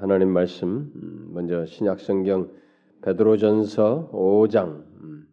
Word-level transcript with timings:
하나님 0.00 0.28
말씀 0.28 0.92
음, 0.94 1.30
먼저 1.32 1.64
신약 1.64 2.00
성경 2.00 2.50
베드로전서 3.02 4.10
5장 4.12 4.84
음, 5.00 5.26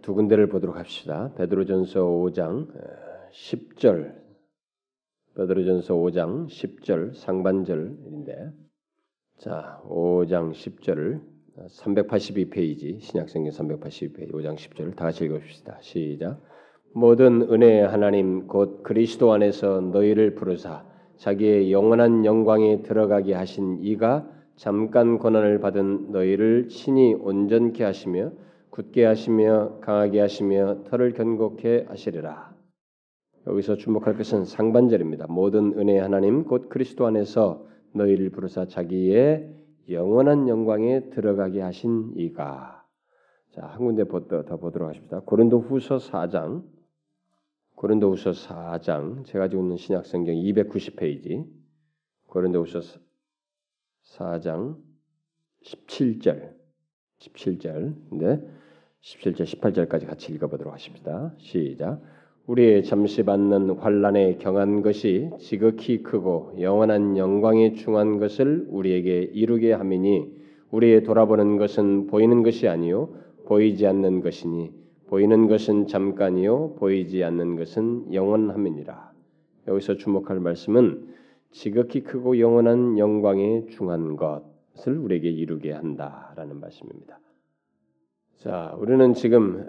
두 0.00 0.14
군데를 0.14 0.48
보도록 0.48 0.76
합시다. 0.76 1.32
베드로전서 1.36 2.00
5장 2.00 2.68
10절 3.32 4.14
베드로전서 5.36 5.94
5장 5.94 6.46
10절 6.46 7.14
상반절인데 7.14 8.50
자 9.38 9.82
5장 9.84 10.52
10절을 10.52 11.20
382페이지 11.68 13.00
신약 13.00 13.28
성경 13.28 13.52
382페이지 13.52 14.32
5장 14.32 14.56
10절을 14.56 14.96
다 14.96 15.04
같이 15.04 15.26
읽어봅시다. 15.26 15.78
시작 15.82 16.40
모든 16.94 17.42
은혜의 17.42 17.86
하나님 17.86 18.46
곧 18.46 18.82
그리스도 18.82 19.32
안에서 19.34 19.82
너희를 19.82 20.34
부르사 20.34 20.95
자기의 21.16 21.72
영원한 21.72 22.24
영광에 22.24 22.82
들어가게 22.82 23.34
하신 23.34 23.78
이가 23.82 24.28
잠깐 24.56 25.18
고난을 25.18 25.60
받은 25.60 26.12
너희를 26.12 26.68
친히 26.68 27.14
온전케 27.14 27.84
하시며 27.84 28.32
굳게 28.70 29.04
하시며 29.04 29.78
강하게 29.80 30.20
하시며 30.20 30.84
털을 30.84 31.12
견고케 31.12 31.86
하시리라. 31.88 32.54
여기서 33.46 33.76
주목할 33.76 34.16
것은 34.16 34.44
상반절입니다. 34.44 35.26
모든 35.28 35.78
은혜 35.78 35.98
하나님 35.98 36.44
곧 36.44 36.68
그리스도 36.68 37.06
안에서 37.06 37.64
너희를 37.94 38.30
부르사 38.30 38.66
자기의 38.66 39.54
영원한 39.88 40.48
영광에 40.48 41.10
들어가게 41.10 41.60
하신 41.60 42.12
이가 42.16 42.84
자, 43.52 43.66
한 43.66 43.78
군데 43.78 44.04
더 44.04 44.56
보도록 44.58 44.88
하십니다. 44.90 45.20
고린도 45.24 45.60
후서 45.60 45.96
4장 45.96 46.62
고린도후서 47.76 48.30
4장 48.30 49.24
제가 49.26 49.44
가지고 49.44 49.62
있는 49.62 49.76
신약 49.76 50.06
성경 50.06 50.34
290페이지 50.34 51.46
고린도후서 52.28 52.80
4장 54.16 54.76
17절 55.62 56.54
17절 57.18 57.94
네 58.12 58.40
17절 59.02 59.44
18절까지 59.44 60.06
같이 60.06 60.32
읽어보도록 60.32 60.72
하십니다. 60.72 61.34
시작 61.38 62.00
우리의 62.46 62.82
잠시 62.84 63.22
받는 63.24 63.70
환란에 63.70 64.38
경한 64.38 64.82
것이 64.82 65.30
지극히 65.38 66.02
크고 66.02 66.54
영원한 66.60 67.16
영광에 67.16 67.74
중한 67.74 68.18
것을 68.18 68.66
우리에게 68.70 69.30
이루게 69.34 69.72
함이니 69.72 70.34
우리의 70.70 71.02
돌아보는 71.02 71.58
것은 71.58 72.06
보이는 72.06 72.42
것이 72.42 72.68
아니요 72.68 73.14
보이지 73.46 73.86
않는 73.86 74.22
것이니 74.22 74.85
보이는 75.08 75.46
것은 75.46 75.86
잠깐이요 75.86 76.74
보이지 76.74 77.22
않는 77.24 77.56
것은 77.56 78.12
영원함이니라. 78.12 79.12
여기서 79.68 79.96
주목할 79.96 80.40
말씀은 80.40 81.14
지극히 81.50 82.02
크고 82.02 82.38
영원한 82.38 82.98
영광에 82.98 83.66
중한 83.66 84.16
것을 84.16 84.98
우리에게 84.98 85.30
이루게 85.30 85.72
한다라는 85.72 86.60
말씀입니다. 86.60 87.18
자, 88.36 88.76
우리는 88.78 89.14
지금 89.14 89.66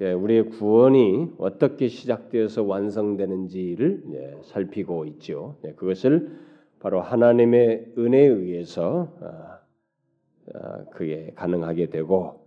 우리의 0.00 0.48
구원이 0.50 1.32
어떻게 1.38 1.88
시작되어서 1.88 2.64
완성되는지를 2.64 4.40
살피고 4.42 5.04
있죠. 5.06 5.56
그것을 5.76 6.30
바로 6.80 7.00
하나님의 7.00 7.92
은혜에 7.96 8.26
의해서 8.26 9.08
아, 9.20 9.60
아, 10.52 10.84
그게 10.90 11.30
가능하게 11.36 11.90
되고 11.90 12.41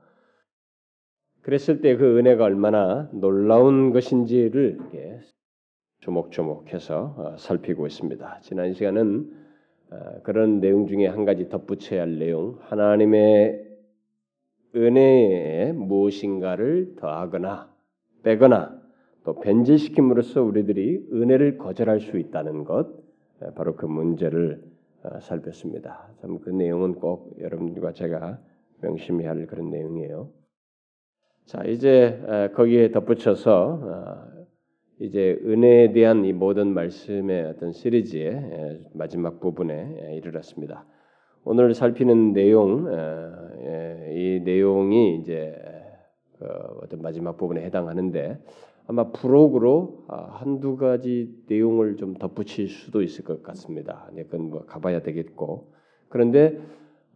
그랬을 1.45 1.79
때 1.79 1.95
그 1.95 2.17
은혜가 2.17 2.43
얼마나 2.43 3.07
놀라운 3.13 3.91
것인지를 3.91 4.79
조목조목해서 5.99 7.15
어, 7.17 7.37
살피고 7.37 7.85
있습니다. 7.85 8.39
지난 8.41 8.73
시간은 8.73 9.31
어, 9.91 10.21
그런 10.23 10.59
내용 10.59 10.87
중에 10.87 11.05
한 11.05 11.23
가지 11.23 11.47
덧붙여야 11.47 12.01
할 12.01 12.17
내용, 12.17 12.57
하나님의 12.61 13.63
은혜에 14.75 15.71
무엇인가를 15.73 16.95
더하거나 16.95 17.71
빼거나 18.23 18.81
또 19.23 19.35
변질시킴으로써 19.39 20.41
우리들이 20.41 21.09
은혜를 21.13 21.59
거절할 21.59 21.99
수 21.99 22.17
있다는 22.17 22.63
것, 22.63 22.87
어, 23.41 23.51
바로 23.53 23.75
그 23.75 23.85
문제를 23.85 24.63
살폈습니다. 25.21 26.09
참 26.21 26.39
그 26.39 26.49
내용은 26.49 26.95
꼭 26.95 27.37
여러분과 27.39 27.93
제가 27.93 28.39
명심해야 28.81 29.29
할 29.29 29.45
그런 29.45 29.69
내용이에요. 29.69 30.44
자 31.45 31.63
이제 31.63 32.19
거기에 32.55 32.89
덧붙여서 32.89 33.79
어, 33.83 34.45
이제 34.99 35.39
은혜에 35.45 35.91
대한 35.91 36.25
이 36.25 36.33
모든 36.33 36.73
말씀의 36.73 37.45
어떤 37.45 37.71
시리즈의 37.71 38.79
마지막 38.93 39.39
부분에 39.39 40.15
이르렀습니다. 40.17 40.85
오늘 41.43 41.75
살피는 41.75 42.33
내용 42.33 42.87
이 44.11 44.41
내용이 44.43 45.19
이제 45.19 45.55
그 46.39 46.45
어떤 46.81 47.03
마지막 47.03 47.37
부분에 47.37 47.63
해당하는데 47.63 48.39
아마 48.87 49.11
부록으로 49.11 50.05
아, 50.07 50.37
한두 50.39 50.77
가지 50.77 51.29
내용을 51.47 51.97
좀 51.97 52.15
덧붙일 52.15 52.69
수도 52.69 53.03
있을 53.03 53.23
것 53.23 53.43
같습니다. 53.43 54.09
네, 54.13 54.23
그건 54.23 54.49
뭐 54.49 54.65
가봐야 54.65 55.01
되겠고 55.01 55.71
그런데 56.09 56.59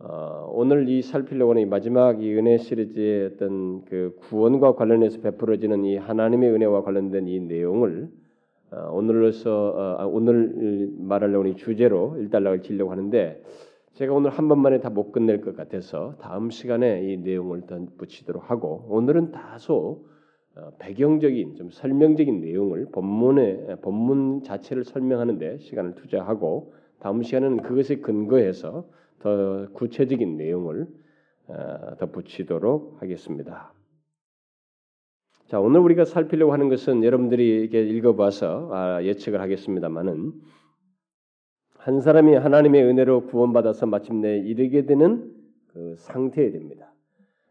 어, 0.01 0.49
오늘 0.53 0.87
이 0.87 1.01
살피려고 1.01 1.51
하는 1.51 1.63
이 1.63 1.65
마지막 1.65 2.23
이 2.23 2.33
은혜 2.33 2.57
시리즈의 2.57 3.31
어떤 3.33 3.83
그 3.83 4.15
구원과 4.21 4.75
관련해서 4.75 5.19
베풀어지는 5.19 5.83
이 5.83 5.97
하나님의 5.97 6.51
은혜와 6.51 6.83
관련된 6.83 7.27
이 7.27 7.41
내용을 7.41 8.09
어, 8.71 8.91
오늘로서 8.93 9.73
어, 9.75 9.95
아, 9.99 10.05
오늘 10.05 10.89
말하려고 10.99 11.43
하는 11.43 11.57
주제로 11.57 12.15
일단락을 12.17 12.61
지려고 12.61 12.91
하는데 12.91 13.43
제가 13.93 14.13
오늘 14.13 14.29
한 14.29 14.47
번만에 14.47 14.79
다 14.79 14.89
못 14.89 15.11
끝낼 15.11 15.41
것 15.41 15.57
같아서 15.57 16.15
다음 16.21 16.49
시간에 16.49 17.03
이 17.03 17.17
내용을 17.17 17.63
더 17.67 17.85
붙이도록 17.97 18.49
하고 18.49 18.85
오늘은 18.87 19.33
다소 19.33 20.05
어, 20.55 20.71
배경적인 20.79 21.55
좀 21.55 21.71
설명적인 21.71 22.39
내용을 22.39 22.87
본문의 22.93 23.79
본문 23.81 24.43
자체를 24.43 24.85
설명하는데 24.85 25.57
시간을 25.57 25.95
투자하고 25.95 26.71
다음 26.99 27.21
시간은 27.21 27.63
그것에 27.63 27.97
근거해서 27.97 28.85
더 29.19 29.67
구체적인 29.73 30.37
내용을 30.37 30.87
어, 31.47 31.95
덧붙이도록 31.97 33.01
하겠습니다. 33.01 33.73
자, 35.47 35.59
오늘 35.59 35.79
우리가 35.79 36.05
살피려고 36.05 36.53
하는 36.53 36.69
것은 36.69 37.03
여러분들이 37.03 37.61
이렇게 37.61 37.81
읽어봐서 37.81 38.69
아, 38.71 39.03
예측을 39.03 39.41
하겠습니다만은 39.41 40.33
한 41.77 42.01
사람이 42.01 42.35
하나님의 42.35 42.83
은혜로 42.83 43.27
구원받아서 43.27 43.85
마침내 43.87 44.37
이르게 44.37 44.85
되는 44.85 45.33
그 45.73 45.95
상태에 45.97 46.51
됩니다. 46.51 46.93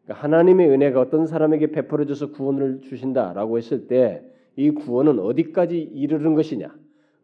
그러니까 0.05 0.25
하나님의 0.25 0.69
은혜가 0.71 1.01
어떤 1.01 1.27
사람에게 1.27 1.73
베풀어져서 1.73 2.33
구원을 2.33 2.83
주신다라고 2.83 3.59
했을 3.59 3.89
때 3.89 4.29
이 4.59 4.73
구원은 4.73 5.21
어디까지 5.21 5.79
이르는 5.79 6.35
것이냐? 6.35 6.75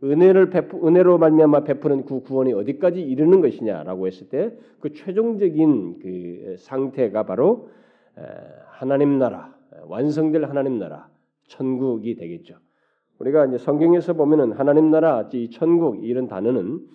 은혜를 0.04 0.50
베푸, 0.50 0.86
은혜로 0.86 1.18
말미암아 1.18 1.64
베푸는 1.64 2.04
그 2.04 2.20
구원이 2.20 2.52
어디까지 2.52 3.00
이르는 3.00 3.40
것이냐라고 3.40 4.06
했을 4.06 4.28
때 4.28 4.56
그 4.80 4.92
최종적인 4.92 5.98
그 6.00 6.56
상태가 6.58 7.24
바로 7.24 7.70
하나님 8.66 9.18
나라 9.18 9.56
완성될 9.86 10.44
하나님 10.44 10.78
나라 10.78 11.08
천국이 11.48 12.16
되겠죠. 12.16 12.58
우리가 13.18 13.46
이제 13.46 13.56
성경에서 13.56 14.12
보면은 14.12 14.52
하나님 14.52 14.90
나라, 14.90 15.26
이 15.32 15.48
천국 15.48 16.04
이런 16.04 16.28
단어는 16.28 16.86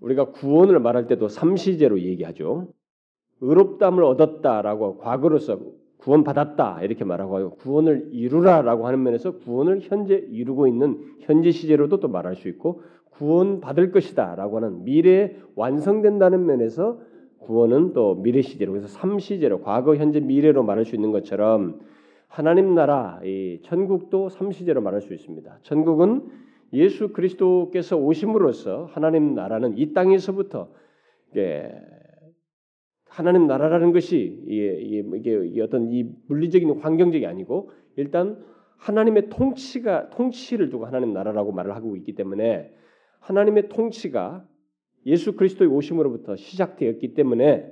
우리가 0.00 0.32
구원을 0.32 0.80
말할 0.80 1.06
때도 1.06 1.28
삼시제로 1.28 2.00
얘기하죠. 2.00 2.72
의롭담을 3.40 4.02
얻었다라고 4.02 4.98
과거로서 4.98 5.60
구원받았다 6.02 6.82
이렇게 6.82 7.04
말하고 7.04 7.50
구원을 7.56 8.08
이루라라고 8.12 8.86
하는 8.86 9.02
면에서 9.02 9.38
구원을 9.38 9.80
현재 9.82 10.14
이루고 10.14 10.66
있는 10.66 10.98
현재 11.20 11.50
시제로도 11.50 12.00
또 12.00 12.08
말할 12.08 12.34
수 12.34 12.48
있고 12.48 12.82
구원받을 13.12 13.92
것이다라고 13.92 14.56
하는 14.56 14.84
미래에 14.84 15.36
완성된다는 15.54 16.44
면에서 16.44 16.98
구원은 17.38 17.92
또 17.92 18.16
미래 18.16 18.42
시제로 18.42 18.72
그래서 18.72 18.88
삼시제로 18.88 19.60
과거 19.60 19.96
현재 19.96 20.20
미래로 20.20 20.62
말할 20.62 20.84
수 20.84 20.94
있는 20.94 21.12
것처럼 21.12 21.80
하나님 22.26 22.74
나라 22.74 23.20
이 23.24 23.60
천국도 23.62 24.28
삼시제로 24.28 24.80
말할 24.80 25.02
수 25.02 25.12
있습니다. 25.12 25.58
천국은 25.62 26.22
예수 26.72 27.12
그리스도께서 27.12 27.96
오심으로써 27.96 28.88
하나님 28.92 29.34
나라는 29.34 29.76
이 29.76 29.92
땅에서부터 29.92 30.68
하나님 33.12 33.46
나라라는 33.46 33.92
것이 33.92 34.42
이게, 34.46 35.04
이게 35.44 35.60
어떤 35.60 35.90
이 35.92 36.06
물리적인 36.28 36.80
환경적이 36.80 37.26
아니고 37.26 37.70
일단 37.96 38.42
하나님의 38.78 39.28
통치가 39.28 40.08
통치를 40.08 40.70
두고 40.70 40.86
하나님 40.86 41.12
나라라고 41.12 41.52
말을 41.52 41.76
하고 41.76 41.94
있기 41.96 42.14
때문에 42.14 42.72
하나님의 43.20 43.68
통치가 43.68 44.46
예수 45.04 45.36
그리스도의 45.36 45.70
오심으로부터 45.70 46.36
시작되었기 46.36 47.12
때문에 47.12 47.70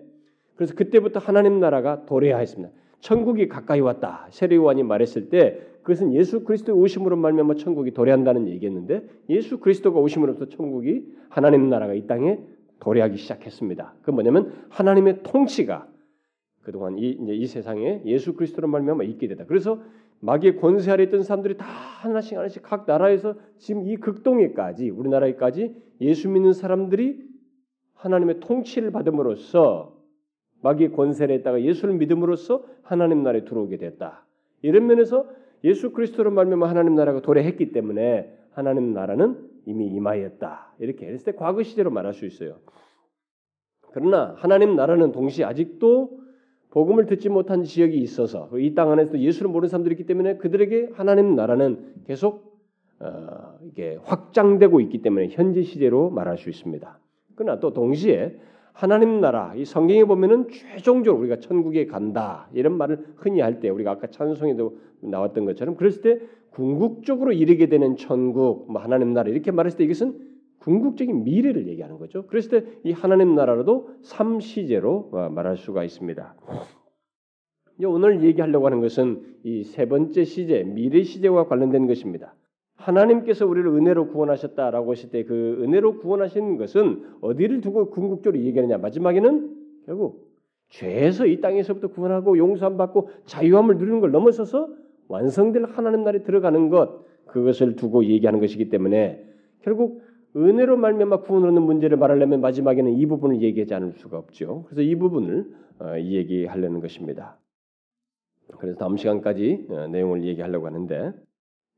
그래서 0.57 0.75
그때부터 0.75 1.21
하나님 1.21 1.59
나라가 1.59 2.05
도래하였습니다. 2.05 2.75
천국이 3.01 3.49
가까이 3.49 3.81
왔다. 3.81 4.27
세례 4.31 4.57
요한이 4.57 4.83
말했을 4.83 5.31
때 5.31 5.59
그것은 5.81 6.13
예수 6.13 6.45
그리스도의 6.45 6.79
오심으로 6.79 7.17
말미암아 7.17 7.55
천국이 7.55 7.93
도래한다는 7.93 8.47
얘기였는데 8.49 9.09
예수 9.31 9.59
그리스도가 9.59 9.99
오심으로부터 10.01 10.55
천국이 10.55 11.07
하나님 11.31 11.71
나라가 11.71 11.95
이 11.95 12.07
땅에 12.07 12.41
도래하기 12.81 13.17
시작했습니다. 13.17 13.95
그 14.03 14.11
뭐냐면 14.11 14.53
하나님의 14.71 15.23
통치가 15.23 15.87
그동안 16.63 16.99
이, 16.99 17.17
이 17.19 17.47
세상에 17.47 18.03
예수 18.05 18.35
그리스도로 18.35 18.69
말미암아 18.69 19.05
있게 19.05 19.29
되다. 19.29 19.45
그래서 19.47 19.81
마귀의 20.21 20.57
권세 20.57 20.91
아래 20.91 21.05
있던 21.05 21.23
사람들이 21.23 21.57
다 21.57 21.67
하나씩 21.67 22.37
하나씩 22.37 22.63
각 22.63 22.85
나라에서 22.87 23.35
지금 23.57 23.87
이 23.87 23.97
극동에까지 23.97 24.91
우리나라에까지 24.91 25.75
예수 26.03 26.29
믿는 26.29 26.53
사람들이 26.53 27.23
하나님의 27.95 28.41
통치를 28.41 28.91
받음으로써 28.91 29.99
마귀의 30.63 30.93
권세를 30.93 31.37
했다가 31.37 31.63
예수를 31.63 31.95
믿음으로써 31.95 32.65
하나님 32.83 33.23
나라에 33.23 33.45
들어오게 33.45 33.79
됐다. 33.79 34.27
이런 34.63 34.87
면에서 34.87 35.27
예수 35.65 35.93
그리스도로 35.93 36.31
말미암아 36.31 36.69
하나님 36.69 36.95
나라가 36.95 37.21
도래했기 37.21 37.73
때문에 37.73 38.37
하나님 38.53 38.93
나라는 38.93 39.50
이미 39.71 39.87
임하였다. 39.87 40.75
이렇게 40.81 41.07
했을 41.07 41.33
때 41.33 41.39
과거 41.39 41.63
시제로 41.63 41.91
말할 41.91 42.13
수 42.13 42.27
있어요. 42.27 42.57
그러나 43.93 44.35
하나님 44.39 44.77
나라는 44.77 45.13
동시에 45.13 45.45
아직도 45.45 46.21
복음을 46.71 47.07
듣지 47.07 47.29
못한 47.29 47.65
지역이 47.65 47.99
있어서 47.99 48.49
이 48.59 48.75
땅 48.75 48.91
안에서 48.93 49.19
예수를 49.19 49.51
모르는 49.51 49.69
사람들이 49.69 49.95
있기 49.95 50.07
때문에 50.07 50.37
그들에게 50.37 50.91
하나님 50.95 51.35
나라는 51.35 52.05
계속 52.07 52.51
어, 53.01 53.59
이게 53.65 53.99
확장되고 54.05 54.81
있기 54.83 55.03
때문에 55.03 55.29
현재 55.31 55.63
시제로 55.63 56.11
말할 56.11 56.37
수 56.39 56.51
있습니다. 56.51 56.99
그러나 57.35 57.59
또 57.59 57.73
동시에 57.73 58.39
하나님 58.73 59.21
나라 59.21 59.53
이 59.57 59.65
성경에 59.65 60.05
보면은 60.05 60.49
최종적으로 60.49 61.21
우리가 61.23 61.41
천국에 61.41 61.87
간다 61.87 62.49
이런 62.53 62.77
말을 62.77 63.15
흔히 63.17 63.41
할 63.41 63.59
때 63.61 63.69
우리가 63.71 63.93
아까 63.93 64.07
찬송에도 64.07 64.79
나왔던 65.01 65.45
것처럼 65.47 65.77
그랬을 65.77 66.03
때 66.03 66.21
궁극적으로 66.53 67.33
이르게 67.33 67.69
되는 67.69 67.97
천국 67.97 68.71
뭐 68.71 68.81
하나님 68.83 69.13
나라 69.13 69.31
이렇게 69.31 69.51
말했을 69.51 69.79
때 69.79 69.85
이것은 69.85 70.29
궁극적인 70.59 71.25
미래를 71.25 71.67
얘기하는 71.69 71.99
거죠. 71.99 72.27
그랬을 72.27 72.51
때 72.51 72.67
이 72.85 72.93
하나님 72.93 73.35
나라로도 73.35 73.91
삼시제로 74.03 75.09
어, 75.13 75.29
말할 75.31 75.57
수가 75.57 75.85
있습니다. 75.85 76.35
오늘 77.87 78.23
얘기하려고 78.23 78.67
하는 78.67 78.81
것은 78.81 79.23
이 79.43 79.65
세 79.65 79.87
번째 79.89 80.25
시제 80.25 80.65
미래 80.65 81.03
시제와 81.03 81.47
관련된 81.49 81.87
것입니다. 81.87 82.35
하나님께서 82.77 83.47
우리를 83.47 83.67
은혜로 83.71 84.09
구원하셨다라고 84.09 84.91
하실 84.93 85.11
때 85.11 85.25
그 85.25 85.59
은혜로 85.63 85.99
구원하신 85.99 86.57
것은 86.59 87.05
어디를 87.23 87.61
두고 87.63 87.91
궁극적으로 87.91 88.43
얘기하느냐 88.43 88.77
마지막에는 88.79 89.57
결국 89.87 90.31
죄에서 90.69 91.27
이 91.27 91.41
땅에서부터 91.41 91.89
구원하고 91.89 92.37
용서함 92.39 92.77
받고 92.77 93.11
자유함을 93.25 93.79
누리는 93.79 94.01
걸 94.01 94.11
넘어서서 94.13 94.69
완성될 95.11 95.65
하나님 95.65 96.05
나라에 96.05 96.23
들어가는 96.23 96.69
것 96.69 97.05
그것을 97.27 97.77
두고 97.77 98.05
얘기하는 98.05 98.41
것이기 98.41 98.71
때문에 98.71 99.25
결국 99.63 100.03
은혜로 100.37 100.77
말미암아 100.77 101.23
구원을 101.23 101.49
얻는 101.49 101.63
문제를 101.63 101.97
말하려면 101.97 102.41
마지막에는 102.41 102.93
이 102.93 103.07
부분을 103.07 103.43
얘기하지 103.43 103.75
않을 103.75 103.93
수가 103.95 104.17
없죠. 104.17 104.65
그래서 104.67 104.83
이 104.83 104.95
부분을 104.95 105.53
어, 105.81 105.99
얘기하려는 105.99 106.81
것입니다. 106.81 107.37
그래서 108.59 108.79
다음 108.79 108.97
시간까지 108.97 109.67
어, 109.71 109.89
내용을 109.89 110.25
얘기하려고 110.25 110.67
하는데 110.67 111.13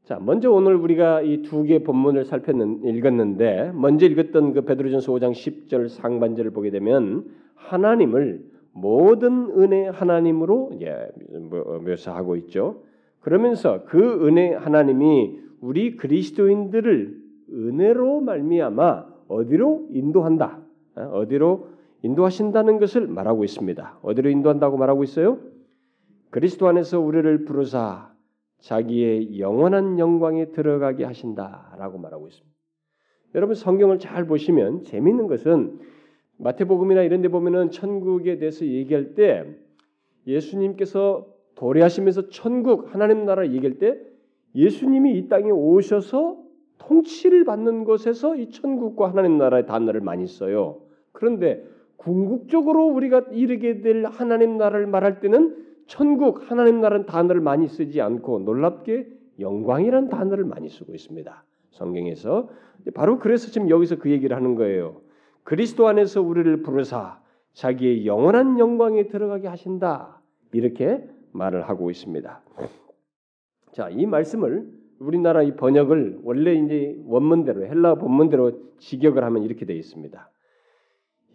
자, 0.04 0.18
먼저 0.20 0.50
오늘 0.50 0.74
우리가 0.74 1.22
이 1.22 1.42
두개 1.42 1.84
본문을 1.84 2.24
살폈는 2.26 2.84
읽었는데 2.84 3.72
먼저 3.72 4.06
읽었던 4.06 4.52
그 4.52 4.62
베드로전서 4.62 5.12
5장 5.12 5.30
10절 5.32 5.88
상반절을 5.88 6.50
보게 6.50 6.70
되면 6.70 7.24
하나님을 7.54 8.44
모든 8.72 9.50
은혜 9.56 9.86
하나님으로 9.86 10.72
예, 10.82 11.08
뭐, 11.38 11.80
묘사하고 11.84 12.36
있죠. 12.36 12.82
그러면서 13.22 13.84
그 13.86 14.26
은혜 14.26 14.52
하나님이 14.52 15.40
우리 15.60 15.96
그리스도인들을 15.96 17.22
은혜로 17.50 18.20
말미암아 18.20 19.06
어디로 19.28 19.88
인도한다. 19.90 20.60
어, 20.96 21.02
어디로 21.02 21.68
인도하신다는 22.02 22.78
것을 22.78 23.06
말하고 23.06 23.44
있습니다. 23.44 24.00
어디로 24.02 24.28
인도한다고 24.28 24.76
말하고 24.76 25.04
있어요? 25.04 25.38
그리스도 26.30 26.66
안에서 26.66 27.00
우리를 27.00 27.44
부르사 27.44 28.12
자기의 28.58 29.38
영원한 29.38 29.98
영광에 29.98 30.46
들어가게 30.50 31.04
하신다라고 31.04 31.98
말하고 31.98 32.28
있습니다. 32.28 32.56
여러분 33.34 33.54
성경을 33.54 33.98
잘 33.98 34.26
보시면 34.26 34.84
재미있는 34.84 35.26
것은 35.26 35.78
마태복음이나 36.38 37.02
이런 37.02 37.22
데 37.22 37.28
보면은 37.28 37.70
천국에 37.70 38.38
대해서 38.38 38.66
얘기할 38.66 39.14
때 39.14 39.44
예수님께서 40.26 41.26
도래하시면서 41.54 42.28
천국 42.28 42.94
하나님 42.94 43.24
나라 43.24 43.46
얘기할 43.46 43.78
때 43.78 43.98
예수님이 44.54 45.18
이 45.18 45.28
땅에 45.28 45.50
오셔서 45.50 46.42
통치를 46.78 47.44
받는 47.44 47.84
것에서 47.84 48.36
이 48.36 48.50
천국과 48.50 49.10
하나님 49.10 49.38
나라의 49.38 49.66
단어를 49.66 50.00
많이 50.00 50.26
써요. 50.26 50.80
그런데 51.12 51.64
궁극적으로 51.96 52.86
우리가 52.86 53.26
이르게 53.30 53.80
될 53.80 54.04
하나님 54.06 54.58
나라를 54.58 54.86
말할 54.86 55.20
때는 55.20 55.56
천국 55.86 56.50
하나님 56.50 56.80
나라는 56.80 57.06
단어를 57.06 57.40
많이 57.40 57.68
쓰지 57.68 58.00
않고 58.00 58.40
놀랍게 58.40 59.08
영광이라는 59.38 60.08
단어를 60.08 60.44
많이 60.44 60.68
쓰고 60.68 60.94
있습니다. 60.94 61.44
성경에서 61.70 62.48
바로 62.94 63.18
그래서 63.18 63.50
지금 63.50 63.70
여기서 63.70 63.98
그 63.98 64.10
얘기를 64.10 64.36
하는 64.36 64.54
거예요. 64.54 65.00
그리스도 65.44 65.86
안에서 65.88 66.22
우리를 66.22 66.62
부르사 66.62 67.20
자기의 67.52 68.06
영원한 68.06 68.58
영광에 68.58 69.08
들어가게 69.08 69.48
하신다. 69.48 70.20
이렇게 70.52 71.06
말을 71.32 71.68
하고 71.68 71.90
있습니다. 71.90 72.42
자, 73.72 73.88
이 73.90 74.06
말씀을 74.06 74.70
우리나라 74.98 75.42
이 75.42 75.56
번역을 75.56 76.20
원래 76.22 76.54
이제 76.54 76.96
원문대로 77.06 77.66
헬라 77.66 77.96
본문대로 77.96 78.52
직역을 78.78 79.24
하면 79.24 79.42
이렇게 79.42 79.66
되어 79.66 79.76
있습니다. 79.76 80.30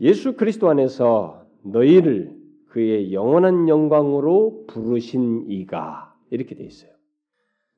예수 0.02 0.36
그리스도 0.36 0.70
안에서 0.70 1.46
너희를 1.64 2.36
그의 2.70 3.14
영원한 3.14 3.68
영광으로 3.68 4.66
부르신 4.68 5.46
이가 5.48 6.14
이렇게 6.30 6.56
되어 6.56 6.68
있어요. 6.68 6.92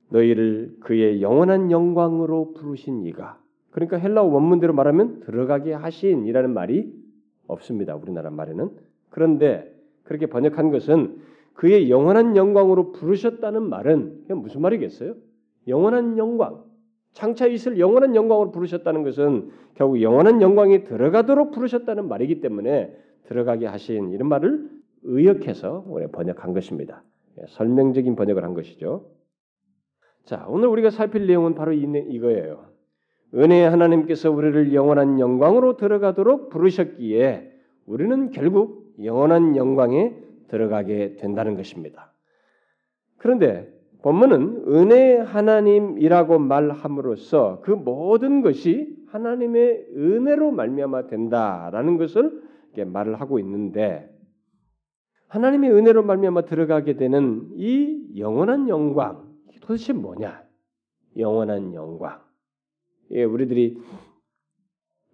너희를 0.09 0.75
그의 0.81 1.21
영원한 1.21 1.71
영광으로 1.71 2.53
부르신 2.53 3.05
이가 3.05 3.39
그러니까 3.71 3.97
헬라 3.97 4.23
원문대로 4.23 4.73
말하면 4.73 5.21
들어가게 5.21 5.73
하신이라는 5.73 6.53
말이 6.53 6.91
없습니다. 7.47 7.95
우리나라 7.95 8.29
말에는 8.29 8.69
그런데 9.09 9.73
그렇게 10.03 10.25
번역한 10.25 10.71
것은 10.71 11.21
그의 11.59 11.89
영원한 11.89 12.37
영광으로 12.37 12.93
부르셨다는 12.93 13.63
말은 13.63 14.27
무슨 14.29 14.61
말이겠어요? 14.61 15.15
영원한 15.67 16.17
영광, 16.17 16.63
장차 17.11 17.47
있을 17.47 17.77
영원한 17.79 18.15
영광으로 18.15 18.51
부르셨다는 18.51 19.03
것은 19.03 19.49
결국 19.73 20.01
영원한 20.01 20.41
영광에 20.41 20.85
들어가도록 20.85 21.51
부르셨다는 21.51 22.07
말이기 22.07 22.39
때문에 22.39 22.95
들어가게 23.25 23.65
하신 23.65 24.11
이런 24.11 24.29
말을 24.29 24.69
의역해서 25.03 25.83
번역한 26.13 26.53
것입니다. 26.53 27.03
예, 27.37 27.43
설명적인 27.49 28.15
번역을 28.15 28.41
한 28.45 28.53
것이죠. 28.53 29.09
자, 30.23 30.45
오늘 30.47 30.69
우리가 30.69 30.91
살필 30.91 31.27
내용은 31.27 31.55
바로 31.55 31.73
이거예요. 31.73 32.69
은혜 33.35 33.65
하나님께서 33.65 34.31
우리를 34.31 34.73
영원한 34.73 35.19
영광으로 35.19 35.75
들어가도록 35.75 36.51
부르셨기에 36.51 37.51
우리는 37.85 38.31
결국 38.31 38.93
영원한 39.03 39.57
영광에 39.57 40.28
들어가게 40.49 41.15
된다는 41.15 41.55
것입니다. 41.55 42.13
그런데 43.17 43.73
본문은 44.01 44.65
은혜 44.67 45.17
하나님이라고 45.17 46.39
말함으로써 46.39 47.61
그 47.61 47.71
모든 47.71 48.41
것이 48.41 48.95
하나님의 49.07 49.87
은혜로 49.95 50.51
말미암아 50.51 51.07
된다라는 51.07 51.97
것을 51.97 52.41
말을 52.77 53.19
하고 53.19 53.39
있는데 53.39 54.09
하나님의 55.27 55.71
은혜로 55.71 56.03
말미암아 56.03 56.45
들어가게 56.45 56.95
되는 56.95 57.49
이 57.55 58.13
영원한 58.17 58.69
영광 58.69 59.29
도대체 59.61 59.93
뭐냐? 59.93 60.43
영원한 61.17 61.73
영광. 61.75 62.21
예, 63.11 63.23
우리들이 63.23 63.77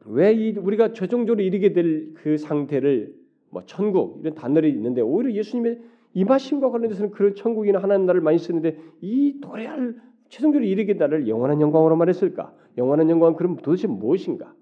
왜 0.05 0.33
이 0.33 0.57
우리가 0.57 0.93
최종적으로 0.93 1.43
이르게 1.43 1.73
될 1.73 2.13
그 2.15 2.37
상태를 2.37 3.13
뭐 3.55 3.63
천국 3.65 4.19
이런 4.21 4.35
단어들이 4.35 4.69
있는데 4.73 5.01
오히려 5.01 5.31
예수님의 5.31 5.79
임하심과 6.13 6.69
관련돼서는 6.71 7.11
그런 7.11 7.35
천국이나 7.35 7.79
하나님 7.79 8.05
나라를 8.05 8.21
많이 8.21 8.37
쓰는데 8.37 8.77
이 9.01 9.39
도래할 9.41 9.95
최종적으로 10.29 10.65
이르게 10.65 10.93
나를 10.93 11.27
영원한 11.27 11.61
영광으로 11.61 11.95
말했을까? 11.95 12.53
영원한 12.77 13.09
영광은 13.09 13.35
그럼 13.35 13.57
도대체 13.57 13.87
무엇인가? 13.87 14.53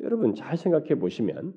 여러분 0.00 0.34
잘 0.34 0.56
생각해 0.56 0.96
보시면 0.96 1.54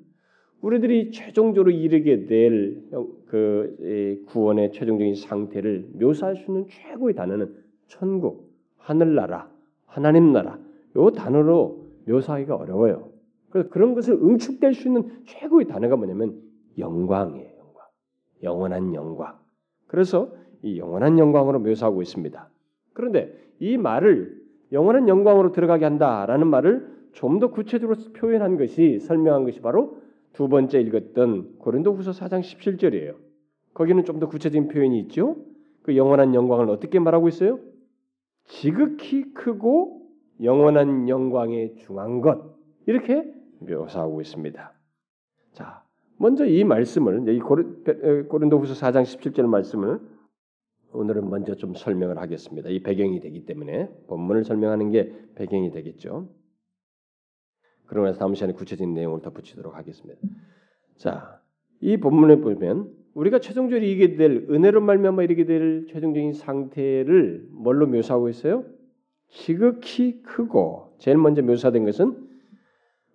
우리들이 0.60 1.12
최종적으로 1.12 1.70
이르게 1.70 2.26
될 2.26 2.82
그 3.26 4.24
구원의 4.26 4.72
최종적인 4.72 5.14
상태를 5.14 5.90
묘사할 5.94 6.36
수 6.36 6.50
있는 6.50 6.66
최고의 6.68 7.14
단어는 7.14 7.54
천국, 7.88 8.52
하늘나라, 8.78 9.50
하나님 9.84 10.32
나라 10.32 10.58
요 10.96 11.10
단어로 11.10 11.86
묘사하기가 12.06 12.56
어려워요. 12.56 13.10
그래서 13.50 13.68
그런 13.70 13.94
것을 13.94 14.14
응축될 14.14 14.74
수 14.74 14.88
있는 14.88 15.22
최고의 15.26 15.66
단어가 15.66 15.96
뭐냐면 15.96 16.40
영광이에요. 16.78 17.56
영원한 18.42 18.94
영광. 18.94 19.38
그래서 19.86 20.30
이 20.62 20.78
영원한 20.78 21.18
영광으로 21.18 21.58
묘사하고 21.60 22.02
있습니다. 22.02 22.48
그런데 22.92 23.32
이 23.58 23.76
말을 23.76 24.42
영원한 24.72 25.08
영광으로 25.08 25.52
들어가게 25.52 25.84
한다라는 25.84 26.46
말을 26.48 26.96
좀 27.12 27.38
더 27.38 27.50
구체적으로 27.50 27.98
표현한 28.14 28.58
것이 28.58 28.98
설명한 29.00 29.44
것이 29.44 29.60
바로 29.60 29.98
두 30.34 30.48
번째 30.48 30.80
읽었던 30.82 31.56
고린도후서 31.58 32.10
4장 32.10 32.40
17절이에요. 32.40 33.14
거기는 33.72 34.04
좀 34.04 34.18
더 34.20 34.28
구체적인 34.28 34.68
표현이 34.68 34.98
있죠. 35.00 35.36
그 35.82 35.96
영원한 35.96 36.34
영광을 36.34 36.68
어떻게 36.68 36.98
말하고 36.98 37.28
있어요? 37.28 37.58
지극히 38.44 39.32
크고 39.32 40.02
영원한 40.42 41.08
영광에 41.08 41.74
중한 41.76 42.20
것 42.20 42.54
이렇게 42.86 43.24
묘사하고 43.60 44.20
있습니다. 44.20 44.72
자, 45.52 45.84
먼저 46.18 46.46
이 46.46 46.64
말씀을 46.64 47.28
이 47.28 47.38
고린도후서 47.40 48.74
4장 48.74 49.02
17절 49.02 49.46
말씀을 49.46 50.00
오늘은 50.92 51.28
먼저 51.28 51.54
좀 51.56 51.74
설명을 51.74 52.18
하겠습니다. 52.18 52.70
이 52.70 52.82
배경이 52.82 53.20
되기 53.20 53.44
때문에 53.44 53.90
본문을 54.06 54.44
설명하는 54.44 54.90
게 54.90 55.12
배경이 55.34 55.70
되겠죠. 55.72 56.28
그러고 57.86 58.06
나서 58.06 58.18
다음 58.18 58.34
시간에 58.34 58.52
구체적인 58.52 58.94
내용을 58.94 59.20
덧붙이도록 59.20 59.76
하겠습니다. 59.76 60.20
자, 60.96 61.40
이 61.80 61.98
본문에 61.98 62.36
보면 62.36 62.92
우리가 63.14 63.40
최종적으로 63.40 63.84
이게 63.84 64.16
될 64.16 64.46
은혜로 64.50 64.80
말미암아 64.80 65.22
이르게 65.22 65.44
될 65.44 65.86
최종적인 65.88 66.32
상태를 66.32 67.48
뭘로 67.50 67.86
묘사하고 67.86 68.28
있어요? 68.28 68.64
지극히 69.28 70.22
크고 70.22 70.94
제일 70.98 71.18
먼저 71.18 71.42
묘사된 71.42 71.84
것은 71.84 72.25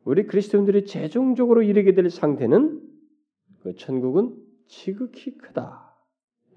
우리 0.03 0.25
그리스도인들이 0.25 0.85
최종적으로 0.85 1.61
이르게 1.61 1.93
될 1.93 2.09
상태는 2.09 2.81
그 3.61 3.75
천국은 3.75 4.35
지극히 4.67 5.37
크다. 5.37 5.95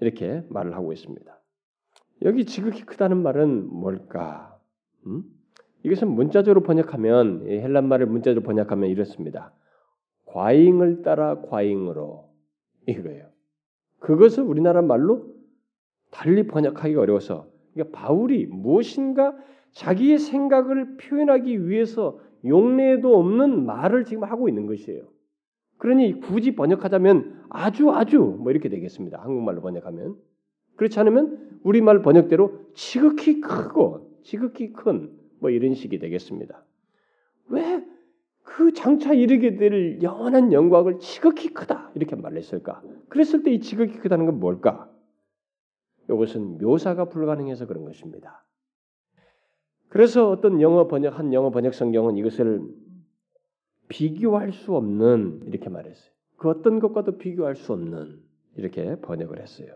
이렇게 0.01 0.43
말을 0.49 0.75
하고 0.75 0.91
있습니다. 0.91 1.39
여기 2.23 2.45
지극히 2.45 2.83
크다는 2.83 3.21
말은 3.21 3.67
뭘까? 3.67 4.59
음? 5.05 5.23
이것은 5.83 6.09
문자적으로 6.09 6.63
번역하면 6.63 7.45
헬란 7.47 7.87
말을 7.87 8.07
문자적으로 8.07 8.43
번역하면 8.43 8.89
이렇습니다. 8.89 9.53
과잉을 10.25 11.03
따라 11.03 11.41
과잉으로 11.41 12.29
이거예요. 12.87 13.29
그것을 13.99 14.43
우리나라 14.43 14.81
말로 14.81 15.33
달리 16.11 16.47
번역하기 16.47 16.95
어려워서 16.95 17.47
그러니까 17.73 17.97
바울이 17.97 18.47
무엇인가 18.47 19.35
자기의 19.71 20.17
생각을 20.19 20.97
표현하기 20.97 21.67
위해서 21.67 22.19
용례도 22.45 23.17
없는 23.17 23.65
말을 23.65 24.05
지금 24.05 24.23
하고 24.23 24.47
있는 24.49 24.65
것이에요. 24.65 25.03
그러니 25.77 26.19
굳이 26.21 26.55
번역하자면 26.55 27.45
아주 27.49 27.91
아주 27.91 28.19
뭐 28.19 28.51
이렇게 28.51 28.69
되겠습니다. 28.69 29.21
한국말로 29.21 29.61
번역하면 29.61 30.15
그렇지 30.75 30.99
않으면 30.99 31.59
우리말 31.63 32.01
번역대로 32.01 32.59
지극히 32.73 33.41
크고 33.41 34.19
지극히 34.23 34.73
큰 34.73 35.19
뭐 35.39 35.49
이런 35.49 35.73
식이 35.73 35.99
되겠습니다. 35.99 36.63
왜 37.49 37.83
그 38.45 38.71
장차 38.73 39.11
이르게 39.11 39.57
될 39.57 40.01
영원한 40.01 40.53
영광을 40.53 40.99
지극히 40.99 41.49
크다 41.49 41.91
이렇게 41.95 42.15
말했을까? 42.15 42.81
그랬을 43.09 43.43
때 43.43 43.51
이 43.51 43.59
지극히 43.59 43.97
크다는 43.97 44.25
건 44.27 44.39
뭘까? 44.39 44.89
이것은 46.09 46.59
묘사가 46.59 47.09
불가능해서 47.09 47.65
그런 47.65 47.83
것입니다. 47.83 48.45
그래서 49.89 50.29
어떤 50.29 50.61
영어 50.61 50.87
번역 50.87 51.17
한 51.17 51.33
영어 51.33 51.51
번역 51.51 51.73
성경은 51.73 52.17
이것을 52.17 52.61
비교할 53.87 54.51
수 54.51 54.75
없는 54.75 55.43
이렇게 55.45 55.69
말했어요. 55.69 56.11
그 56.37 56.49
어떤 56.49 56.79
것과도 56.79 57.17
비교할 57.17 57.55
수 57.55 57.73
없는 57.73 58.19
이렇게 58.57 58.99
번역을 59.01 59.41
했어요. 59.41 59.69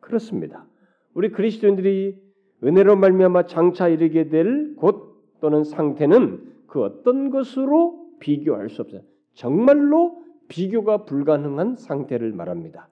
그렇습니다. 0.00 0.66
우리 1.14 1.30
그리스도인들이 1.30 2.20
은혜로 2.64 2.96
말미암아 2.96 3.46
장차 3.46 3.88
이르게 3.88 4.28
될 4.28 4.74
곳 4.76 5.12
또는 5.40 5.64
상태는 5.64 6.52
그 6.66 6.82
어떤 6.82 7.30
것으로 7.30 8.06
비교할 8.20 8.70
수 8.70 8.82
없어요. 8.82 9.02
정말로 9.34 10.22
비교가 10.48 11.04
불가능한 11.04 11.76
상태를 11.76 12.32
말합니다. 12.32 12.88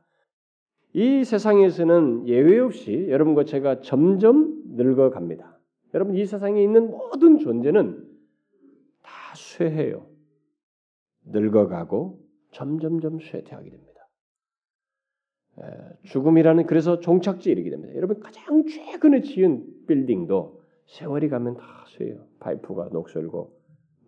이 0.93 1.23
세상에서는 1.23 2.27
예외 2.27 2.59
없이 2.59 3.07
여러분과 3.09 3.45
제가 3.45 3.81
점점 3.83 4.63
늙어갑니다. 4.75 5.60
여러분 5.95 6.15
이 6.15 6.25
세상에 6.25 6.63
있는 6.63 6.91
모든 6.91 7.39
존재는 7.39 8.09
다 9.03 9.11
쇠해요. 9.35 10.07
늙어가고 11.27 12.21
점점점 12.53 13.21
쇠퇴하게 13.21 13.71
됩니다. 13.71 13.91
죽음이라는 16.05 16.67
그래서 16.67 17.01
종착지에 17.01 17.53
이르게 17.53 17.71
됩니다. 17.71 17.95
여러분 17.95 18.21
가장 18.21 18.65
최근에 18.67 19.23
지은 19.23 19.87
빌딩도 19.87 20.63
세월이 20.87 21.29
가면 21.29 21.57
다 21.57 21.85
쇠요. 21.89 22.27
파이프가 22.41 22.89
녹슬고 22.93 23.57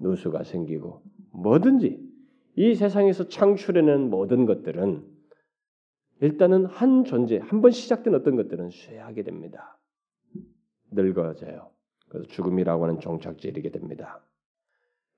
누수가 0.00 0.44
생기고 0.44 1.02
뭐든지 1.32 2.00
이 2.56 2.74
세상에서 2.74 3.28
창출해낸 3.28 4.08
모든 4.10 4.46
것들은 4.46 5.06
일단은 6.20 6.66
한 6.66 7.04
존재, 7.04 7.38
한 7.38 7.60
번 7.60 7.72
시작된 7.72 8.14
어떤 8.14 8.36
것들은 8.36 8.70
쇠하게 8.70 9.24
됩니다. 9.24 9.78
늙어져요. 10.92 11.71
그래서 12.12 12.28
죽음이라고 12.28 12.85
하는 12.85 13.00
종착지에 13.00 13.50
이르게 13.50 13.71
됩니다. 13.71 14.21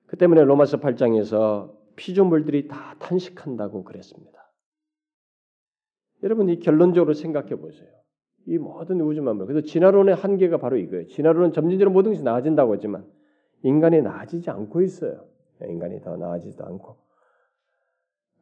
그 0.07 0.15
때문에 0.15 0.45
로마서 0.45 0.79
8장에서 0.79 1.75
피조물들이 1.97 2.69
다 2.69 2.95
탄식한다고 2.99 3.83
그랬습니다. 3.83 4.53
여러분 6.23 6.47
이 6.47 6.59
결론적으로 6.59 7.13
생각해 7.13 7.57
보세요. 7.57 7.89
이 8.45 8.57
모든 8.57 9.01
우주 9.01 9.21
만물. 9.21 9.45
그래서 9.45 9.67
진화론의 9.67 10.15
한계가 10.15 10.57
바로 10.57 10.77
이거예요. 10.77 11.07
진화론은 11.07 11.51
점진적으로 11.51 11.91
모든 11.91 12.11
것이 12.11 12.23
나아진다고 12.23 12.73
하지만 12.73 13.05
인간이 13.63 14.01
나아지지 14.01 14.49
않고 14.49 14.81
있어요. 14.81 15.25
인간이 15.61 16.01
더 16.01 16.15
나아지지도 16.15 16.63
않고. 16.65 16.95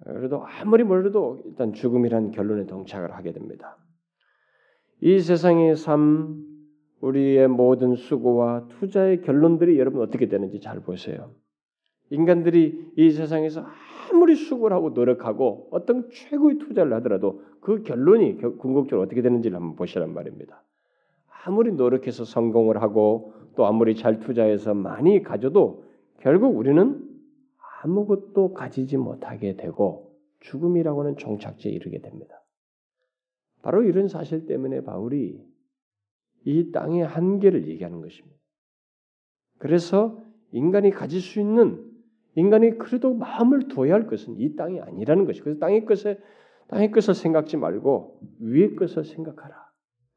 그래도 0.03 0.45
아무리 0.45 0.83
멀어도 0.83 1.41
일단 1.45 1.73
죽음이란 1.73 2.31
결론에 2.31 2.65
동착을 2.67 3.15
하게 3.15 3.31
됩니다. 3.31 3.77
이 5.01 5.19
세상의 5.19 5.75
삶, 5.75 6.52
우리의 7.03 7.49
모든 7.49 7.95
수고와 7.95 8.65
투자의 8.79 9.21
결론들이 9.21 9.77
여러분 9.77 10.01
어떻게 10.01 10.29
되는지 10.29 10.61
잘 10.61 10.79
보세요. 10.79 11.31
인간들이 12.09 12.91
이 12.95 13.11
세상에서 13.11 13.65
아무리 14.11 14.35
수고를 14.35 14.75
하고 14.75 14.91
노력하고 14.91 15.67
어떤 15.71 16.09
최고의 16.09 16.59
투자를 16.59 16.93
하더라도 16.93 17.41
그 17.59 17.83
결론이 17.83 18.37
궁극적으로 18.57 19.01
어떻게 19.01 19.21
되는지를 19.21 19.57
한번 19.57 19.75
보시란 19.75 20.13
말입니다. 20.13 20.63
아무리 21.45 21.73
노력해서 21.73 22.23
성공을 22.23 22.81
하고 22.81 23.33
또 23.55 23.65
아무리 23.65 23.95
잘 23.95 24.19
투자해서 24.19 24.73
많이 24.73 25.21
가져도 25.23 25.83
결국 26.19 26.55
우리는 26.55 27.01
아무것도 27.81 28.53
가지지 28.53 28.95
못하게 28.95 29.57
되고 29.57 30.15
죽음이라고 30.39 31.01
하는 31.01 31.17
종착지에 31.17 31.69
이르게 31.69 31.99
됩니다. 31.99 32.41
바로 33.61 33.83
이런 33.83 34.07
사실 34.07 34.45
때문에 34.45 34.81
바울이 34.83 35.52
이 36.45 36.71
땅의 36.71 37.05
한계를 37.05 37.67
얘기하는 37.67 38.01
것입니다. 38.01 38.37
그래서 39.59 40.21
인간이 40.51 40.91
가질 40.91 41.21
수 41.21 41.39
있는 41.39 41.91
인간이 42.35 42.77
그래도 42.77 43.13
마음을 43.13 43.67
둬야 43.67 43.93
할 43.93 44.07
것은 44.07 44.35
이 44.37 44.55
땅이 44.55 44.81
아니라는 44.81 45.25
것이. 45.25 45.41
그래서 45.41 45.59
땅의 45.59 45.85
것에 45.85 46.19
땅의 46.67 46.91
것을 46.91 47.13
생각지 47.13 47.57
말고 47.57 48.19
위의 48.39 48.75
것을 48.75 49.03
생각하라. 49.03 49.55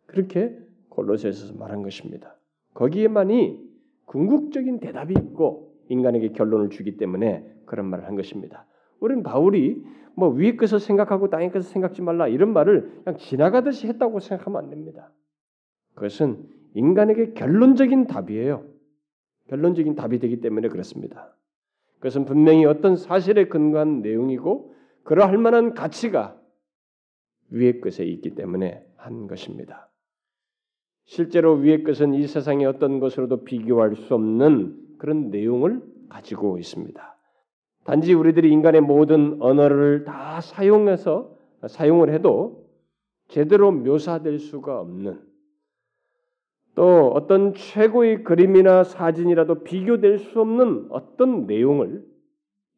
그렇게 0.06 0.56
골로새에서 0.88 1.54
말한 1.56 1.82
것입니다. 1.82 2.36
거기에만이 2.74 3.66
궁극적인 4.06 4.80
대답이 4.80 5.14
있고 5.18 5.74
인간에게 5.88 6.30
결론을 6.30 6.70
주기 6.70 6.96
때문에 6.96 7.44
그런 7.66 7.86
말을 7.86 8.06
한 8.06 8.16
것입니다. 8.16 8.66
우리는 9.00 9.22
바울이 9.22 9.84
뭐 10.14 10.30
위의 10.30 10.56
것을 10.56 10.80
생각하고 10.80 11.28
땅의 11.28 11.50
것을 11.52 11.70
생각지 11.70 12.00
말라 12.00 12.28
이런 12.28 12.52
말을 12.52 13.02
그냥 13.04 13.18
지나가듯이 13.18 13.86
했다고 13.88 14.20
생각하면 14.20 14.64
안 14.64 14.70
됩니다. 14.70 15.12
그것은 15.96 16.46
인간에게 16.74 17.32
결론적인 17.32 18.06
답이에요. 18.06 18.64
결론적인 19.48 19.94
답이 19.94 20.18
되기 20.18 20.40
때문에 20.40 20.68
그렇습니다. 20.68 21.34
그것은 21.96 22.26
분명히 22.26 22.64
어떤 22.66 22.96
사실에 22.96 23.48
근거한 23.48 24.02
내용이고 24.02 24.74
그러할 25.02 25.38
만한 25.38 25.74
가치가 25.74 26.38
위의 27.48 27.80
것에 27.80 28.04
있기 28.04 28.34
때문에 28.34 28.84
한 28.96 29.26
것입니다. 29.26 29.88
실제로 31.04 31.54
위의 31.54 31.82
것은 31.82 32.12
이 32.14 32.26
세상의 32.26 32.66
어떤 32.66 33.00
것으로도 33.00 33.44
비교할 33.44 33.94
수 33.96 34.14
없는 34.14 34.98
그런 34.98 35.30
내용을 35.30 35.82
가지고 36.08 36.58
있습니다. 36.58 37.16
단지 37.84 38.12
우리들이 38.12 38.50
인간의 38.50 38.80
모든 38.82 39.40
언어를 39.40 40.04
다 40.04 40.40
사용해서 40.40 41.34
사용을 41.68 42.12
해도 42.12 42.68
제대로 43.28 43.70
묘사될 43.72 44.40
수가 44.40 44.80
없는 44.80 45.25
또 46.76 47.10
어떤 47.14 47.54
최고의 47.54 48.22
그림이나 48.22 48.84
사진이라도 48.84 49.64
비교될 49.64 50.18
수 50.18 50.42
없는 50.42 50.88
어떤 50.90 51.46
내용을 51.46 52.06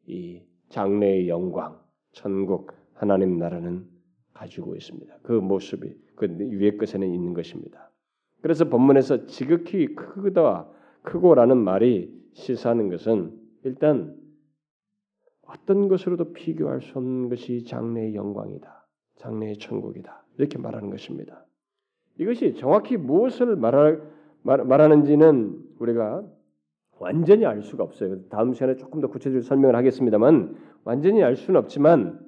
이 0.07 0.41
장래의 0.69 1.27
영광, 1.27 1.77
천국, 2.13 2.71
하나님 2.93 3.37
나라는 3.37 3.85
가지고 4.33 4.75
있습니다. 4.77 5.17
그 5.21 5.33
모습이 5.33 5.93
그 6.15 6.27
위의 6.39 6.77
것에는 6.77 7.13
있는 7.13 7.33
것입니다. 7.33 7.91
그래서 8.41 8.69
본문에서 8.69 9.25
지극히 9.25 9.93
크다, 9.95 10.69
크고라는 11.01 11.57
말이 11.57 12.09
시사하는 12.33 12.89
것은 12.89 13.37
일단 13.63 14.15
어떤 15.41 15.89
것으로도 15.89 16.31
비교할 16.31 16.81
수 16.81 16.97
없는 16.97 17.27
것이 17.27 17.65
장래의 17.65 18.15
영광이다. 18.15 18.87
장래의 19.17 19.57
천국이다. 19.57 20.23
이렇게 20.37 20.57
말하는 20.57 20.89
것입니다. 20.89 21.45
이것이 22.19 22.53
정확히 22.55 22.97
무엇을 22.97 23.55
말할, 23.55 24.01
말, 24.43 24.63
말하는지는 24.63 25.57
우리가 25.79 26.23
완전히 26.99 27.45
알 27.45 27.61
수가 27.61 27.83
없어요. 27.83 28.27
다음 28.29 28.53
시간에 28.53 28.75
조금 28.75 28.99
더 28.99 29.07
구체적으로 29.07 29.41
설명을 29.41 29.75
하겠습니다만 29.75 30.55
완전히 30.83 31.23
알 31.23 31.37
수는 31.37 31.57
없지만 31.59 32.19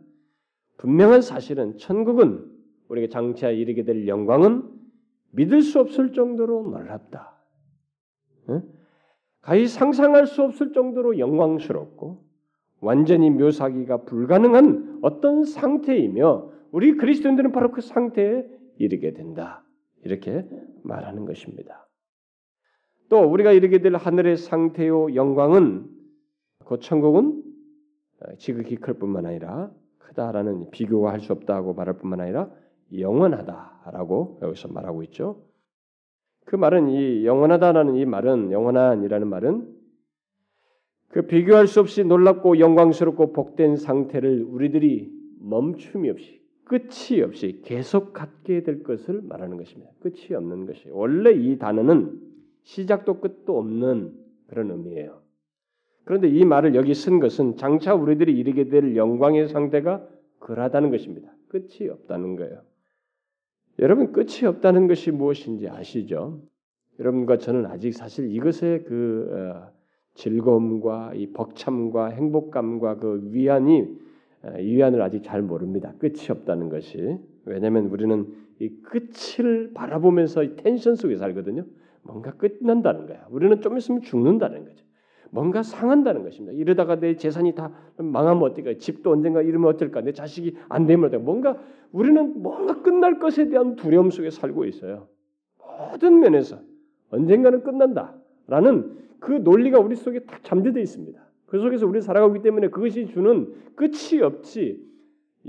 분명한 0.78 1.22
사실은 1.22 1.78
천국은 1.78 2.50
우리가 2.88 3.12
장차 3.12 3.50
이르게 3.50 3.84
될 3.84 4.08
영광은 4.08 4.64
믿을 5.32 5.62
수 5.62 5.80
없을 5.80 6.14
정도로 6.14 6.64
놀랍다. 6.64 7.38
응? 8.50 8.64
가히 9.42 9.68
상상할 9.68 10.26
수 10.26 10.42
없을 10.42 10.72
정도로 10.72 11.20
영광스럽고 11.20 12.24
완전히 12.80 13.30
묘사하기가 13.30 14.04
불가능한 14.04 15.00
어떤 15.02 15.44
상태이며 15.44 16.50
우리 16.72 16.96
그리스도인들은 16.96 17.52
바로 17.52 17.72
그 17.72 17.82
상태에 17.82 18.46
이르게 18.78 19.14
된다. 19.14 19.64
이렇게 20.04 20.46
말하는 20.84 21.26
것입니다. 21.26 21.88
또 23.10 23.20
우리가 23.20 23.52
이르게 23.52 23.80
될 23.80 23.96
하늘의 23.96 24.38
상태요 24.38 25.14
영광은 25.16 25.90
그 26.66 26.80
천국은 26.80 27.44
지극히 28.38 28.78
클 28.78 28.94
뿐만 28.94 29.26
아니라 29.26 29.72
크다라는 30.00 30.70
비교가 30.72 31.12
할 31.12 31.20
수 31.20 31.34
없다고 31.34 31.74
말할 31.74 31.98
뿐만 31.98 32.22
아니라 32.22 32.50
영원하다라고 32.98 34.40
여기서 34.42 34.70
말하고 34.70 35.04
있죠. 35.04 35.46
그 36.46 36.56
말은 36.56 36.90
이 36.90 37.26
영원하다라는 37.26 37.96
이 37.96 38.06
말은 38.06 38.52
영원한이라는 38.52 39.28
말은 39.28 39.82
그 41.10 41.28
비교할 41.28 41.68
수 41.68 41.82
없이 41.82 42.04
놀랍고 42.04 42.60
영광스럽고 42.60 43.34
복된 43.34 43.76
상태를 43.76 44.44
우리들이 44.44 45.12
멈춤이 45.42 46.10
없이 46.10 46.41
끝이 46.72 47.22
없이 47.22 47.60
계속 47.66 48.14
갖게 48.14 48.64
될 48.64 48.82
것을 48.82 49.22
말하는 49.24 49.58
것입니다. 49.58 49.92
끝이 50.00 50.34
없는 50.34 50.66
것이 50.68 50.88
원래 50.90 51.34
이 51.34 51.58
단어는 51.58 52.18
시작도 52.64 53.20
끝도 53.20 53.60
없는 53.60 54.14
그런 54.48 54.72
의미예요. 54.72 55.20
그런데 56.06 56.30
이 56.30 56.46
말을 56.46 56.74
여기 56.76 56.94
쓴 56.94 57.20
것은 57.20 57.58
장차 57.58 57.94
우리들이 57.94 58.38
이르게 58.38 58.70
될 58.70 58.96
영광의 58.96 59.50
상태가 59.50 60.08
그러하다는 60.40 60.92
것입니다. 60.92 61.30
끝이 61.50 61.90
없다는 61.90 62.38
거예요. 62.38 62.62
여러분 63.80 64.14
끝이 64.14 64.46
없다는 64.46 64.88
것이 64.88 65.12
무엇인지 65.12 65.68
아시죠? 65.68 66.42
여러분과 67.00 67.38
저는 67.38 67.66
아직 67.66 67.92
사실 67.92 68.32
이것의 68.32 68.86
그 68.86 69.30
어, 69.34 69.72
즐거움과 70.14 71.16
이 71.16 71.34
벅참과 71.34 72.12
행복감과 72.12 72.96
그 72.96 73.28
위안이 73.34 73.82
어, 73.82 73.88
이 73.88 74.11
위안을 74.44 75.02
아직 75.02 75.24
잘 75.24 75.42
모릅니다. 75.42 75.94
끝이 76.00 76.28
없다는 76.30 76.70
것이 76.70 77.18
왜냐하면 77.46 77.88
우리는 77.88 78.28
이 78.60 78.70
끝을 78.84 79.72
바라보면서 79.74 80.44
이 80.44 80.56
텐션 80.56 80.96
속에 80.96 81.18
살거든요. 81.18 81.66
뭔가 82.04 82.32
끝난다는 82.32 83.06
거야. 83.08 83.26
우리는 83.30 83.62
좀 83.62 83.78
있으면 83.78 84.02
죽는다는 84.02 84.66
거죠. 84.66 84.84
뭔가 85.32 85.64
상한다는 85.64 86.24
것입니다. 86.24 86.54
이러다가 86.54 87.00
내 87.00 87.16
재산이 87.16 87.56
다 87.56 87.72
망하면 87.98 88.44
어떨까? 88.44 88.74
집도 88.78 89.12
언젠가 89.12 89.42
이러면 89.42 89.70
어떨까? 89.70 90.02
내 90.02 90.12
자식이 90.12 90.58
안 90.68 90.86
되면 90.86 91.06
어떨까? 91.06 91.24
뭔가 91.24 91.58
우리는 91.92 92.42
뭔가 92.42 92.82
끝날 92.82 93.20
것에 93.20 93.50
대한 93.50 93.76
두려움 93.76 94.10
속에 94.10 94.30
살고 94.30 94.66
있어요. 94.66 95.08
모든 95.90 96.20
면에서 96.20 96.60
언젠가는 97.10 97.64
끝난다라는 97.64 98.98
그 99.20 99.32
논리가 99.32 99.80
우리 99.80 99.96
속에 99.96 100.20
딱 100.22 100.44
잠재되어 100.44 100.82
있습니다. 100.82 101.31
그 101.52 101.60
속에서 101.60 101.86
우리 101.86 102.00
살아가고 102.00 102.38
있기 102.38 102.44
때문에 102.44 102.70
그것이 102.70 103.08
주는 103.08 103.54
끝이 103.76 104.22
없지 104.22 104.82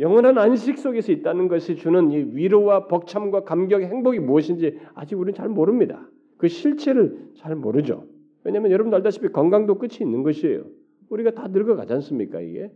영원한 0.00 0.37
안식 0.37 0.76
속에서 0.78 1.12
있다는 1.12 1.47
것이 1.47 1.77
주는 1.77 2.11
이 2.11 2.16
위로와 2.16 2.88
벅참과 2.88 3.44
감격, 3.44 3.83
행복이 3.83 4.18
무엇인지 4.18 4.81
아직 4.94 5.14
우리는 5.14 5.33
잘 5.33 5.48
모릅니다. 5.48 6.11
그 6.38 6.48
실체를 6.48 7.31
잘 7.37 7.55
모르죠. 7.55 8.09
왜냐하면 8.42 8.72
여러분도 8.72 8.96
알다시피 8.96 9.29
건강도 9.29 9.79
끝이 9.79 9.98
있는 10.00 10.24
것이에요. 10.24 10.64
우리가 11.09 11.31
다 11.31 11.46
늙어가지 11.46 11.92
않습니까 11.92 12.40
이게? 12.40 12.72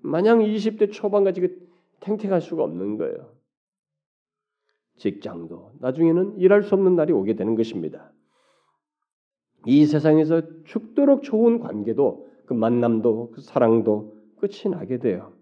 마냥 0.00 0.38
20대 0.38 0.90
초반까지 0.90 1.40
그 1.42 1.68
탱탱할 2.00 2.40
수가 2.40 2.64
없는 2.64 2.96
거예요. 2.96 3.34
직장도 4.96 5.72
나중에는 5.80 6.38
일할 6.38 6.62
수 6.62 6.76
없는 6.76 6.96
날이 6.96 7.12
오게 7.12 7.34
되는 7.34 7.56
것입니다. 7.56 8.10
이 9.66 9.86
세상에서 9.86 10.42
죽도록 10.64 11.22
좋은 11.22 11.60
관계도 11.60 12.28
그 12.46 12.54
만남도 12.54 13.30
그 13.32 13.40
사랑도 13.40 14.16
끝이 14.38 14.70
나게 14.70 14.98
돼요. 14.98 15.32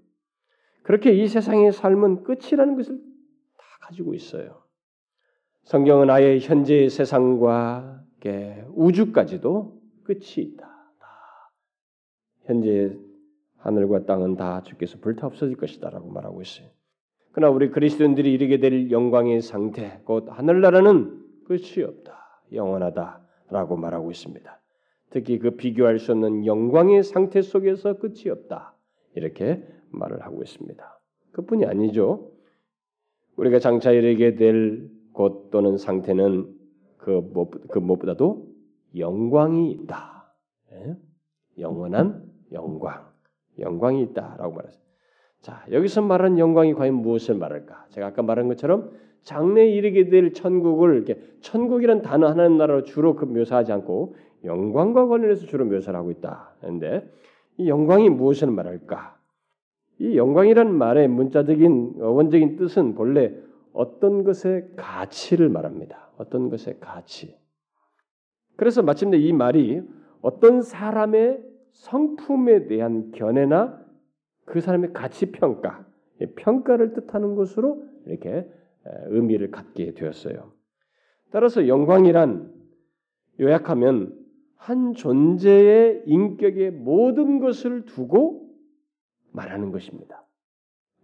그렇게 0.83 1.13
이 1.13 1.27
세상의 1.27 1.73
삶은 1.73 2.25
끝이라는 2.25 2.77
것을 2.77 2.99
다 2.99 3.65
가지고 3.83 4.15
있어요. 4.15 4.63
성경은 5.65 6.11
아예 6.11 6.39
현재의 6.39 6.91
세상과 6.91 8.05
우주까지도 8.75 9.81
끝이 10.05 10.37
있다. 10.37 10.69
현재 12.45 12.97
하늘과 13.59 14.05
땅은 14.05 14.37
다 14.37 14.63
주께서 14.63 14.99
불타 14.99 15.27
없어질 15.27 15.57
것이다라고 15.57 16.11
말하고 16.11 16.43
있어요. 16.43 16.69
그러나 17.33 17.55
우리 17.55 17.71
그리스도인들이 17.71 18.33
이르게 18.33 18.59
될 18.59 18.91
영광의 18.91 19.41
상태, 19.41 20.01
곧 20.05 20.27
하늘나라는 20.29 21.45
끝이 21.47 21.83
없다, 21.85 22.45
영원하다 22.53 23.30
라고 23.51 23.77
말하고 23.77 24.11
있습니다. 24.11 24.61
특히 25.11 25.39
그 25.39 25.53
비교할 25.53 25.99
수 25.99 26.13
없는 26.13 26.47
영광의 26.47 27.03
상태 27.03 27.43
속에서 27.43 27.99
끝이 27.99 28.31
없다 28.31 28.77
이렇게 29.15 29.65
말을 29.91 30.23
하고 30.23 30.43
있습니다. 30.43 31.01
그뿐이 31.33 31.67
아니죠. 31.67 32.31
우리가 33.37 33.59
장차 33.59 33.91
이르게 33.91 34.35
될 34.37 35.01
곳 35.13 35.51
또는 35.51 35.77
상태는 35.77 36.55
그, 36.97 37.11
무엇, 37.11 37.51
그 37.69 37.79
무엇보다도 37.79 38.47
영광이 38.97 39.73
있다. 39.73 40.35
예? 40.73 40.97
영원한 41.59 42.25
영광, 42.53 43.11
영광이 43.59 44.03
있다라고 44.03 44.55
말했어요. 44.55 44.83
자, 45.41 45.65
여기서 45.71 46.03
말하는 46.03 46.39
영광이 46.39 46.75
과연 46.75 46.95
무엇을 46.95 47.37
말할까? 47.37 47.87
제가 47.91 48.09
아까 48.09 48.23
말한 48.23 48.49
것처럼 48.49 48.93
장래에 49.23 49.71
이르게 49.71 50.09
될 50.09 50.33
천국을 50.33 50.97
이렇게 50.97 51.21
천국이란 51.41 52.03
단어 52.03 52.29
하나의 52.29 52.51
나라로 52.51 52.85
주로 52.85 53.15
그 53.17 53.25
묘사하지 53.25 53.73
않고 53.73 54.17
영광과 54.45 55.07
관련해서 55.07 55.47
주로 55.47 55.65
묘사를 55.65 55.99
하고 55.99 56.11
있다. 56.11 56.55
그런데 56.61 57.09
이 57.59 57.69
영광이 57.69 58.09
무엇을 58.09 58.51
말할까? 58.51 59.19
이 59.99 60.17
영광이란 60.17 60.73
말의 60.73 61.09
문자적인 61.09 61.97
원적인 61.99 62.57
뜻은 62.57 62.95
본래 62.95 63.35
어떤 63.73 64.25
것의 64.25 64.71
가치를 64.77 65.49
말합니다. 65.51 66.09
어떤 66.17 66.49
것의 66.49 66.79
가치. 66.81 67.37
그래서 68.57 68.83
마침내 68.83 69.19
이 69.19 69.33
말이 69.33 69.83
어떤 70.23 70.63
사람의 70.63 71.43
성품에 71.73 72.67
대한 72.67 73.11
견해나 73.13 73.81
그 74.45 74.61
사람의 74.61 74.93
가치 74.93 75.31
평가, 75.31 75.87
평가를 76.37 76.93
뜻하는 76.93 77.37
것으로 77.37 77.85
이렇게 78.07 78.47
의미를 78.85 79.51
갖게 79.51 79.93
되었어요. 79.95 80.53
따라서 81.31 81.69
영광이란 81.69 82.53
요약하면 83.41 84.19
한 84.57 84.95
존재의 84.95 86.03
인격의 86.07 86.73
모든 86.73 87.41
것을 87.41 87.87
두고 87.87 88.51
말하는 89.33 89.71
것입니다. 89.73 90.27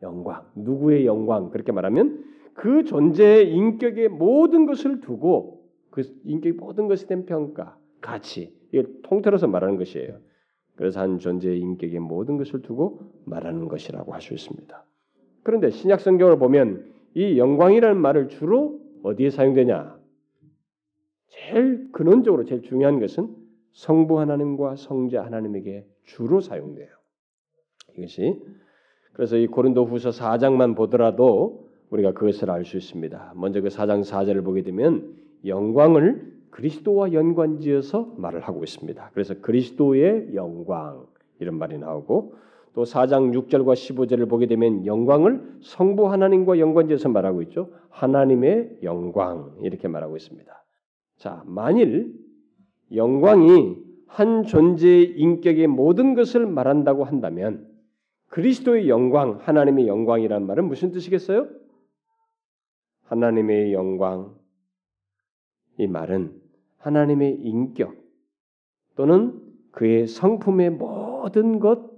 영광, 0.02 0.44
누구의 0.54 1.06
영광 1.06 1.50
그렇게 1.50 1.72
말하면 1.72 2.24
그 2.54 2.84
존재의 2.84 3.52
인격의 3.52 4.08
모든 4.08 4.66
것을 4.66 5.00
두고 5.00 5.64
그 5.90 6.02
인격의 6.24 6.52
모든 6.52 6.88
것에 6.88 7.06
대한 7.06 7.24
평가, 7.24 7.78
가치 8.00 8.54
이걸 8.72 9.00
통틀어서 9.02 9.46
말하는 9.46 9.76
것이에요. 9.76 10.18
그래서 10.74 11.00
한 11.00 11.18
존재의 11.18 11.58
인격의 11.58 12.00
모든 12.00 12.36
것을 12.36 12.60
두고 12.60 13.00
말하는 13.24 13.68
것이라고 13.68 14.12
할 14.12 14.20
수 14.20 14.34
있습니다. 14.34 14.84
그런데 15.42 15.70
신약 15.70 16.00
성경을 16.00 16.38
보면 16.38 16.95
이 17.16 17.38
영광이라는 17.38 17.98
말을 17.98 18.28
주로 18.28 18.78
어디에 19.02 19.30
사용되냐? 19.30 19.98
제일 21.28 21.90
근원적으로 21.90 22.44
제일 22.44 22.60
중요한 22.60 23.00
것은 23.00 23.34
성부 23.72 24.20
하나님과 24.20 24.76
성자 24.76 25.24
하나님에게 25.24 25.86
주로 26.04 26.40
사용돼요. 26.40 26.88
이것이 27.96 28.38
그래서 29.14 29.38
이 29.38 29.46
고린도후서 29.46 30.10
4장만 30.10 30.76
보더라도 30.76 31.70
우리가 31.88 32.12
그것을 32.12 32.50
알 32.50 32.66
수 32.66 32.76
있습니다. 32.76 33.32
먼저 33.34 33.62
그 33.62 33.68
4장 33.68 34.02
4절을 34.02 34.44
보게 34.44 34.60
되면 34.60 35.16
영광을 35.46 36.34
그리스도와 36.50 37.14
연관지어서 37.14 38.12
말을 38.18 38.40
하고 38.40 38.62
있습니다. 38.62 39.10
그래서 39.14 39.40
그리스도의 39.40 40.34
영광 40.34 41.06
이런 41.38 41.56
말이 41.56 41.78
나오고 41.78 42.34
또 42.76 42.82
4장 42.82 43.32
6절과 43.34 43.72
15절을 43.72 44.28
보게 44.28 44.46
되면 44.46 44.84
영광을 44.84 45.60
성부 45.62 46.12
하나님과 46.12 46.58
연관지어서 46.58 47.08
말하고 47.08 47.40
있죠. 47.44 47.70
하나님의 47.88 48.80
영광 48.82 49.56
이렇게 49.62 49.88
말하고 49.88 50.14
있습니다. 50.14 50.64
자, 51.16 51.42
만일 51.46 52.14
영광이 52.94 53.78
한 54.08 54.42
존재의 54.42 55.18
인격의 55.18 55.68
모든 55.68 56.14
것을 56.14 56.46
말한다고 56.46 57.04
한다면 57.04 57.66
그리스도의 58.28 58.90
영광, 58.90 59.38
하나님의 59.40 59.88
영광이란 59.88 60.46
말은 60.46 60.68
무슨 60.68 60.92
뜻이겠어요? 60.92 61.48
하나님의 63.04 63.72
영광 63.72 64.34
이 65.78 65.86
말은 65.86 66.38
하나님의 66.76 67.36
인격 67.36 67.94
또는 68.96 69.40
그의 69.70 70.06
성품의 70.06 70.72
모든 70.72 71.58
것 71.58 71.95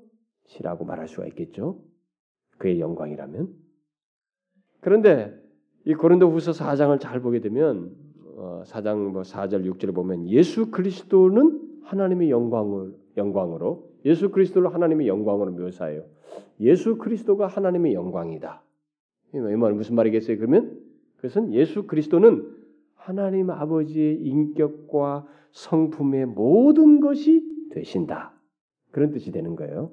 이라고 0.59 0.85
말할 0.85 1.09
수가 1.09 1.27
있겠죠. 1.29 1.81
그의 2.59 2.81
영광이라면. 2.81 3.49
그런데 4.81 5.35
이 5.85 5.95
고린도후서 5.95 6.53
4장을 6.53 6.99
잘 7.01 7.21
보게 7.21 7.41
되면 7.41 7.95
어, 8.37 8.63
4장 8.67 9.11
뭐 9.11 9.23
4절 9.23 9.69
6절을 9.73 9.95
보면 9.95 10.29
예수 10.29 10.71
그리스도는 10.71 11.81
하나님의 11.83 12.31
영광을 12.31 12.95
영광으로 13.17 13.89
예수 14.05 14.31
그리스도를 14.31 14.73
하나님의 14.75 15.09
영광으로 15.09 15.53
묘사해요. 15.53 16.05
예수 16.61 16.99
그리스도가 16.99 17.47
하나님의 17.47 17.95
영광이다. 17.95 18.63
이 19.35 19.39
말은 19.39 19.77
무슨 19.77 19.95
말이겠어요? 19.97 20.37
그러면 20.39 20.79
그것은 21.17 21.53
예수 21.53 21.87
그리스도는 21.87 22.57
하나님 22.95 23.51
아버지의 23.51 24.21
인격과 24.21 25.27
성품의 25.51 26.27
모든 26.27 27.01
것이 27.01 27.43
되신다. 27.71 28.35
그런 28.91 29.11
뜻이 29.11 29.33
되는 29.33 29.57
거예요. 29.57 29.91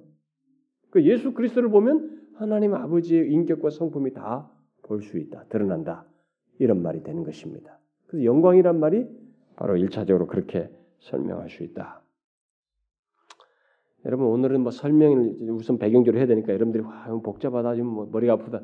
그 0.96 1.04
예수 1.04 1.34
그리스도를 1.34 1.68
보면 1.70 2.22
하나님 2.36 2.74
아버지의 2.74 3.30
인격과 3.30 3.70
성품이 3.70 4.14
다 4.14 4.50
볼 4.88 5.02
수 5.02 5.18
있다. 5.18 5.44
드러난다. 5.50 6.06
이런 6.60 6.82
말이 6.82 7.04
되는 7.04 7.24
것입니다. 7.24 7.80
그래서 8.08 8.24
영광이란 8.24 8.80
말이 8.80 9.06
바로 9.58 9.76
일차적으로 9.76 10.28
그렇게 10.28 10.70
설명할 11.00 11.50
수 11.50 11.64
있다. 11.64 12.02
여러분 14.06 14.28
오늘은 14.28 14.62
뭐 14.62 14.72
설명을 14.72 15.50
우선 15.50 15.80
배경적으로 15.80 16.20
해야 16.20 16.28
되니까 16.28 16.54
여러분들이 16.54 16.84
와 16.84 17.08
복잡하다 17.24 17.76
지금 17.76 17.90
뭐 17.90 18.08
머리가 18.10 18.34
아프다 18.34 18.62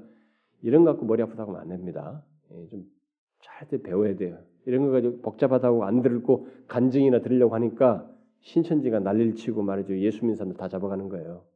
이런 0.62 0.86
거 0.86 0.92
갖고 0.92 1.06
머리 1.06 1.22
아프다고 1.24 1.52
하면 1.52 1.62
안 1.62 1.68
됩니다. 1.68 2.24
예, 2.54 2.68
좀잘 2.68 3.80
배워야 3.84 4.16
돼요. 4.16 4.38
이런 4.66 4.86
거 4.86 4.92
가지고 4.92 5.20
복잡하다고 5.22 5.84
안 5.84 6.02
들고 6.02 6.48
간증이나 6.68 7.20
들으려고 7.20 7.56
하니까 7.56 8.08
신천지가 8.42 9.00
난리를 9.00 9.36
치고 9.36 9.64
말이죠 9.64 9.98
예수 9.98 10.20
믿는 10.22 10.36
사람들 10.36 10.58
다 10.58 10.70
잡아가는 10.70 11.10
거예요. 11.10 11.51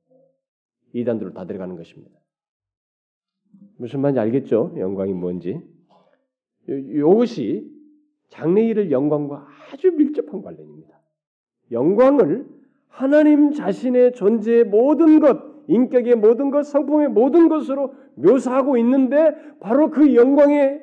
이단들로 1.00 1.34
다 1.34 1.46
들어가는 1.46 1.76
것입니다. 1.76 2.18
무슨 3.78 4.00
말인지 4.00 4.20
알겠죠? 4.20 4.76
영광이 4.78 5.14
뭔지. 5.14 5.62
이것이 6.68 7.70
장래일을 8.30 8.92
영광과 8.92 9.48
아주 9.72 9.92
밀접한 9.92 10.42
관련입니다. 10.42 11.00
영광을 11.72 12.48
하나님 12.88 13.52
자신의 13.52 14.14
존재의 14.14 14.64
모든 14.64 15.20
것, 15.20 15.42
인격의 15.68 16.16
모든 16.16 16.50
것, 16.50 16.64
성품의 16.64 17.10
모든 17.10 17.50
것으로 17.50 17.94
묘사하고 18.16 18.78
있는데 18.78 19.36
바로 19.60 19.90
그 19.90 20.16
영광에 20.16 20.80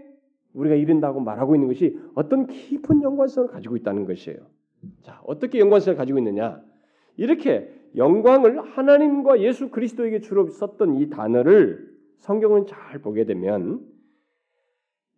우리가 0.52 0.74
이른다고 0.74 1.20
말하고 1.20 1.54
있는 1.54 1.68
것이 1.68 1.98
어떤 2.14 2.46
깊은 2.46 3.02
연관성을 3.02 3.48
가지고 3.48 3.76
있다는 3.76 4.04
것이에요. 4.04 4.38
자, 5.02 5.22
어떻게 5.24 5.58
연관성을 5.58 5.96
가지고 5.96 6.18
있느냐? 6.18 6.62
이렇게 7.16 7.81
영광을 7.96 8.62
하나님과 8.62 9.40
예수 9.40 9.70
그리스도에게 9.70 10.20
주로 10.20 10.48
썼던 10.48 10.96
이 10.96 11.10
단어를 11.10 11.92
성경은 12.18 12.66
잘 12.66 13.00
보게 13.00 13.24
되면 13.24 13.80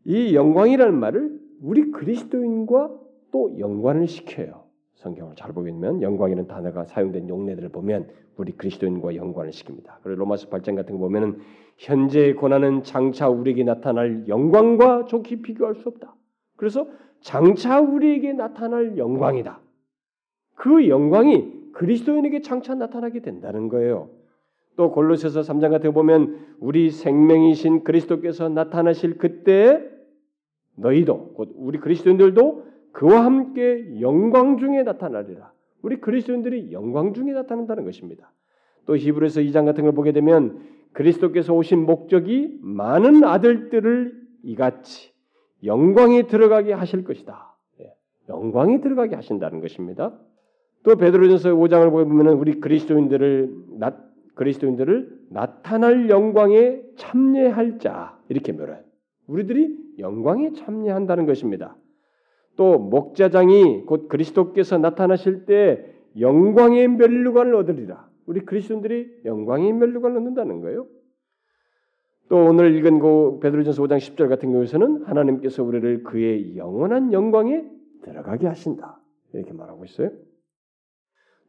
이 0.05 0.35
영광이라는 0.35 0.99
말을 0.99 1.41
우리 1.63 1.91
그리스도인과 1.91 2.91
또 3.33 3.59
연관을 3.59 4.07
시켜요. 4.07 4.65
성경을 4.95 5.35
잘 5.37 5.53
보게 5.53 5.71
되면 5.71 6.03
영광이라는 6.03 6.49
단어가 6.49 6.85
사용된 6.85 7.29
용례들을 7.29 7.69
보면 7.71 8.09
우리 8.37 8.53
그리스도인과 8.53 9.17
연관을 9.17 9.51
시킵니다. 9.51 9.97
그리고 10.03 10.21
로마서 10.21 10.49
8장 10.49 10.77
같은 10.77 10.95
거 10.95 11.01
보면은 11.01 11.39
현재의 11.77 12.35
고난은 12.35 12.83
장차 12.83 13.29
우리에게 13.29 13.65
나타날 13.65 14.29
영광과 14.29 15.07
좋게 15.07 15.43
비교할 15.43 15.75
수 15.77 15.89
없다. 15.89 16.15
그래서 16.57 16.87
장차 17.21 17.81
우리에게 17.81 18.33
나타날 18.33 18.97
영광이다. 18.97 19.61
그 20.55 20.89
영광이 20.89 21.64
그리스도인에게 21.75 22.41
장차 22.41 22.75
나타나게 22.75 23.21
된다는 23.21 23.69
거예요. 23.69 24.11
또 24.77 24.91
골로새서 24.91 25.41
3장 25.41 25.71
같은 25.71 25.91
거 25.91 25.93
보면 25.93 26.57
우리 26.59 26.91
생명이신 26.91 27.85
그리스도께서 27.85 28.49
나타나실 28.49 29.19
그때 29.19 29.85
너희도 30.77 31.35
곧 31.35 31.53
우리 31.57 31.79
그리스도인들도 31.79 32.65
그와 32.93 33.25
함께 33.25 34.01
영광 34.01 34.59
중에 34.59 34.83
나타나리라. 34.83 35.53
우리 35.83 36.01
그리스도인들이 36.01 36.73
영광 36.73 37.13
중에 37.13 37.33
나타난다는 37.33 37.85
것입니다. 37.85 38.33
또 38.87 38.97
히브리서 38.97 39.41
2장 39.43 39.65
같은 39.65 39.85
걸 39.85 39.93
보게 39.93 40.13
되면 40.13 40.61
그리스도께서 40.93 41.55
오신 41.55 41.85
목적이 41.87 42.59
많은 42.63 43.25
아들들을 43.25 44.13
이같이 44.45 45.13
영광에 45.65 46.27
들어가게 46.27 46.73
하실 46.73 47.05
것이다. 47.05 47.57
예, 47.81 47.95
영광에 48.29 48.81
들어가게 48.81 49.15
하신다는 49.17 49.61
것입니다. 49.61 50.19
또 50.85 50.97
베드로전서 50.97 51.55
5장을 51.55 51.91
보면 51.91 52.29
우리 52.35 52.61
그리스도인들을 52.61 53.55
나, 53.79 53.97
그리스도인들을 54.35 55.27
나타날 55.31 56.11
영광에 56.11 56.83
참여할 56.97 57.79
자 57.79 58.19
이렇게 58.29 58.53
말해요. 58.53 58.79
우리들이 59.27 59.79
영광에 59.99 60.53
참여한다는 60.53 61.25
것입니다. 61.25 61.77
또 62.57 62.79
목자장이 62.79 63.85
곧 63.87 64.09
그리스도께서 64.09 64.77
나타나실 64.77 65.47
때 65.47 65.91
영광의 66.21 66.89
멸류관을 66.89 67.55
얻으리라. 67.55 68.07
우리 68.27 68.41
그리스도인들이 68.41 69.23
영광의 69.25 69.73
멸류관을 69.73 70.19
얻는다는 70.19 70.61
거예요. 70.61 70.87
또 72.29 72.45
오늘 72.45 72.75
읽은 72.77 72.99
그 72.99 73.39
베드로전서 73.41 73.83
5장 73.83 73.97
10절 73.99 74.29
같은 74.29 74.51
경우에서는 74.53 75.05
하나님께서 75.05 75.63
우리를 75.63 76.05
그의 76.05 76.57
영원한 76.57 77.13
영광에 77.13 77.65
들어가게 78.03 78.47
하신다. 78.47 79.01
이렇게 79.33 79.53
말하고 79.53 79.85
있어요. 79.85 80.11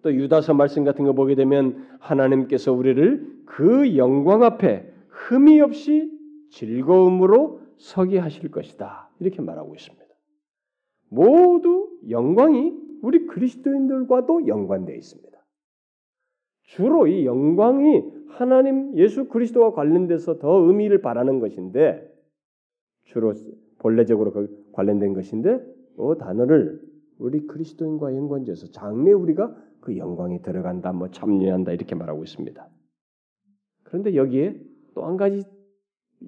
또 0.06 0.14
유다서 0.14 0.54
말씀 0.54 0.84
같은 0.84 1.04
거 1.04 1.14
보게 1.14 1.34
되면 1.34 1.84
하나님께서 1.98 2.72
우리를 2.72 3.42
그 3.46 3.98
영광 3.98 4.44
앞에 4.44 4.88
흠이 5.10 5.60
없이 5.62 6.12
즐거움으로 6.52 7.62
서게 7.78 8.20
하실 8.20 8.52
것이다. 8.52 9.10
이렇게 9.20 9.42
말하고 9.42 9.74
있습니다. 9.74 10.06
모두 11.10 11.90
영광이 12.08 12.78
우리 13.02 13.26
그리스도인들과도 13.26 14.46
연관되어 14.46 14.96
있습니다. 14.96 15.40
주로 16.66 17.08
이 17.08 17.26
영광이 17.26 18.04
하나님 18.28 18.96
예수 18.98 19.28
그리스도와 19.28 19.72
관련돼서 19.74 20.38
더 20.38 20.68
의미를 20.68 21.02
바라는 21.02 21.40
것인데 21.40 22.08
주로 23.06 23.34
본래적으로 23.80 24.34
그 24.34 24.68
관련된 24.72 25.16
것인데 25.16 25.66
그 25.98 26.16
단어를 26.20 26.80
우리 27.18 27.48
그리스도인과 27.48 28.16
연관지어서 28.16 28.68
장래 28.68 29.12
우리가 29.12 29.56
그 29.86 29.96
영광이 29.98 30.42
들어간다, 30.42 30.92
뭐 30.92 31.12
참여한다 31.12 31.72
이렇게 31.72 31.94
말하고 31.94 32.24
있습니다. 32.24 32.68
그런데 33.84 34.16
여기에 34.16 34.60
또 34.96 35.06
한 35.06 35.16
가지 35.16 35.44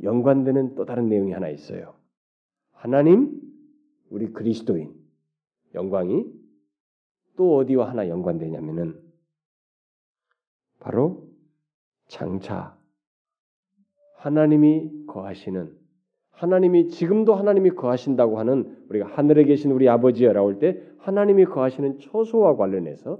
연관되는 0.03 0.75
또 0.75 0.85
다른 0.85 1.09
내용이 1.09 1.31
하나 1.31 1.49
있어요. 1.49 1.95
하나님 2.71 3.41
우리 4.11 4.31
그리스도인 4.31 4.93
영광이 5.73 6.25
또 7.35 7.57
어디와 7.57 7.89
하나 7.89 8.07
연관되냐면은 8.07 9.01
바로 10.79 11.27
장차 12.07 12.77
하나님이 14.17 15.05
거하시는 15.07 15.75
하나님이 16.29 16.89
지금도 16.89 17.33
하나님이 17.33 17.71
거하신다고 17.71 18.37
하는 18.37 18.85
우리가 18.89 19.07
하늘에 19.07 19.45
계신 19.45 19.71
우리 19.71 19.89
아버지라고 19.89 20.49
할때 20.49 20.79
하나님이 20.99 21.45
거하시는 21.45 21.97
초소와 21.99 22.55
관련해서 22.55 23.19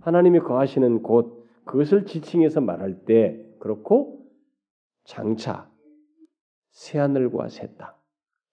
하나님이 0.00 0.40
거하시는 0.40 1.02
곳 1.02 1.46
그것을 1.64 2.06
지칭해서 2.06 2.60
말할 2.60 3.04
때 3.04 3.44
그렇고 3.58 4.26
장차 5.04 5.70
새 6.70 6.98
하늘과 6.98 7.48
새 7.48 7.74
땅, 7.76 7.92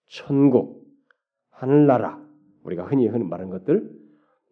천국 0.06 0.86
하늘나라 1.50 2.20
우리가 2.64 2.84
흔히 2.84 3.08
흔히 3.08 3.24
말하는 3.24 3.50
것들 3.50 3.90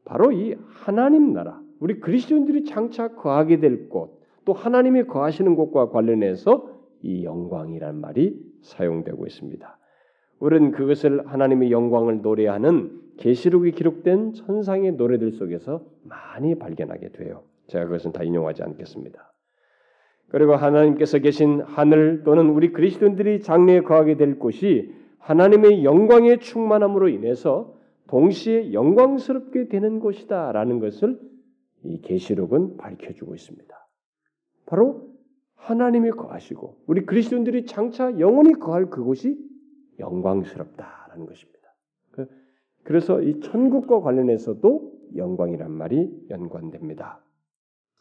바로 0.05 0.33
이 0.33 0.57
하나님 0.69 1.33
나라 1.33 1.61
우리 1.81 2.01
그리스도인들이 2.01 2.65
장차 2.65 3.09
거하게 3.09 3.61
될 3.61 3.89
곳, 3.89 4.21
또 4.45 4.53
하나님이 4.53 5.05
거하시는 5.05 5.55
곳과 5.55 5.91
관련해서 5.91 6.79
이 7.03 7.25
영광이란 7.25 8.01
말이 8.01 8.41
사용되고 8.63 9.27
있습니다. 9.27 9.79
우리는 10.41 10.73
그것을 10.73 11.27
하나님의 11.27 11.71
영광을 11.71 12.23
노래하는 12.23 13.01
계시록에 13.19 13.73
기록된 13.73 14.33
천상의 14.33 14.93
노래들 14.93 15.33
속에서 15.33 15.85
많이 16.05 16.55
발견하게 16.55 17.11
돼요. 17.11 17.43
제가 17.67 17.85
그것은 17.85 18.13
다 18.13 18.23
인용하지 18.23 18.63
않겠습니다. 18.63 19.33
그리고 20.29 20.57
하나님께서 20.57 21.19
계신 21.19 21.61
하늘 21.63 22.23
또는 22.25 22.51
우리 22.51 22.73
그리스도인들이 22.73 23.41
장래에 23.41 23.81
거하게 23.81 24.17
될 24.17 24.39
곳이 24.39 24.93
하나님의 25.19 25.85
영광의 25.85 26.41
충만함으로 26.41 27.09
인해서 27.09 27.79
동시에 28.09 28.73
영광스럽게 28.73 29.69
되는 29.69 30.01
곳이다라는 30.01 30.81
것을 30.81 31.19
이 31.85 32.01
계시록은 32.01 32.77
밝혀주고 32.79 33.35
있습니다. 33.35 33.89
바로 34.67 35.09
하나님이 35.55 36.11
거하시고 36.11 36.85
우리 36.87 37.05
그리스도인들이 37.05 37.67
장차 37.67 38.19
영원히 38.19 38.53
거할 38.55 38.87
그곳이 38.87 39.39
영광스럽다라는 39.99 41.27
것입니다. 41.27 41.58
그, 42.89 42.93
그래서 42.93 43.21
이 43.21 43.39
천국과 43.41 44.01
관련해서도 44.01 44.93
영광이란 45.15 45.71
말이 45.71 46.11
연관됩니다. 46.31 47.21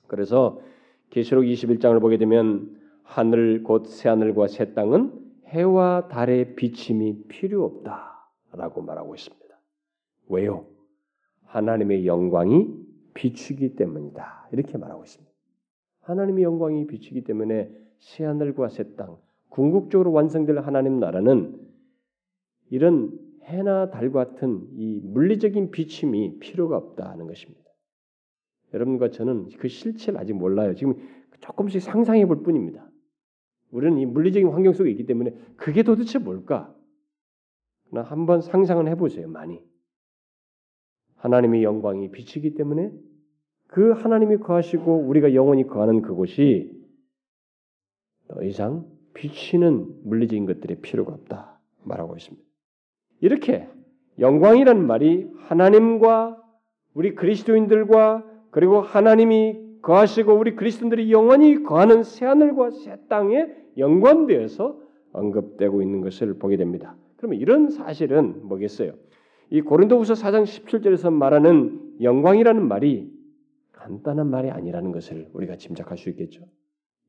그래서 0.08 0.62
계시록 1.10 1.44
21장을 1.44 2.00
보게 2.00 2.18
되면 2.18 2.74
하늘 3.04 3.64
곧 3.64 3.88
새 3.88 4.08
하늘과 4.08 4.48
새 4.48 4.74
땅은 4.74 5.12
해와 5.48 6.08
달의 6.08 6.56
비침이 6.56 7.24
필요 7.28 7.66
없다라고 7.66 8.82
말하고 8.82 9.14
있습니다. 9.16 9.46
왜요? 10.30 10.66
하나님의 11.48 12.08
영광이 12.08 12.70
비추기 13.14 13.76
때문이다. 13.76 14.48
이렇게 14.54 14.78
말하고 14.78 15.04
있습니다. 15.04 15.30
하나님의 16.04 16.46
영광이 16.46 16.88
비추기 16.88 17.26
때문에 17.26 17.70
새 17.98 18.24
하늘과 18.24 18.70
새 18.70 18.96
땅, 18.96 19.18
궁극적으로 19.50 20.14
완성될 20.14 20.60
하나님 20.60 21.02
나라는 21.02 21.60
이런 22.70 23.27
해나 23.48 23.90
달 23.90 24.12
같은 24.12 24.68
이 24.74 25.00
물리적인 25.04 25.72
비침이 25.72 26.40
필요가 26.40 26.78
없다는 26.78 27.28
것입니다. 27.28 27.64
여러분과 28.74 29.12
저는 29.12 29.50
그 29.58 29.68
실체를 29.68 30.20
아직 30.20 30.34
몰라요. 30.34 30.76
지금 30.76 30.96
조금씩 31.40 31.82
상상해 31.82 32.26
볼 32.26 32.44
뿐입니다. 32.44 32.90
우리는 33.72 33.98
이 33.98 34.06
물리적인 34.06 34.50
환경 34.50 34.74
속에 34.74 34.90
있기 34.92 35.06
때문에 35.06 35.34
그게 35.56 35.84
도대체 35.84 36.20
뭘까? 36.20 36.74
나 37.92 38.02
한번 38.02 38.42
상상을 38.42 38.86
해보세요. 38.90 39.30
많이 39.30 39.64
하나님의 41.16 41.64
영광이 41.64 42.12
비치기 42.12 42.56
때문에 42.56 42.92
그 43.68 43.92
하나님이 43.92 44.38
거하시고 44.38 45.08
우리가 45.08 45.34
영원히 45.34 45.66
거하는 45.66 46.02
그곳이 46.02 46.74
더 48.28 48.44
이상 48.44 48.86
비치는 49.14 50.04
물리적인 50.04 50.46
것들의 50.46 50.82
필요가 50.82 51.14
없다 51.14 51.62
말하고 51.84 52.16
있습니다. 52.18 52.47
이렇게 53.20 53.68
영광이라는 54.20 54.86
말이 54.86 55.28
하나님과 55.48 56.42
우리 56.94 57.16
그리스도인들과 57.16 58.24
그리고 58.52 58.82
하나님이 58.82 59.68
거하시고 59.82 60.34
우리 60.34 60.56
그리스도인들이 60.56 61.12
영원히 61.12 61.64
거하는 61.64 62.04
새 62.04 62.26
하늘과 62.26 62.72
새 62.72 62.98
땅에 63.08 63.48
연관되어서 63.78 64.80
언급되고 65.14 65.82
있는 65.82 66.02
것을 66.02 66.34
보게 66.40 66.58
됩니다. 66.58 66.96
그러면 67.18 67.40
이런 67.40 67.70
사실은 67.70 68.48
뭐겠어요? 68.48 68.94
이 69.50 69.62
고린도후서 69.62 70.16
4장 70.16 70.44
17절에서 70.44 71.14
말하는 71.14 71.98
영광이라는 72.02 72.68
말이 72.68 73.12
간단한 73.72 74.28
말이 74.30 74.50
아니라는 74.50 74.92
것을 74.92 75.30
우리가 75.34 75.56
짐작할 75.56 75.98
수 75.98 76.10
있겠죠. 76.10 76.44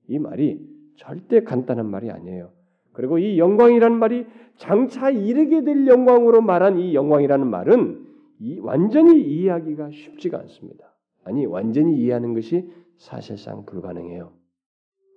이 0.07 0.19
말이 0.19 0.61
절대 0.97 1.43
간단한 1.43 1.87
말이 1.87 2.11
아니에요. 2.11 2.51
그리고 2.93 3.19
이 3.19 3.39
영광이라는 3.39 3.99
말이 3.99 4.27
장차 4.57 5.11
이르게 5.11 5.63
될 5.63 5.87
영광으로 5.87 6.41
말한 6.41 6.79
이 6.79 6.95
영광이라는 6.95 7.47
말은 7.47 8.07
이 8.41 8.59
완전히 8.61 9.21
이해하기가 9.21 9.91
쉽지가 9.91 10.39
않습니다. 10.41 10.95
아니 11.25 11.47
완전히 11.47 11.97
이해하는 11.99 12.35
것이 12.35 12.69
사실상 12.97 13.65
불가능해요. 13.65 14.33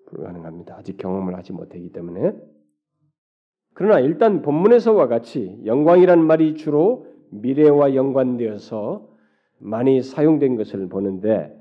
불가능합니다. 0.07 0.75
아직 0.77 0.97
경험을 0.97 1.35
하지 1.35 1.53
못했기 1.53 1.91
때문에. 1.91 2.35
그러나 3.73 3.99
일단 3.99 4.41
본문에서와 4.41 5.07
같이 5.07 5.61
영광이라는 5.65 6.23
말이 6.23 6.55
주로 6.55 7.07
미래와 7.29 7.95
연관되어서 7.95 9.07
많이 9.59 10.01
사용된 10.01 10.57
것을 10.57 10.89
보는데 10.89 11.57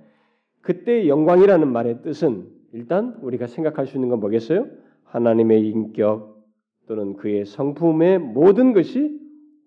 그때 0.62 1.06
영광이라는 1.06 1.68
말의 1.68 2.02
뜻은 2.02 2.48
일단 2.72 3.18
우리가 3.22 3.46
생각할 3.46 3.86
수 3.86 3.96
있는 3.96 4.08
건 4.08 4.20
뭐겠어요? 4.20 4.66
하나님의 5.10 5.68
인격 5.68 6.40
또는 6.86 7.16
그의 7.16 7.44
성품의 7.44 8.18
모든 8.18 8.72
것이 8.72 9.18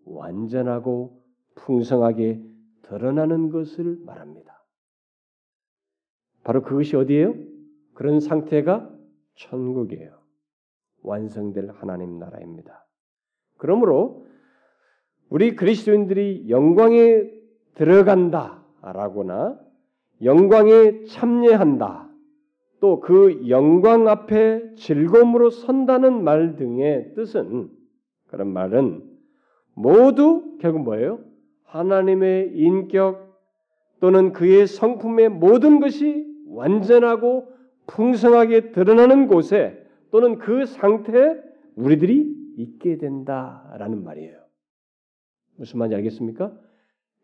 완전하고 0.06 1.21
풍성하게 1.56 2.41
드러나는 2.84 3.49
것을 3.49 3.97
말합니다. 4.06 4.63
바로 6.43 6.62
그것이 6.62 6.95
어디예요? 6.95 7.36
그런 7.93 8.19
상태가 8.19 8.89
천국이에요. 9.36 10.19
완성될 11.01 11.69
하나님 11.71 12.19
나라입니다. 12.19 12.86
그러므로 13.58 14.25
우리 15.29 15.56
그리스도인들이 15.56 16.49
영광에 16.49 17.23
들어간다라거나 17.75 19.60
영광에 20.21 21.06
참여한다. 21.06 22.12
또 22.83 22.99
그 22.99 23.47
영광 23.47 24.09
앞에 24.09 24.75
즐거움으로 24.75 25.51
선다는 25.51 26.21
말 26.25 26.57
등의 26.57 27.13
뜻은 27.15 27.69
그런 28.27 28.49
말은 28.49 29.09
모두 29.73 30.57
결국 30.59 30.81
뭐예요? 30.83 31.21
하나님의 31.63 32.51
인격 32.55 33.39
또는 34.01 34.33
그의 34.33 34.67
성품의 34.67 35.29
모든 35.29 35.79
것이 35.79 36.27
완전하고 36.49 37.47
풍성하게 37.87 38.73
드러나는 38.73 39.27
곳에 39.27 39.81
또는 40.11 40.37
그 40.37 40.65
상태에 40.65 41.37
우리들이 41.77 42.35
있게 42.57 42.97
된다라는 42.97 44.03
말이에요. 44.03 44.37
무슨 45.55 45.79
말인지 45.79 45.95
알겠습니까? 45.95 46.51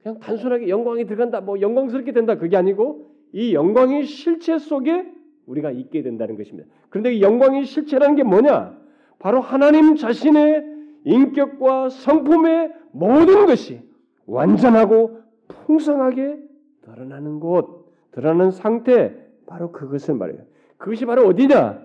그냥 0.01 0.19
단순하게 0.19 0.69
영광이 0.69 1.05
들어간다, 1.05 1.41
뭐 1.41 1.59
영광스럽게 1.59 2.13
된다 2.13 2.35
그게 2.35 2.55
아니고 2.55 3.11
이 3.33 3.53
영광의 3.53 4.05
실체 4.05 4.57
속에 4.57 5.18
우리가 5.49 5.71
있게 5.71 6.03
된다는 6.03 6.37
것입니다. 6.37 6.69
그런데 6.89 7.13
이 7.13 7.21
영광의 7.21 7.65
실체라는 7.65 8.15
게 8.15 8.23
뭐냐? 8.23 8.77
바로 9.17 9.41
하나님 9.41 9.95
자신의 9.95 10.63
인격과 11.03 11.89
성품의 11.89 12.73
모든 12.91 13.45
것이 13.45 13.81
완전하고 14.25 15.21
풍성하게 15.47 16.37
드러나는 16.81 17.39
곳, 17.39 17.91
드러나는 18.11 18.51
상태, 18.51 19.15
바로 19.47 19.71
그것을 19.71 20.15
말해요. 20.15 20.43
그것이 20.77 21.05
바로 21.05 21.25
어디냐? 21.27 21.81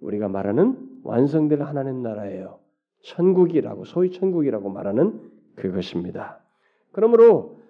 우리가 0.00 0.28
말하는 0.28 0.76
완성될 1.04 1.62
하나님 1.62 2.02
나라예요. 2.02 2.58
천국이라고, 3.02 3.84
소위 3.84 4.10
천국이라고 4.10 4.70
말하는 4.70 5.20
그것입니다. 5.54 6.40
그러므로 6.92 7.60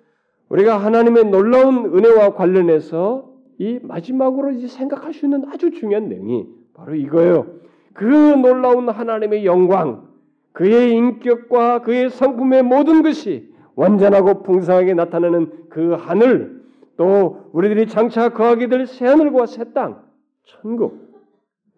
우리가 0.49 0.79
하나님의 0.79 1.25
놀라운 1.25 1.97
은혜와 1.97 2.35
관련해서 2.35 3.34
이 3.59 3.79
마지막으로 3.83 4.53
이제 4.53 4.67
생각할 4.67 5.13
수 5.13 5.27
있는 5.27 5.45
아주 5.49 5.71
중요한 5.71 6.09
내용이 6.09 6.47
바로 6.75 6.95
이거예요. 6.95 7.47
그 7.93 8.05
놀라운 8.05 8.89
하나님의 8.89 9.47
영광, 9.47 10.09
그의 10.53 10.93
인격과 10.93 11.83
그의 11.83 12.11
성품의 12.11 12.63
모든 12.65 13.03
것이 13.03 13.53
완전하고 13.77 14.43
풍성하게 14.43 14.95
나타나는 14.95 15.69
그 15.69 15.93
하늘, 15.93 16.63
또 16.97 17.51
우리들이 17.53 17.87
장차 17.89 18.29
거하게 18.31 18.69
될 18.69 18.87
새 18.87 19.07
하늘과 19.07 19.47
새 19.47 19.73
땅, 19.73 20.03
천국, 20.45 21.13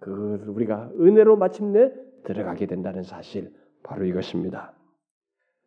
그 0.00 0.44
우리가 0.48 0.90
은혜로 1.00 1.36
마침내 1.36 1.90
들어가게 2.24 2.66
된다는 2.66 3.02
사실, 3.02 3.50
바로 3.82 4.04
이것입니다. 4.04 4.72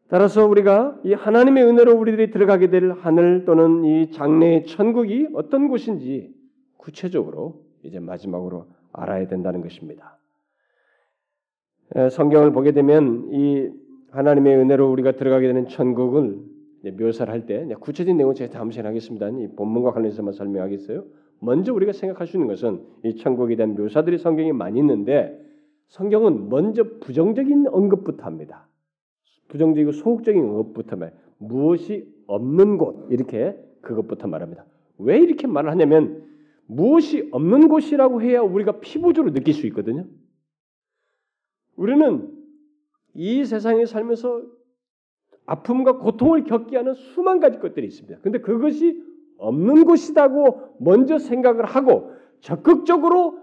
따라서 0.09 0.47
우리가 0.47 0.99
이 1.03 1.13
하나님의 1.13 1.63
은혜로 1.63 1.95
우리들이 1.95 2.31
들어가게 2.31 2.71
될 2.71 2.91
하늘 2.91 3.45
또는 3.45 3.85
이 3.85 4.11
장래의 4.11 4.65
천국이 4.65 5.29
어떤 5.33 5.67
곳인지 5.67 6.33
구체적으로 6.77 7.61
이제 7.83 7.99
마지막으로 7.99 8.65
알아야 8.91 9.27
된다는 9.27 9.61
것입니다. 9.61 10.17
성경을 12.11 12.51
보게 12.53 12.71
되면 12.71 13.29
이 13.31 13.69
하나님의 14.11 14.57
은혜로 14.57 14.91
우리가 14.91 15.11
들어가게 15.11 15.47
되는 15.47 15.67
천국을 15.67 16.39
묘사를 16.97 17.31
할 17.31 17.45
때 17.45 17.67
구체적인 17.79 18.17
내용은 18.17 18.33
제가 18.33 18.51
다음 18.51 18.71
시간에 18.71 18.87
하겠습니다. 18.87 19.29
이 19.29 19.47
본문과 19.55 19.91
관련해서만 19.91 20.33
설명하겠어요. 20.33 21.03
먼저 21.39 21.71
우리가 21.73 21.91
생각할 21.91 22.25
수 22.25 22.37
있는 22.37 22.47
것은 22.47 22.81
이 23.03 23.15
천국에 23.15 23.55
대한 23.55 23.75
묘사들이 23.75 24.17
성경에 24.17 24.53
많이 24.53 24.79
있는데 24.79 25.39
성경은 25.89 26.49
먼저 26.49 26.83
부정적인 26.99 27.67
언급부터 27.67 28.23
합니다. 28.23 28.68
부정적이고 29.49 29.91
소극적인 29.91 30.47
것부터 30.53 30.95
말 30.95 31.13
무엇이 31.37 32.07
없는 32.27 32.77
곳 32.77 33.07
이렇게 33.11 33.57
그것부터 33.81 34.27
말합니다. 34.27 34.65
왜 34.97 35.19
이렇게 35.19 35.47
말을 35.47 35.69
하냐면 35.69 36.23
무엇이 36.65 37.27
없는 37.31 37.67
곳이라고 37.67 38.21
해야 38.21 38.41
우리가 38.41 38.79
피부적으로 38.79 39.33
느낄 39.33 39.53
수 39.53 39.65
있거든요. 39.67 40.05
우리는 41.75 42.31
이 43.15 43.43
세상에 43.43 43.85
살면서 43.85 44.43
아픔과 45.45 45.97
고통을 45.97 46.43
겪게 46.43 46.77
하는 46.77 46.93
수만 46.93 47.39
가지 47.39 47.57
것들이 47.57 47.87
있습니다. 47.87 48.19
근데 48.21 48.39
그것이 48.39 49.01
없는 49.37 49.85
곳이라고 49.85 50.75
먼저 50.79 51.17
생각을 51.17 51.65
하고 51.65 52.11
적극적으로 52.41 53.39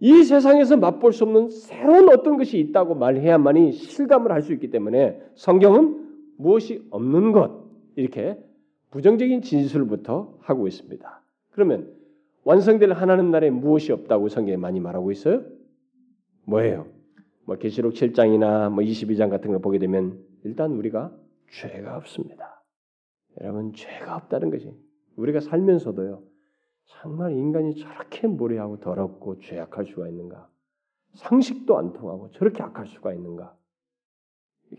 이 0.00 0.22
세상에서 0.22 0.76
맛볼 0.76 1.12
수 1.12 1.24
없는 1.24 1.50
새로운 1.50 2.08
어떤 2.10 2.36
것이 2.36 2.58
있다고 2.58 2.94
말해야만이 2.94 3.72
실감을 3.72 4.32
할 4.32 4.42
수 4.42 4.52
있기 4.52 4.70
때문에 4.70 5.20
성경은 5.34 6.34
무엇이 6.36 6.86
없는 6.90 7.32
것 7.32 7.64
이렇게 7.96 8.38
부정적인 8.90 9.42
진술부터 9.42 10.38
하고 10.40 10.66
있습니다. 10.66 11.22
그러면 11.50 11.92
완성될 12.44 12.92
하나님 12.92 13.30
나라에 13.30 13.50
무엇이 13.50 13.92
없다고 13.92 14.28
성경에 14.28 14.56
많이 14.56 14.80
말하고 14.80 15.10
있어요? 15.12 15.42
뭐예요? 16.44 16.86
뭐 17.46 17.56
계시록 17.56 17.94
7장이나 17.94 18.70
뭐 18.70 18.84
22장 18.84 19.30
같은 19.30 19.50
걸 19.50 19.60
보게 19.60 19.78
되면 19.78 20.18
일단 20.44 20.72
우리가 20.72 21.12
죄가 21.50 21.96
없습니다. 21.96 22.62
여러분 23.40 23.72
죄가 23.72 24.16
없다는 24.16 24.50
것이 24.50 24.70
우리가 25.16 25.40
살면서도요. 25.40 26.22
정말 26.86 27.32
인간이 27.32 27.74
저렇게 27.74 28.26
무례하고 28.26 28.80
더럽고 28.80 29.38
죄악할 29.40 29.86
수가 29.86 30.08
있는가? 30.08 30.48
상식도 31.14 31.78
안 31.78 31.92
통하고 31.92 32.30
저렇게 32.32 32.62
악할 32.62 32.86
수가 32.86 33.12
있는가? 33.14 33.56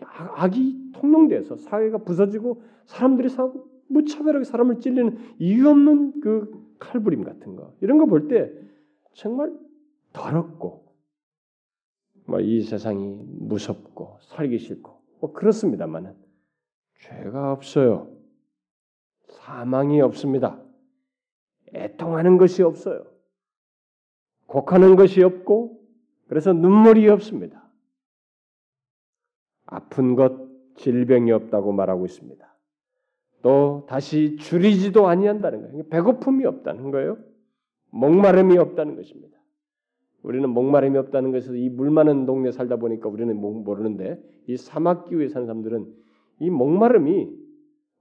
악이 0.02 0.92
통용돼서 0.94 1.56
사회가 1.56 2.00
부서지고 2.00 2.62
사람들이 2.86 3.30
사고 3.30 3.70
무차별하게 3.88 4.44
사람을 4.44 4.80
찔리는 4.82 5.18
이유 5.40 5.70
없는 5.70 6.20
그 6.22 6.76
칼부림 6.80 7.24
같은 7.24 7.56
거 7.56 7.74
이런 7.82 7.98
거 7.98 8.06
볼 8.06 8.28
때 8.28 8.52
정말 9.14 9.54
더럽고 10.12 10.86
뭐이 12.28 12.62
세상이 12.64 13.24
무섭고 13.40 14.18
살기 14.22 14.58
싫고 14.58 15.02
뭐 15.22 15.32
그렇습니다만은 15.32 16.16
죄가 17.00 17.52
없어요. 17.54 18.10
사망이 19.30 20.02
없습니다. 20.02 20.60
애통하는 21.76 22.38
것이 22.38 22.64
없어요. 22.64 23.06
곡하는 24.48 24.96
것이 24.96 25.24
없고 25.24 25.82
그래서 26.28 26.54
눈물이 26.54 27.08
없습니다. 27.10 27.64
아픈 29.66 30.16
것, 30.16 30.34
질병이 30.76 31.32
없다고 31.32 31.72
말하고 31.72 32.06
있습니다. 32.06 32.46
또 33.42 33.86
다시 33.88 34.38
줄이지도 34.38 35.08
아니한다는 35.08 35.62
거예요. 35.62 35.88
배고픔이 35.90 36.46
없다는 36.46 36.92
거예요. 36.92 37.18
목마름이 37.92 38.58
없다는 38.58 38.96
것입니다. 38.96 39.36
우리는 40.24 40.50
목마름이 40.50 40.98
없다는 40.98 41.32
것에서 41.32 41.54
이 41.56 41.70
물 41.70 41.92
많은 41.92 42.26
동네 42.26 42.52
살다 42.52 42.78
보니까 42.78 43.10
우리는 43.10 43.36
모르는데 43.36 44.20
이 44.48 44.58
사막 44.58 45.06
기후에 45.08 45.30
사는 45.30 45.46
사람들은 45.46 45.94
이 46.40 46.50
목마름이 46.50 47.45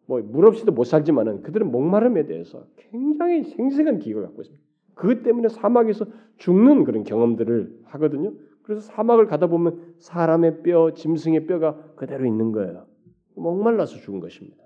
뭐 0.06 0.20
물 0.20 0.46
없이도 0.46 0.72
못 0.72 0.84
살지만은 0.84 1.42
그들은 1.42 1.70
목마름에 1.70 2.26
대해서 2.26 2.66
굉장히 2.76 3.44
생생한 3.44 3.98
기억을 3.98 4.24
갖고 4.26 4.42
있습니다. 4.42 4.64
그것 4.94 5.22
때문에 5.22 5.48
사막에서 5.48 6.06
죽는 6.36 6.84
그런 6.84 7.04
경험들을 7.04 7.80
하거든요. 7.84 8.32
그래서 8.62 8.80
사막을 8.80 9.26
가다 9.26 9.48
보면 9.48 9.94
사람의 9.98 10.62
뼈, 10.62 10.92
짐승의 10.94 11.46
뼈가 11.46 11.76
그대로 11.96 12.26
있는 12.26 12.52
거예요. 12.52 12.86
목말라서 13.34 13.96
죽은 13.96 14.20
것입니다. 14.20 14.62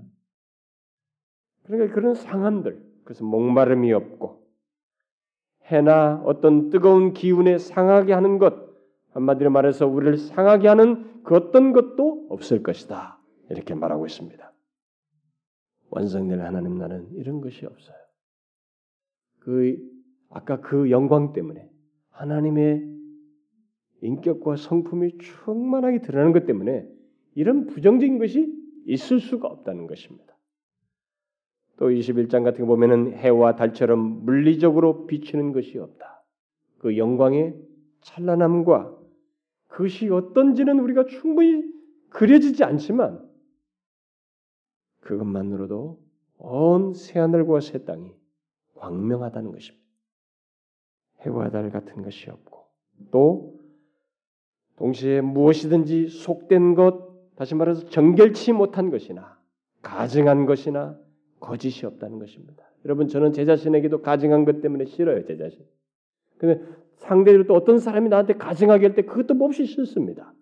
그러니까 1.65 1.95
그런 1.95 2.15
상함들, 2.15 2.81
그래서 3.05 3.25
목마름이 3.25 3.93
없고 3.93 4.43
해나 5.67 6.23
어떤 6.25 6.71
뜨거운 6.71 7.13
기운에 7.13 7.59
상하게 7.59 8.13
하는 8.13 8.39
것, 8.39 8.55
한마디로 9.13 9.51
말해서 9.51 9.87
우리를 9.87 10.17
상하게 10.19 10.69
하는 10.69 11.23
그 11.25 11.35
어떤 11.35 11.73
것도 11.73 12.27
없을 12.31 12.63
것이다. 12.63 13.19
이렇게 13.51 13.75
말하고 13.75 14.07
있습니다. 14.07 14.48
완성될 15.91 16.41
하나님 16.41 16.77
나는 16.79 17.09
이런 17.15 17.41
것이 17.41 17.67
없어요. 17.67 17.97
그 19.41 19.79
아까 20.31 20.61
그 20.61 20.91
영광 20.91 21.33
때문에 21.33 21.69
하나님의 22.11 22.87
인격과 24.03 24.57
성품이 24.57 25.19
충만하게 25.19 26.03
드러나는 26.03 26.33
것 26.33 26.47
때문에 26.47 26.87
이런 27.35 27.67
부정적인 27.67 28.19
것이 28.19 28.53
있을 28.87 29.21
수가 29.21 29.49
없다는 29.49 29.87
것입니다. 29.87 30.37
또 31.77 31.91
21장 31.91 32.43
같은 32.43 32.67
거 32.67 32.67
보면은 32.67 33.13
해와 33.15 33.55
달처럼 33.55 34.25
물리적으로 34.25 35.07
비치는 35.07 35.53
것이 35.53 35.79
없다. 35.79 36.25
그 36.79 36.97
영광의 36.97 37.57
찬란함과 38.01 38.97
그것이 39.69 40.09
어떤지는 40.09 40.81
우리가 40.81 41.07
충분히 41.07 41.63
그려지지 42.11 42.65
않지만 42.65 43.28
그것만으로도 45.01 45.99
온 46.39 46.95
새하늘과 46.95 47.61
새 47.61 47.85
땅이 47.85 48.13
광명하다는 48.75 49.53
것입니다. 49.53 49.87
해와 51.21 51.51
달 51.51 51.71
같은 51.71 52.03
것이 52.03 52.31
없고 52.31 52.65
또 53.11 53.59
동시에 54.77 55.21
무엇이든지 55.21 56.09
속된 56.09 56.75
것, 56.75 57.35
다시 57.37 57.55
말해서 57.55 57.89
정결치 57.89 58.53
못한 58.53 58.91
것이나 58.91 59.39
가증한 59.83 60.47
것이나 60.47 60.99
거짓이 61.41 61.87
없다는 61.87 62.19
것입니다. 62.19 62.65
여러분 62.85 63.09
저는 63.09 63.33
제 63.33 63.45
자신에게도 63.45 64.03
가증한 64.03 64.45
것 64.45 64.61
때문에 64.61 64.85
싫어요 64.85 65.25
제 65.25 65.37
자신. 65.37 65.67
근데 66.39 66.65
상대로 66.97 67.45
또 67.47 67.55
어떤 67.55 67.79
사람이 67.79 68.09
나한테 68.09 68.35
가증하게 68.35 68.87
할 68.87 68.95
때 68.95 69.03
그것도 69.03 69.35
몹시 69.35 69.67
싫습니다. 69.67 70.33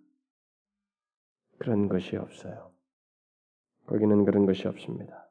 그런 1.59 1.89
것이 1.89 2.17
없어요. 2.17 2.71
거기는 3.87 4.25
그런 4.25 4.47
것이 4.47 4.67
없습니다. 4.69 5.29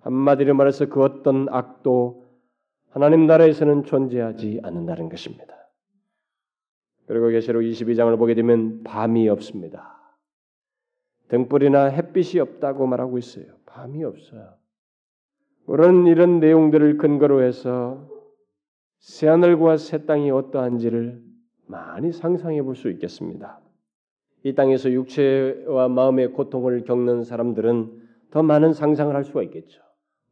한마디로 0.00 0.54
말해서 0.54 0.86
그 0.86 1.02
어떤 1.02 1.48
악도 1.48 2.26
하나님 2.90 3.26
나라에서는 3.26 3.84
존재하지 3.84 4.60
않는다는 4.62 5.08
것입니다. 5.08 5.54
그리고 7.06 7.28
계시록 7.28 7.62
22장을 7.62 8.16
보게 8.18 8.34
되면 8.34 8.82
밤이 8.84 9.28
없습니다. 9.28 9.96
등불이나 11.28 11.86
햇빛이 11.86 12.40
없다고 12.40 12.86
말하고 12.86 13.18
있어요. 13.18 13.46
밤이 13.66 14.04
없어요. 14.04 14.54
그런 15.66 16.06
이런 16.06 16.40
내용들을 16.40 16.96
근거로 16.96 17.42
해서 17.42 18.08
새하늘과 19.00 19.76
새 19.76 20.06
땅이 20.06 20.30
어떠한지를 20.30 21.22
많이 21.66 22.12
상상해 22.12 22.62
볼 22.62 22.74
수 22.74 22.90
있겠습니다. 22.90 23.60
이 24.44 24.54
땅에서 24.54 24.90
육체와 24.90 25.88
마음의 25.88 26.32
고통을 26.32 26.84
겪는 26.84 27.24
사람들은 27.24 28.08
더 28.30 28.42
많은 28.42 28.72
상상을 28.72 29.14
할 29.14 29.24
수가 29.24 29.42
있겠죠. 29.44 29.82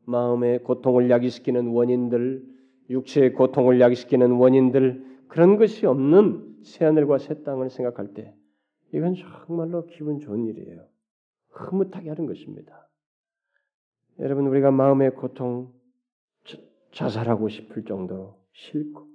마음의 0.04 0.62
고통을 0.62 1.10
야기시키는 1.10 1.68
원인들, 1.68 2.44
육체의 2.90 3.32
고통을 3.32 3.80
야기시키는 3.80 4.32
원인들 4.32 5.04
그런 5.28 5.56
것이 5.56 5.86
없는 5.86 6.62
새하늘과 6.62 7.18
새 7.18 7.42
땅을 7.42 7.70
생각할 7.70 8.14
때 8.14 8.34
이건 8.92 9.14
정말로 9.14 9.86
기분 9.86 10.20
좋은 10.20 10.46
일이에요. 10.46 10.86
흐뭇하게 11.50 12.10
하는 12.10 12.26
것입니다. 12.26 12.88
여러분 14.18 14.46
우리가 14.46 14.70
마음의 14.70 15.14
고통 15.14 15.72
자살하고 16.92 17.48
싶을 17.48 17.84
정도로 17.84 18.38
싫고 18.52 19.06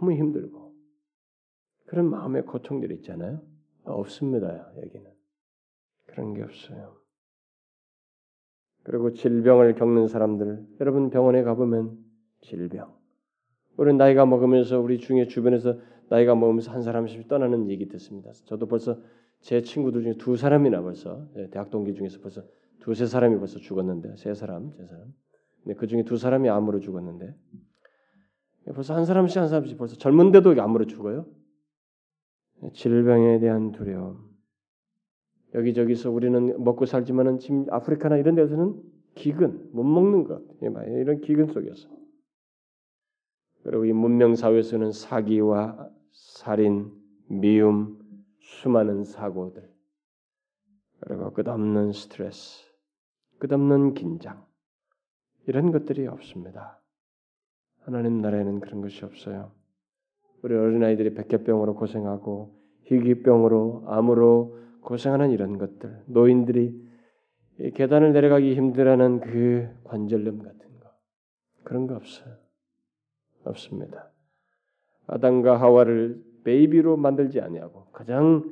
너무 0.00 0.12
힘들고 0.12 0.59
그런 1.90 2.08
마음의 2.08 2.46
고통들이 2.46 2.94
있잖아요. 2.98 3.42
없습니다. 3.82 4.72
여기는 4.76 5.10
그런 6.06 6.34
게 6.34 6.42
없어요. 6.44 6.94
그리고 8.84 9.12
질병을 9.12 9.74
겪는 9.74 10.06
사람들 10.06 10.68
여러분 10.80 11.10
병원에 11.10 11.42
가보면 11.42 11.98
질병 12.42 12.96
우리는 13.76 13.98
나이가 13.98 14.24
먹으면서 14.24 14.78
우리 14.78 15.00
중에 15.00 15.26
주변에서 15.26 15.80
나이가 16.08 16.36
먹으면서 16.36 16.70
한 16.70 16.82
사람씩 16.82 17.26
떠나는 17.26 17.68
얘기 17.70 17.88
듣습니다. 17.88 18.30
저도 18.44 18.68
벌써 18.68 19.00
제 19.40 19.60
친구들 19.60 20.02
중에 20.02 20.14
두 20.14 20.36
사람이나 20.36 20.82
벌써 20.82 21.26
예, 21.38 21.50
대학 21.50 21.70
동기 21.70 21.94
중에서 21.94 22.20
벌써 22.20 22.44
두세 22.78 23.06
사람이 23.06 23.36
벌써 23.38 23.58
죽었는데 23.58 24.14
세 24.16 24.32
사람, 24.34 24.70
세 24.70 24.86
사람. 24.86 25.12
근데 25.64 25.74
그 25.74 25.88
중에 25.88 26.04
두 26.04 26.16
사람이 26.16 26.48
암으로 26.48 26.78
죽었는데 26.78 27.34
벌써 28.76 28.94
한 28.94 29.04
사람씩 29.04 29.38
한 29.38 29.48
사람씩 29.48 29.76
벌써 29.76 29.96
젊은데도 29.96 30.62
암으로 30.62 30.86
죽어요. 30.86 31.26
질병에 32.72 33.40
대한 33.40 33.72
두려움. 33.72 34.30
여기저기서 35.54 36.10
우리는 36.10 36.62
먹고 36.62 36.86
살지만은 36.86 37.38
지금 37.38 37.66
아프리카나 37.70 38.16
이런 38.16 38.34
데서는 38.34 38.80
기근, 39.14 39.70
못 39.72 39.82
먹는 39.82 40.24
것, 40.24 40.42
예, 40.62 41.00
이런 41.00 41.20
기근 41.20 41.46
속에서 41.46 41.88
그리고 43.62 43.84
이 43.84 43.92
문명 43.92 44.36
사회에서는 44.36 44.92
사기와 44.92 45.90
살인, 46.12 46.92
미움, 47.28 47.98
수많은 48.40 49.04
사고들, 49.04 49.68
그리고 51.00 51.32
끝없는 51.32 51.92
스트레스, 51.92 52.64
끝없는 53.38 53.94
긴장 53.94 54.46
이런 55.46 55.72
것들이 55.72 56.06
없습니다. 56.06 56.80
하나님 57.80 58.20
나라에는 58.20 58.60
그런 58.60 58.80
것이 58.80 59.04
없어요. 59.04 59.52
우리 60.42 60.54
어린아이들이 60.54 61.14
백혈병으로 61.14 61.74
고생하고 61.74 62.54
희귀병으로 62.84 63.84
암으로 63.86 64.58
고생하는 64.80 65.30
이런 65.30 65.58
것들, 65.58 66.02
노인들이 66.06 66.90
계단을 67.74 68.12
내려가기 68.12 68.54
힘들어하는 68.54 69.20
그 69.20 69.68
관절염 69.84 70.38
같은 70.38 70.58
거 70.80 70.90
그런 71.62 71.86
거 71.86 71.94
없어요. 71.94 72.34
없습니다. 73.44 74.10
아담과 75.06 75.60
하와를 75.60 76.22
베이비로 76.44 76.96
만들지 76.96 77.40
아니하고 77.40 77.86
가장 77.92 78.44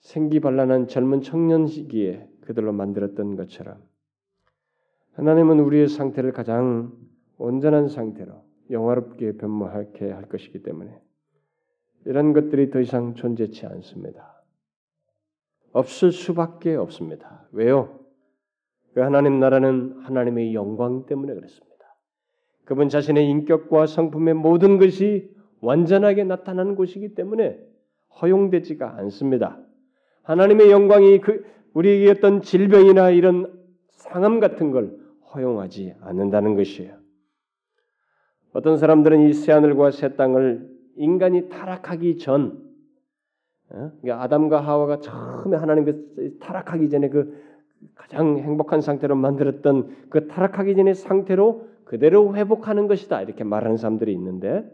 생기발랄한 0.00 0.88
젊은 0.88 1.20
청년 1.20 1.66
시기에 1.66 2.28
그들로 2.40 2.72
만들었던 2.72 3.36
것처럼 3.36 3.82
하나님은 5.12 5.60
우리의 5.60 5.88
상태를 5.88 6.32
가장 6.32 6.92
온전한 7.36 7.88
상태로 7.88 8.47
영화롭게 8.70 9.36
변모하게 9.36 10.10
할 10.10 10.28
것이기 10.28 10.62
때문에 10.62 11.00
이런 12.04 12.32
것들이 12.32 12.70
더 12.70 12.80
이상 12.80 13.14
존재치 13.14 13.66
않습니다. 13.66 14.42
없을 15.72 16.12
수밖에 16.12 16.74
없습니다. 16.74 17.46
왜요? 17.52 18.00
그 18.94 19.00
하나님 19.00 19.38
나라는 19.38 20.00
하나님의 20.00 20.54
영광 20.54 21.06
때문에 21.06 21.34
그렇습니다. 21.34 21.68
그분 22.64 22.88
자신의 22.88 23.28
인격과 23.28 23.86
성품의 23.86 24.34
모든 24.34 24.78
것이 24.78 25.30
완전하게 25.60 26.24
나타나는 26.24 26.74
곳이기 26.74 27.14
때문에 27.14 27.58
허용되지가 28.20 28.96
않습니다. 28.98 29.58
하나님의 30.22 30.70
영광이 30.70 31.20
그 31.20 31.44
우리에게 31.74 32.10
어떤 32.10 32.42
질병이나 32.42 33.10
이런 33.10 33.58
상함 33.90 34.40
같은 34.40 34.70
걸 34.70 34.98
허용하지 35.34 35.94
않는다는 36.00 36.56
것이에요. 36.56 36.97
어떤 38.52 38.76
사람들은 38.76 39.28
이 39.28 39.32
새하늘과 39.32 39.90
새 39.90 40.16
땅을 40.16 40.68
인간이 40.96 41.48
타락하기 41.48 42.18
전, 42.18 42.68
어? 43.70 43.92
그러니까 44.00 44.22
아담과 44.22 44.60
하와가 44.60 45.00
처음에 45.00 45.56
하나님께 45.56 46.38
타락하기 46.40 46.88
전에 46.88 47.08
그 47.10 47.36
가장 47.94 48.38
행복한 48.38 48.80
상태로 48.80 49.14
만들었던 49.14 50.08
그 50.08 50.26
타락하기 50.26 50.74
전의 50.74 50.94
상태로 50.94 51.68
그대로 51.84 52.34
회복하는 52.34 52.86
것이다 52.86 53.22
이렇게 53.22 53.44
말하는 53.44 53.76
사람들이 53.76 54.12
있는데 54.12 54.64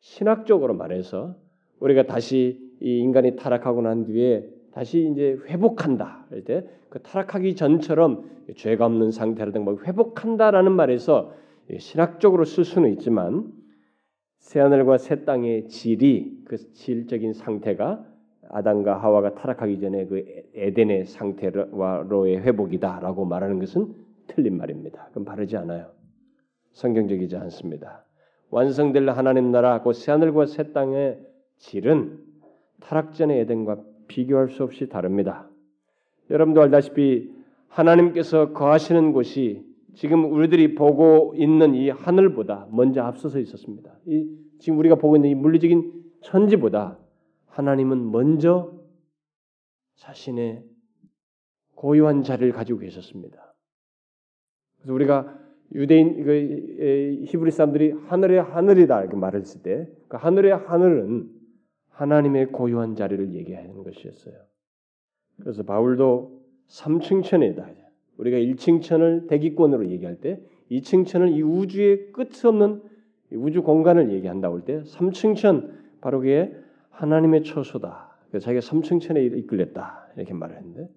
신학적으로 0.00 0.74
말해서 0.74 1.36
우리가 1.78 2.04
다시 2.04 2.58
이 2.80 2.98
인간이 2.98 3.36
타락하고 3.36 3.82
난 3.82 4.04
뒤에 4.04 4.48
다시 4.72 5.08
이제 5.12 5.38
회복한다 5.46 6.26
할때그 6.30 7.00
타락하기 7.02 7.54
전처럼 7.54 8.30
죄가 8.56 8.86
없는 8.86 9.10
상태라든가 9.10 9.70
뭐 9.70 9.80
회복한다라는 9.82 10.72
말에서 10.72 11.32
신학적으로 11.78 12.44
쓸 12.44 12.64
수는 12.64 12.90
있지만 12.94 13.52
새하늘과 14.38 14.98
새 14.98 15.24
땅의 15.24 15.68
질이 15.68 16.42
그 16.44 16.56
질적인 16.72 17.34
상태가 17.34 18.04
아담과 18.48 19.00
하와가 19.00 19.34
타락하기 19.34 19.80
전에 19.80 20.06
그 20.06 20.24
에덴의 20.54 21.04
상태로의 21.06 22.38
회복이다라고 22.38 23.24
말하는 23.24 23.58
것은 23.60 23.94
틀린 24.26 24.56
말입니다. 24.56 25.06
그건 25.08 25.24
바르지 25.24 25.56
않아요. 25.56 25.92
성경적이지 26.72 27.36
않습니다. 27.36 28.04
완성될 28.50 29.08
하나님 29.10 29.52
나라 29.52 29.82
그 29.82 29.92
새하늘과 29.92 30.46
새 30.46 30.72
땅의 30.72 31.20
질은 31.58 32.18
타락 32.80 33.14
전의 33.14 33.40
에덴과 33.40 33.78
비교할 34.08 34.48
수 34.48 34.64
없이 34.64 34.88
다릅니다. 34.88 35.48
여러분도 36.30 36.62
알다시피 36.62 37.32
하나님께서 37.68 38.52
거하시는 38.52 39.12
곳이 39.12 39.69
지금 39.94 40.32
우리들이 40.32 40.74
보고 40.74 41.34
있는 41.36 41.74
이 41.74 41.90
하늘보다 41.90 42.68
먼저 42.70 43.02
앞서서 43.02 43.38
있었습니다. 43.38 43.98
이 44.06 44.28
지금 44.58 44.78
우리가 44.78 44.96
보고 44.96 45.16
있는 45.16 45.30
이 45.30 45.34
물리적인 45.34 45.92
천지보다 46.22 46.98
하나님은 47.46 48.10
먼저 48.10 48.72
자신의 49.96 50.64
고유한 51.74 52.22
자리를 52.22 52.52
가지고 52.52 52.80
계셨습니다. 52.80 53.54
그래서 54.76 54.92
우리가 54.94 55.38
유대인 55.72 56.24
그 56.24 57.24
히브리 57.26 57.50
사람들이 57.50 57.92
하늘의 57.92 58.42
하늘이다 58.42 59.00
이렇게 59.00 59.16
말했을 59.16 59.62
때 59.62 60.00
그 60.10 60.16
하늘의 60.16 60.56
하늘은 60.56 61.30
하나님의 61.90 62.46
고유한 62.46 62.96
자리를 62.96 63.32
얘기하는 63.32 63.84
것이었어요. 63.84 64.34
그래서 65.40 65.62
바울도 65.62 66.42
3층천이다. 66.68 67.76
우리가 68.20 68.36
1층천을 68.36 69.28
대기권으로 69.28 69.88
얘기할 69.90 70.16
때 70.20 70.40
2층천을 70.70 71.36
이 71.36 71.42
우주의 71.42 72.12
끝 72.12 72.44
없는 72.44 72.82
우주 73.32 73.62
공간을 73.62 74.12
얘기한다고 74.12 74.56
할때 74.56 74.82
3층천 74.82 76.00
바로 76.00 76.20
그게 76.20 76.54
하나님의 76.90 77.44
처소다. 77.44 78.18
자기가 78.32 78.60
3층천에 78.60 79.38
이끌렸다. 79.38 80.08
이렇게 80.16 80.34
말을 80.34 80.56
했는데 80.56 80.88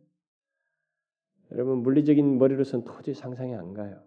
여러분 1.52 1.80
물리적인 1.80 2.38
머리로서는 2.38 2.86
도저히 2.86 3.14
상상이 3.14 3.56
안 3.56 3.74
가요. 3.74 4.02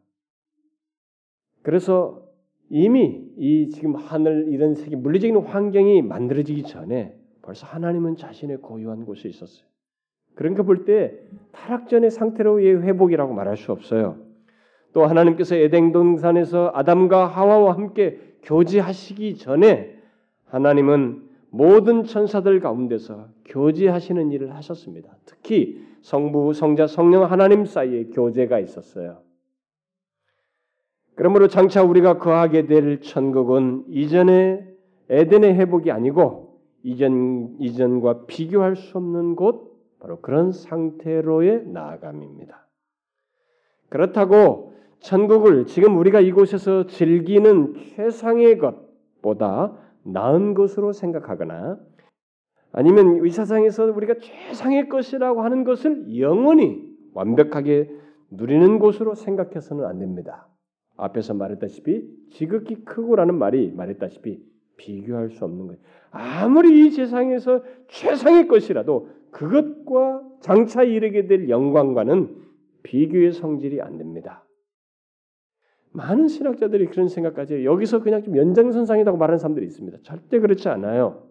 그래서 1.62 2.22
이미 2.68 3.24
이 3.36 3.70
지금 3.70 3.94
하늘 3.94 4.48
이런 4.52 4.74
세계 4.74 4.96
물리적인 4.96 5.36
환경이 5.36 6.02
만들어지기 6.02 6.64
전에 6.64 7.18
벌써 7.42 7.66
하나님은 7.66 8.16
자신의 8.16 8.58
고유한 8.58 9.04
곳에 9.04 9.28
있었어요. 9.28 9.66
거볼때 10.36 11.18
타락전의 11.52 12.10
상태로의 12.10 12.82
회복이라고 12.82 13.34
말할 13.34 13.56
수 13.56 13.72
없어요. 13.72 14.16
또 14.92 15.04
하나님께서 15.04 15.56
에덴 15.56 15.92
동산에서 15.92 16.70
아담과 16.74 17.26
하와와 17.26 17.74
함께 17.74 18.18
교제하시기 18.42 19.36
전에 19.36 19.96
하나님은 20.46 21.22
모든 21.50 22.04
천사들 22.04 22.60
가운데서 22.60 23.28
교제하시는 23.46 24.30
일을 24.32 24.54
하셨습니다. 24.54 25.16
특히 25.24 25.80
성부, 26.02 26.52
성자, 26.52 26.86
성령 26.86 27.24
하나님 27.24 27.64
사이에 27.64 28.06
교제가 28.06 28.58
있었어요. 28.60 29.18
그러므로 31.14 31.48
장차 31.48 31.82
우리가 31.82 32.18
거하게 32.18 32.66
될 32.66 33.00
천국은 33.00 33.84
이전의 33.88 34.64
에덴의 35.08 35.54
회복이 35.54 35.90
아니고 35.90 36.60
이전 36.82 37.56
이전과 37.58 38.26
비교할 38.26 38.76
수 38.76 38.98
없는 38.98 39.34
곳 39.34 39.75
바로 40.00 40.20
그런 40.20 40.52
상태로의 40.52 41.66
나아감입니다. 41.66 42.66
그렇다고 43.88 44.74
천국을 45.00 45.66
지금 45.66 45.98
우리가 45.98 46.20
이곳에서 46.20 46.86
즐기는 46.86 47.74
최상의 47.74 48.58
것보다 48.58 49.76
나은 50.02 50.54
것으로 50.54 50.92
생각하거나 50.92 51.78
아니면 52.72 53.24
이 53.24 53.30
세상에서 53.30 53.86
우리가 53.86 54.14
최상의 54.20 54.88
것이라고 54.88 55.42
하는 55.42 55.64
것을 55.64 56.18
영원히 56.18 56.94
완벽하게 57.14 57.90
누리는 58.30 58.78
곳으로 58.78 59.14
생각해서는 59.14 59.84
안 59.84 59.98
됩니다. 59.98 60.48
앞에서 60.96 61.34
말했다시피 61.34 62.28
지극히 62.32 62.84
크고라는 62.84 63.38
말이 63.38 63.70
말했다시피 63.70 64.42
비교할 64.76 65.30
수 65.30 65.44
없는 65.44 65.66
거예요. 65.66 65.80
아무리 66.10 66.86
이 66.86 66.90
세상에서 66.90 67.62
최상의 67.88 68.48
것이라도 68.48 69.08
그것과 69.36 70.22
장차 70.40 70.82
이르게 70.82 71.26
될 71.26 71.50
영광과는 71.50 72.42
비교의 72.82 73.32
성질이 73.32 73.82
안 73.82 73.98
됩니다. 73.98 74.46
많은 75.92 76.28
신학자들이 76.28 76.86
그런 76.86 77.08
생각까지 77.08 77.54
해요. 77.54 77.70
여기서 77.70 78.02
그냥 78.02 78.22
좀 78.22 78.36
연장선상이라고 78.36 79.18
말하는 79.18 79.38
사람들이 79.38 79.66
있습니다. 79.66 79.98
절대 80.04 80.38
그렇지 80.38 80.70
않아요. 80.70 81.28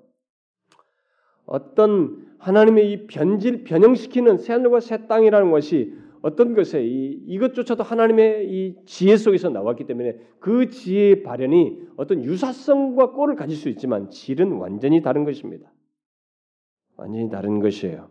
어떤 1.47 2.27
하나님의 2.37 2.91
이 2.91 3.07
변질 3.07 3.63
변형시키는 3.63 4.37
새하늘과 4.37 4.81
새 4.81 5.07
땅이라는 5.07 5.49
것이 5.49 5.95
어떤 6.21 6.53
것에 6.53 6.85
이, 6.85 7.23
이것조차도 7.25 7.81
하나님의 7.81 8.51
이 8.51 8.75
지혜 8.85 9.17
속에서 9.17 9.49
나왔기 9.49 9.85
때문에 9.85 10.19
그 10.39 10.69
지혜의 10.69 11.23
발현이 11.23 11.79
어떤 11.97 12.23
유사성과 12.23 13.13
꼴을 13.13 13.35
가질 13.35 13.55
수 13.55 13.69
있지만 13.69 14.11
질은 14.11 14.51
완전히 14.53 15.01
다른 15.01 15.23
것입니다. 15.23 15.71
완전히 16.97 17.29
다른 17.29 17.59
것이에요. 17.59 18.09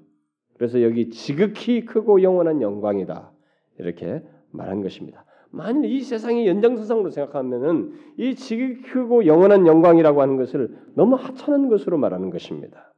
그래서 0.57 0.83
여기 0.83 1.11
지극히 1.11 1.85
크고 1.85 2.23
영원한 2.23 2.63
영광이다 2.63 3.33
이렇게 3.79 4.23
말한 4.51 4.83
것입니다. 4.83 5.25
만일 5.51 5.85
이 5.85 6.01
세상의 6.01 6.49
연장선상으로 6.49 7.11
생각하면은 7.11 7.93
이 8.17 8.35
지극히 8.35 8.83
크고 8.83 9.27
영원한 9.27 9.67
영광이라고 9.67 10.21
하는 10.21 10.37
것을 10.37 10.77
너무 10.95 11.15
하찮은 11.17 11.69
것으로 11.69 11.97
말하는 11.97 12.31
것입니다. 12.31 12.93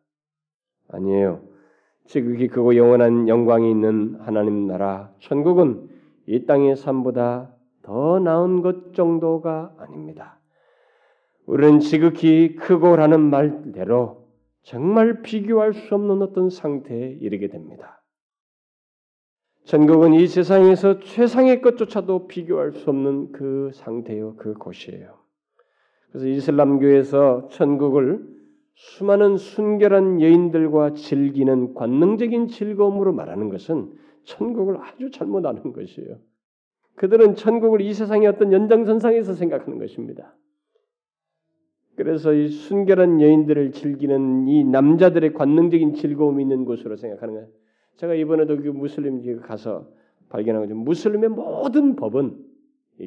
아니에요. 0.88 1.42
지극히 2.06 2.48
크고 2.48 2.76
영원한 2.76 3.28
영광이 3.28 3.70
있는 3.70 4.16
하나님 4.20 4.66
나라 4.66 5.12
천국은 5.18 5.88
이 6.26 6.46
땅의 6.46 6.76
삶보다 6.76 7.52
더 7.82 8.18
나은 8.20 8.62
것 8.62 8.94
정도가 8.94 9.74
아닙니다. 9.78 10.40
우리는 11.46 11.78
지극히 11.80 12.56
크고라는 12.56 13.20
말대로 13.20 14.25
정말 14.66 15.22
비교할 15.22 15.74
수 15.74 15.94
없는 15.94 16.22
어떤 16.22 16.50
상태에 16.50 17.18
이르게 17.20 17.46
됩니다. 17.46 18.02
천국은 19.64 20.12
이 20.14 20.26
세상에서 20.26 20.98
최상의 20.98 21.62
것조차도 21.62 22.26
비교할 22.26 22.72
수 22.72 22.90
없는 22.90 23.30
그 23.30 23.70
상태요, 23.74 24.34
그 24.36 24.54
곳이에요. 24.54 25.18
그래서 26.10 26.26
이슬람교에서 26.26 27.48
천국을 27.52 28.26
수많은 28.74 29.36
순결한 29.36 30.20
여인들과 30.20 30.94
즐기는 30.94 31.74
관능적인 31.74 32.48
즐거움으로 32.48 33.12
말하는 33.12 33.50
것은 33.50 33.92
천국을 34.24 34.78
아주 34.80 35.12
잘못 35.12 35.46
아는 35.46 35.72
것이에요. 35.72 36.18
그들은 36.96 37.36
천국을 37.36 37.82
이 37.82 37.94
세상의 37.94 38.26
어떤 38.26 38.52
연장선상에서 38.52 39.34
생각하는 39.34 39.78
것입니다. 39.78 40.34
그래서 41.96 42.32
이 42.32 42.48
순결한 42.48 43.20
여인들을 43.20 43.72
즐기는 43.72 44.48
이 44.48 44.64
남자들의 44.64 45.32
관능적인 45.32 45.94
즐거움이 45.94 46.42
있는 46.42 46.64
곳으로 46.64 46.96
생각하는 46.96 47.34
거예요. 47.34 47.48
제가 47.96 48.14
이번에도 48.14 48.56
그 48.56 48.68
무슬림 48.68 49.40
가서 49.40 49.88
발견한 50.28 50.62
거죠. 50.62 50.74
무슬림의 50.74 51.30
모든 51.30 51.96
법은 51.96 52.36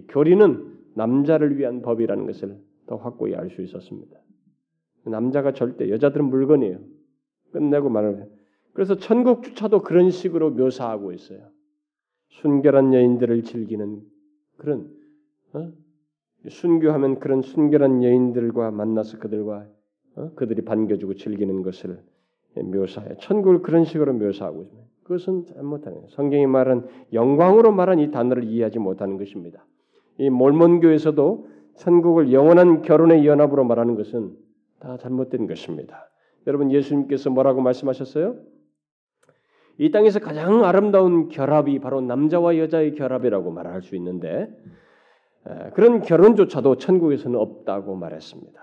교리는 0.08 0.80
남자를 0.96 1.58
위한 1.58 1.82
법이라는 1.82 2.26
것을 2.26 2.58
더 2.88 2.96
확고히 2.96 3.36
알 3.36 3.50
수 3.50 3.62
있었습니다. 3.62 4.18
남자가 5.06 5.54
절대 5.54 5.90
여자들은 5.90 6.26
물건이에요. 6.26 6.80
끝내고 7.52 7.90
말을 7.90 8.30
그래서 8.74 8.98
천국 8.98 9.44
주차도 9.44 9.82
그런 9.82 10.10
식으로 10.10 10.52
묘사하고 10.52 11.12
있어요. 11.12 11.50
순결한 12.30 12.94
여인들을 12.94 13.44
즐기는 13.44 14.02
그런 14.58 14.92
어? 15.54 15.72
순교하면 16.48 17.20
그런 17.20 17.42
순결한 17.42 18.04
여인들과 18.04 18.72
만나서 18.72 19.20
그들과 19.20 19.66
어? 20.16 20.32
그들이 20.36 20.64
반겨주고 20.64 21.16
즐기는 21.16 21.62
것을 21.62 22.02
묘사해. 22.56 23.16
천국을 23.20 23.62
그런 23.62 23.86
식으로 23.86 24.14
묘사하고 24.14 24.64
있습니다. 24.64 24.90
그것은 25.04 25.46
잘못하는 25.46 26.04
성경이 26.10 26.46
말한 26.48 26.88
영광으로 27.14 27.72
말한 27.72 28.00
이 28.00 28.12
단어를 28.12 28.44
이해하지 28.44 28.80
못하는 28.80 29.18
것입니다. 29.18 29.66
이 30.18 30.30
몰몬교에서도 30.30 31.48
천국을 31.76 32.32
영원한 32.32 32.82
결혼의 32.82 33.26
연합으로 33.26 33.64
말하는 33.64 33.96
것은 33.96 34.36
다 34.80 34.98
잘못된 34.98 35.48
것입니다. 35.48 36.10
여러분 36.48 36.72
예수님께서 36.72 37.30
뭐라고 37.30 37.62
말씀하셨어요? 37.62 38.38
이 39.78 39.92
땅에서 39.92 40.20
가장 40.20 40.66
아름다운 40.66 41.30
결합이 41.30 41.80
바로 41.80 42.02
남자와 42.02 42.58
여자의 42.58 42.96
결합이라고 42.96 43.50
말할 43.52 43.82
수 43.82 43.96
있는데 43.96 44.50
그런 45.74 46.02
결혼조차도 46.02 46.78
천국에서는 46.78 47.40
없다고 47.40 47.96
말했습니다. 47.96 48.60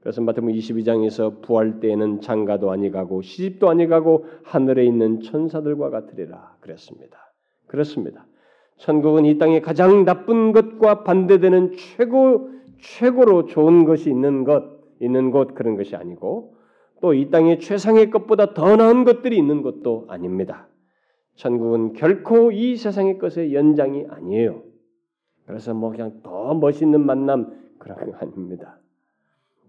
그래서 0.00 0.20
마태복음 0.20 0.54
22장에서 0.54 1.42
부활 1.42 1.80
때에는 1.80 2.20
장가도 2.20 2.70
아니 2.70 2.90
가고 2.90 3.22
시집도 3.22 3.68
아니 3.70 3.86
가고 3.86 4.26
하늘에 4.42 4.84
있는 4.84 5.20
천사들과 5.20 5.90
같으리라 5.90 6.56
그랬습니다. 6.60 7.32
그렇습니다. 7.66 8.26
천국은 8.78 9.24
이 9.24 9.38
땅에 9.38 9.60
가장 9.60 10.04
나쁜 10.04 10.52
것과 10.52 11.04
반대되는 11.04 11.76
최고 11.76 12.50
최고로 12.80 13.46
좋은 13.46 13.84
것이 13.84 14.10
있는 14.10 14.44
것 14.44 14.64
있는 15.00 15.30
곳 15.30 15.54
그런 15.54 15.76
것이 15.76 15.94
아니고 15.94 16.54
또 17.00 17.14
이 17.14 17.30
땅에 17.30 17.58
최상의 17.58 18.10
것보다 18.10 18.54
더 18.54 18.76
나은 18.76 19.04
것들이 19.04 19.36
있는 19.36 19.62
것도 19.62 20.06
아닙니다. 20.08 20.68
천국은 21.34 21.94
결코 21.94 22.52
이 22.52 22.76
세상의 22.76 23.18
것의 23.18 23.54
연장이 23.54 24.06
아니에요. 24.08 24.62
그래서 25.46 25.74
뭐 25.74 25.90
그냥 25.90 26.20
더 26.22 26.54
멋있는 26.54 27.04
만남 27.04 27.60
그런 27.78 27.98
거 28.10 28.16
아닙니다. 28.18 28.78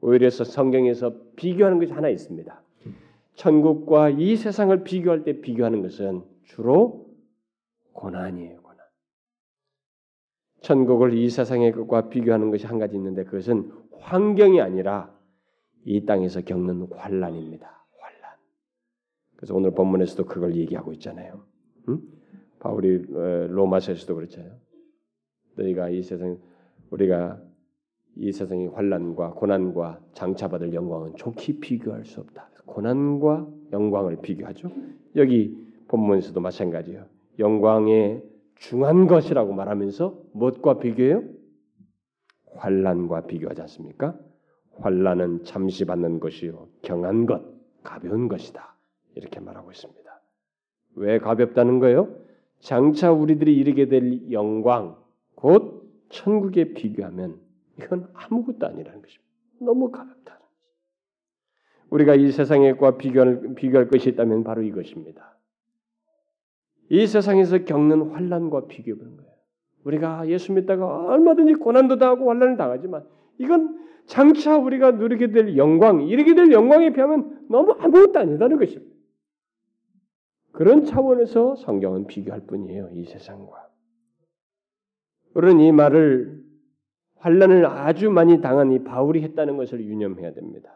오히려 0.01 0.29
성경에서 0.29 1.15
비교하는 1.35 1.79
것이 1.79 1.93
하나 1.93 2.09
있습니다. 2.09 2.61
천국과 3.35 4.09
이 4.09 4.35
세상을 4.35 4.83
비교할 4.83 5.23
때 5.23 5.41
비교하는 5.41 5.81
것은 5.81 6.23
주로 6.43 7.07
고난이에요, 7.93 8.61
고난. 8.61 8.77
천국을 10.61 11.13
이 11.13 11.29
세상의 11.29 11.71
것과 11.71 12.09
비교하는 12.09 12.51
것이 12.51 12.65
한 12.67 12.79
가지 12.79 12.95
있는데 12.95 13.23
그것은 13.23 13.71
환경이 13.99 14.61
아니라 14.61 15.11
이 15.85 16.05
땅에서 16.05 16.41
겪는 16.41 16.87
환란입니다. 16.91 17.85
환란. 17.99 18.37
그래서 19.35 19.55
오늘 19.55 19.71
본문에서도 19.71 20.25
그걸 20.25 20.55
얘기하고 20.55 20.93
있잖아요. 20.93 21.43
응? 21.89 22.01
바울이 22.59 23.05
로마서에서도 23.49 24.15
그렇잖아요. 24.15 24.51
너희가 25.55 25.89
이 25.89 26.01
세상 26.01 26.37
우리가 26.89 27.41
이 28.15 28.31
세상의 28.31 28.67
환란과 28.67 29.31
고난과 29.31 29.99
장차받을 30.13 30.73
영광은 30.73 31.15
좋게 31.15 31.59
비교할 31.59 32.05
수 32.05 32.19
없다. 32.19 32.49
고난과 32.65 33.47
영광을 33.71 34.17
비교하죠. 34.21 34.71
여기 35.15 35.57
본문에서도 35.87 36.39
마찬가지예요. 36.39 37.05
영광의 37.39 38.23
중한 38.55 39.07
것이라고 39.07 39.53
말하면서 39.53 40.21
무엇과 40.33 40.79
비교해요? 40.79 41.23
환란과 42.55 43.25
비교하지 43.25 43.61
않습니까? 43.61 44.17
환란은 44.79 45.43
잠시 45.43 45.85
받는 45.85 46.19
것이요 46.19 46.67
경한 46.81 47.25
것, 47.25 47.43
가벼운 47.83 48.27
것이다. 48.27 48.75
이렇게 49.15 49.39
말하고 49.39 49.71
있습니다. 49.71 50.21
왜 50.95 51.19
가볍다는 51.19 51.79
거예요? 51.79 52.15
장차 52.59 53.11
우리들이 53.11 53.55
이르게 53.55 53.87
될 53.87 54.31
영광, 54.31 54.95
곧 55.35 55.91
천국에 56.09 56.73
비교하면 56.73 57.39
이건 57.79 58.07
아무것도 58.13 58.65
아니라는 58.65 59.01
것입니다. 59.01 59.23
너무 59.59 59.91
가볍다. 59.91 60.39
우리가 61.89 62.15
이 62.15 62.31
세상과 62.31 62.97
비교할, 62.97 63.55
비교할 63.55 63.87
것이 63.87 64.09
있다면 64.09 64.43
바로 64.43 64.61
이것입니다. 64.63 65.37
이 66.89 67.07
세상에서 67.07 67.65
겪는 67.65 68.11
환란과 68.11 68.67
비교해 68.67 68.97
보는 68.97 69.17
거예요. 69.17 69.31
우리가 69.83 70.27
예수 70.27 70.53
믿다가 70.53 71.05
얼마든지 71.07 71.55
고난도 71.55 71.97
당하고 71.97 72.29
환란을 72.29 72.57
당하지만 72.57 73.05
이건 73.37 73.79
장차 74.05 74.57
우리가 74.57 74.91
누리게 74.91 75.31
될 75.31 75.57
영광, 75.57 76.01
이르게 76.01 76.35
될 76.35 76.51
영광에 76.51 76.93
비하면 76.93 77.45
너무 77.49 77.73
아무것도 77.73 78.19
아니다는 78.19 78.57
것입니다. 78.57 78.93
그런 80.51 80.85
차원에서 80.85 81.55
성경은 81.55 82.07
비교할 82.07 82.41
뿐이에요. 82.41 82.89
이 82.93 83.05
세상과. 83.05 83.69
우리는 85.33 85.59
이 85.61 85.71
말을 85.71 86.43
환란을 87.17 87.65
아주 87.65 88.09
많이 88.09 88.41
당한 88.41 88.71
이 88.71 88.83
바울이 88.83 89.23
했다는 89.23 89.57
것을 89.57 89.83
유념해야 89.83 90.33
됩니다. 90.33 90.69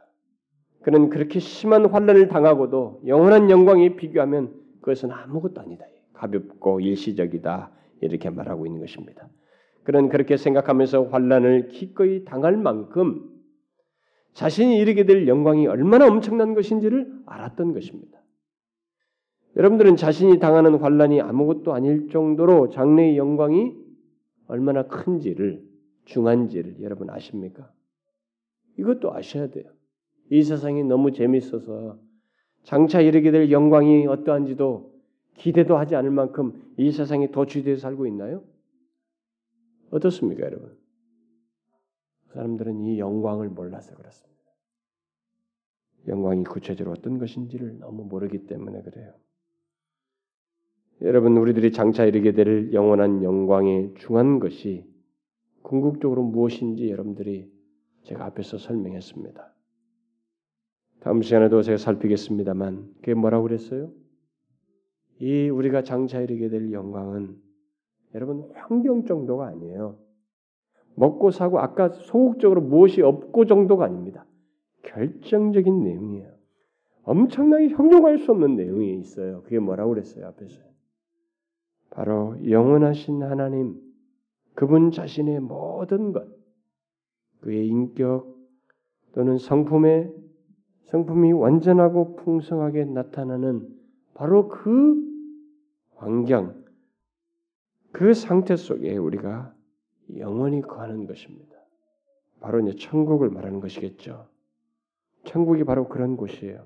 그는 0.81 1.09
그렇게 1.09 1.39
심한 1.39 1.85
환란을 1.85 2.29
당하고도 2.29 3.01
영원한 3.05 3.49
영광에 3.49 3.95
비교하면 3.95 4.53
그것은 4.79 5.11
아무것도 5.11 5.59
아니다. 5.59 5.85
가볍고 6.13 6.79
일시적이다. 6.79 7.71
이렇게 8.01 8.29
말하고 8.29 8.65
있는 8.65 8.79
것입니다. 8.79 9.27
그는 9.83 10.09
그렇게 10.09 10.37
생각하면서 10.37 11.05
환란을 11.05 11.69
기꺼이 11.69 12.23
당할 12.25 12.55
만큼 12.57 13.23
자신이 14.33 14.77
이르게 14.77 15.05
될 15.05 15.27
영광이 15.27 15.67
얼마나 15.67 16.07
엄청난 16.07 16.53
것인지를 16.53 17.11
알았던 17.25 17.73
것입니다. 17.73 18.19
여러분들은 19.55 19.95
자신이 19.95 20.39
당하는 20.39 20.75
환란이 20.75 21.21
아무것도 21.21 21.73
아닐 21.73 22.09
정도로 22.09 22.69
장래의 22.69 23.17
영광이 23.17 23.86
얼마나 24.47 24.87
큰지를 24.87 25.65
중한지를 26.05 26.81
여러분 26.81 27.09
아십니까? 27.09 27.71
이것도 28.77 29.13
아셔야 29.13 29.49
돼요. 29.49 29.71
이 30.29 30.43
세상이 30.43 30.83
너무 30.83 31.11
재밌어서 31.11 31.99
장차 32.63 33.01
이르게 33.01 33.31
될 33.31 33.51
영광이 33.51 34.07
어떠한지도 34.07 34.93
기대도 35.35 35.77
하지 35.77 35.95
않을 35.95 36.11
만큼 36.11 36.73
이 36.77 36.91
세상에 36.91 37.31
도취되어 37.31 37.77
살고 37.77 38.07
있나요? 38.07 38.43
어떻습니까, 39.91 40.43
여러분? 40.43 40.77
사람들은 42.33 42.81
이 42.85 42.99
영광을 42.99 43.49
몰라서 43.49 43.95
그렇습니다. 43.95 44.37
영광이 46.07 46.43
구체적으로 46.43 46.95
어떤 46.97 47.19
것인지를 47.19 47.79
너무 47.79 48.03
모르기 48.05 48.47
때문에 48.47 48.81
그래요. 48.81 49.13
여러분, 51.01 51.37
우리들이 51.37 51.71
장차 51.71 52.05
이르게 52.05 52.31
될 52.31 52.73
영원한 52.73 53.23
영광의 53.23 53.93
중한 53.97 54.39
것이 54.39 54.85
궁극적으로 55.61 56.23
무엇인지 56.23 56.89
여러분들이 56.89 57.51
제가 58.03 58.25
앞에서 58.25 58.57
설명했습니다. 58.57 59.53
다음 61.01 61.21
시간에도 61.21 61.61
제가 61.61 61.77
살피겠습니다만 61.77 62.93
그게 62.95 63.13
뭐라고 63.13 63.43
그랬어요? 63.43 63.91
이 65.19 65.49
우리가 65.49 65.83
장차 65.83 66.21
이르게 66.21 66.49
될 66.49 66.71
영광은 66.71 67.35
여러분 68.15 68.49
환경 68.55 69.05
정도가 69.05 69.47
아니에요. 69.47 69.97
먹고 70.95 71.29
사고 71.31 71.59
아까 71.59 71.89
소극적으로 71.89 72.61
무엇이 72.61 73.01
없고 73.01 73.45
정도가 73.45 73.85
아닙니다. 73.85 74.25
결정적인 74.83 75.83
내용이에요. 75.83 76.31
엄청나게 77.03 77.69
형용할 77.69 78.17
수 78.17 78.31
없는 78.31 78.55
내용이 78.55 78.97
있어요. 78.99 79.43
그게 79.43 79.59
뭐라고 79.59 79.91
그랬어요 79.91 80.25
앞에서? 80.27 80.66
바로 81.97 82.35
영원하신 82.47 83.23
하나님, 83.23 83.75
그분 84.53 84.91
자신의 84.91 85.39
모든 85.39 86.11
것, 86.11 86.27
그의 87.41 87.67
인격 87.67 88.37
또는 89.13 89.39
성품의 89.39 90.13
성품이 90.91 91.31
완전하고 91.31 92.17
풍성하게 92.17 92.85
나타나는 92.85 93.67
바로 94.13 94.47
그 94.47 94.95
환경, 95.95 96.63
그 97.93 98.13
상태 98.13 98.55
속에 98.55 98.95
우리가 98.95 99.55
영원히 100.17 100.61
거하는 100.61 101.07
것입니다. 101.07 101.55
바로 102.39 102.59
이제 102.59 102.75
천국을 102.77 103.31
말하는 103.31 103.59
것이겠죠. 103.59 104.27
천국이 105.23 105.63
바로 105.63 105.87
그런 105.87 106.15
곳이에요. 106.15 106.63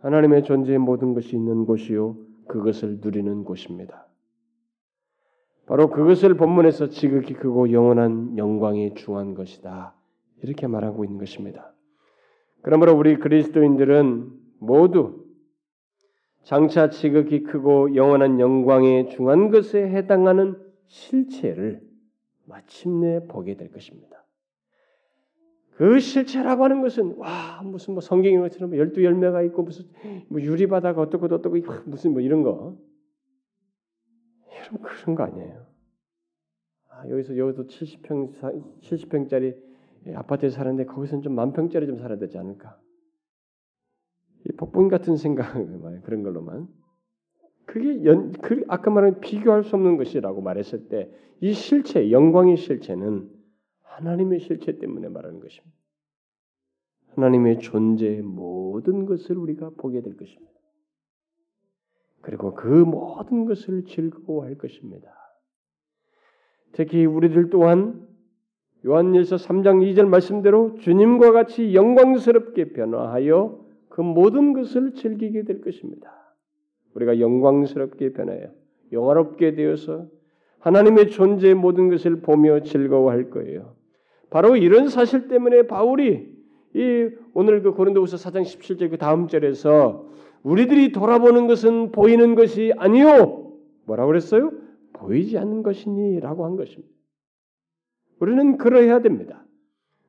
하나님의 0.00 0.44
존재의 0.44 0.76
모든 0.80 1.14
것이 1.14 1.34
있는 1.34 1.64
곳이요 1.64 2.18
그것을 2.46 2.98
누리는 3.00 3.44
곳입니다. 3.44 4.06
바로 5.66 5.88
그것을 5.88 6.34
본문에서 6.34 6.88
지극히 6.88 7.34
크고 7.34 7.72
영원한 7.72 8.36
영광이 8.36 8.94
중한 8.94 9.34
것이다. 9.34 9.94
이렇게 10.42 10.66
말하고 10.66 11.04
있는 11.04 11.18
것입니다. 11.18 11.72
그러므로 12.62 12.94
우리 12.94 13.16
그리스도인들은 13.16 14.30
모두 14.58 15.24
장차 16.42 16.90
지극히 16.90 17.42
크고 17.42 17.94
영원한 17.94 18.40
영광에 18.40 19.08
중한 19.08 19.50
것에 19.50 19.82
해당하는 19.88 20.56
실체를 20.86 21.80
마침내 22.44 23.26
보게 23.26 23.56
될 23.56 23.70
것입니다. 23.70 24.24
그 25.76 25.98
실체라고 25.98 26.64
하는 26.64 26.82
것은 26.82 27.16
와 27.16 27.62
무슨 27.64 27.94
뭐 27.94 28.00
성경인 28.00 28.40
것처럼 28.40 28.70
뭐 28.70 28.78
열두 28.78 29.02
열매가 29.02 29.42
있고 29.44 29.62
무슨 29.62 29.86
뭐 30.28 30.40
유리바다가 30.40 31.00
어떻고 31.00 31.26
어떻고 31.26 31.56
무슨 31.86 32.12
뭐 32.12 32.20
이런 32.20 32.42
거 32.42 32.76
여러분 34.74 34.82
그런 34.82 35.14
거 35.16 35.22
아니에요. 35.24 35.66
아, 36.90 37.08
여기서 37.08 37.36
여기도 37.36 37.66
70평 37.66 38.80
70평짜리 38.82 39.56
아파트에 40.14 40.50
사는데 40.50 40.84
거기서는 40.84 41.22
좀 41.22 41.34
만평짜리 41.34 41.86
좀 41.86 41.98
살아야 41.98 42.18
되지 42.18 42.38
않을까? 42.38 42.78
이 44.46 44.52
복분 44.56 44.88
같은 44.88 45.16
생각 45.16 45.52
그런 46.04 46.22
걸로만 46.22 46.68
그게 47.64 48.04
연, 48.04 48.32
그 48.32 48.64
아까 48.68 48.90
말한 48.90 49.20
비교할 49.20 49.64
수 49.64 49.74
없는 49.76 49.96
것이라고 49.96 50.42
말했을 50.42 50.88
때 50.88 51.10
이 51.44 51.52
실체 51.52 52.10
영광의 52.10 52.56
실체는 52.56 53.30
하나님의 53.82 54.40
실체 54.40 54.78
때문에 54.78 55.10
말하는 55.10 55.40
것입니다. 55.40 55.76
하나님의 57.08 57.58
존재의 57.58 58.22
모든 58.22 59.04
것을 59.04 59.36
우리가 59.36 59.72
보게 59.76 60.00
될 60.00 60.16
것입니다. 60.16 60.53
그리고 62.24 62.54
그 62.54 62.66
모든 62.68 63.44
것을 63.44 63.84
즐거워할 63.84 64.56
것입니다. 64.56 65.08
특히 66.72 67.04
우리들 67.04 67.50
또한 67.50 68.08
요한일서 68.86 69.36
3장 69.36 69.82
2절 69.94 70.06
말씀대로 70.08 70.76
주님과 70.78 71.32
같이 71.32 71.74
영광스럽게 71.74 72.72
변화하여 72.72 73.64
그 73.90 74.00
모든 74.00 74.54
것을 74.54 74.94
즐기게 74.94 75.44
될 75.44 75.60
것입니다. 75.60 76.12
우리가 76.94 77.20
영광스럽게 77.20 78.14
변하여 78.14 78.50
영화롭게 78.90 79.54
되어서 79.54 80.08
하나님의 80.60 81.10
존재의 81.10 81.54
모든 81.54 81.90
것을 81.90 82.22
보며 82.22 82.60
즐거워할 82.60 83.30
거예요. 83.30 83.76
바로 84.30 84.56
이런 84.56 84.88
사실 84.88 85.28
때문에 85.28 85.66
바울이 85.66 86.33
이 86.74 87.08
오늘 87.32 87.62
그 87.62 87.72
고린도후서 87.72 88.16
4장 88.16 88.42
17절 88.42 88.90
그 88.90 88.98
다음 88.98 89.28
절에서 89.28 90.06
우리들이 90.42 90.92
돌아보는 90.92 91.46
것은 91.46 91.92
보이는 91.92 92.34
것이 92.34 92.72
아니요. 92.76 93.52
뭐라고 93.86 94.08
그랬어요? 94.08 94.52
보이지 94.92 95.38
않는 95.38 95.62
것이니라고 95.62 96.44
한 96.44 96.56
것입니다. 96.56 96.92
우리는 98.20 98.58
그러해야 98.58 99.00
됩니다. 99.00 99.43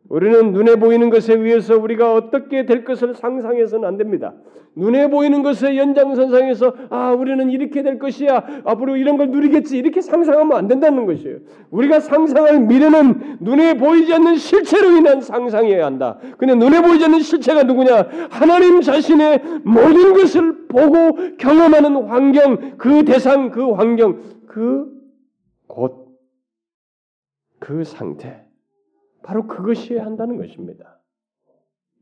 우리는 0.10 0.52
눈에 0.52 0.76
보이는 0.76 1.10
것에 1.10 1.34
의해서 1.34 1.78
우리가 1.78 2.14
어떻게 2.14 2.66
될 2.66 2.84
것을 2.84 3.16
상상해서는 3.16 3.88
안 3.88 3.98
됩니다. 3.98 4.34
눈에 4.76 5.10
보이는 5.10 5.42
것의 5.42 5.78
연장선상에서 5.78 6.74
아 6.90 7.12
우리는 7.12 7.50
이렇게 7.50 7.82
될 7.82 7.98
것이야 7.98 8.62
앞으로 8.66 8.98
이런 8.98 9.18
걸 9.18 9.32
누리겠지 9.32 9.78
이렇게 9.78 10.02
상상하면 10.02 10.58
안 10.58 10.68
된다는 10.68 11.06
것이에요. 11.06 11.38
우리가 11.72 12.02
상상할 12.02 12.60
미래는 12.62 13.38
눈에 13.40 13.76
보이지 13.76 14.14
않는 14.14 14.36
실체로 14.36 14.92
인한 14.92 15.22
상상이어야 15.22 15.86
한다. 15.86 16.20
근데 16.38 16.56
눈에 16.56 16.82
보이지 16.82 17.06
않는 17.06 17.20
실체가 17.20 17.64
누구냐? 17.64 18.10
하나님 18.30 18.82
자신의 18.82 19.42
모든 19.64 20.14
것을 20.14 20.68
보고 20.68 21.38
경험하는 21.38 22.08
환경, 22.08 22.78
그 22.78 23.06
대상, 23.06 23.52
그 23.52 23.72
환경, 23.72 24.22
그 24.48 24.88
곳, 25.68 26.10
그 27.60 27.84
상태. 27.86 28.45
바로 29.26 29.48
그것이어야 29.48 30.06
한다는 30.06 30.38
것입니다. 30.38 31.02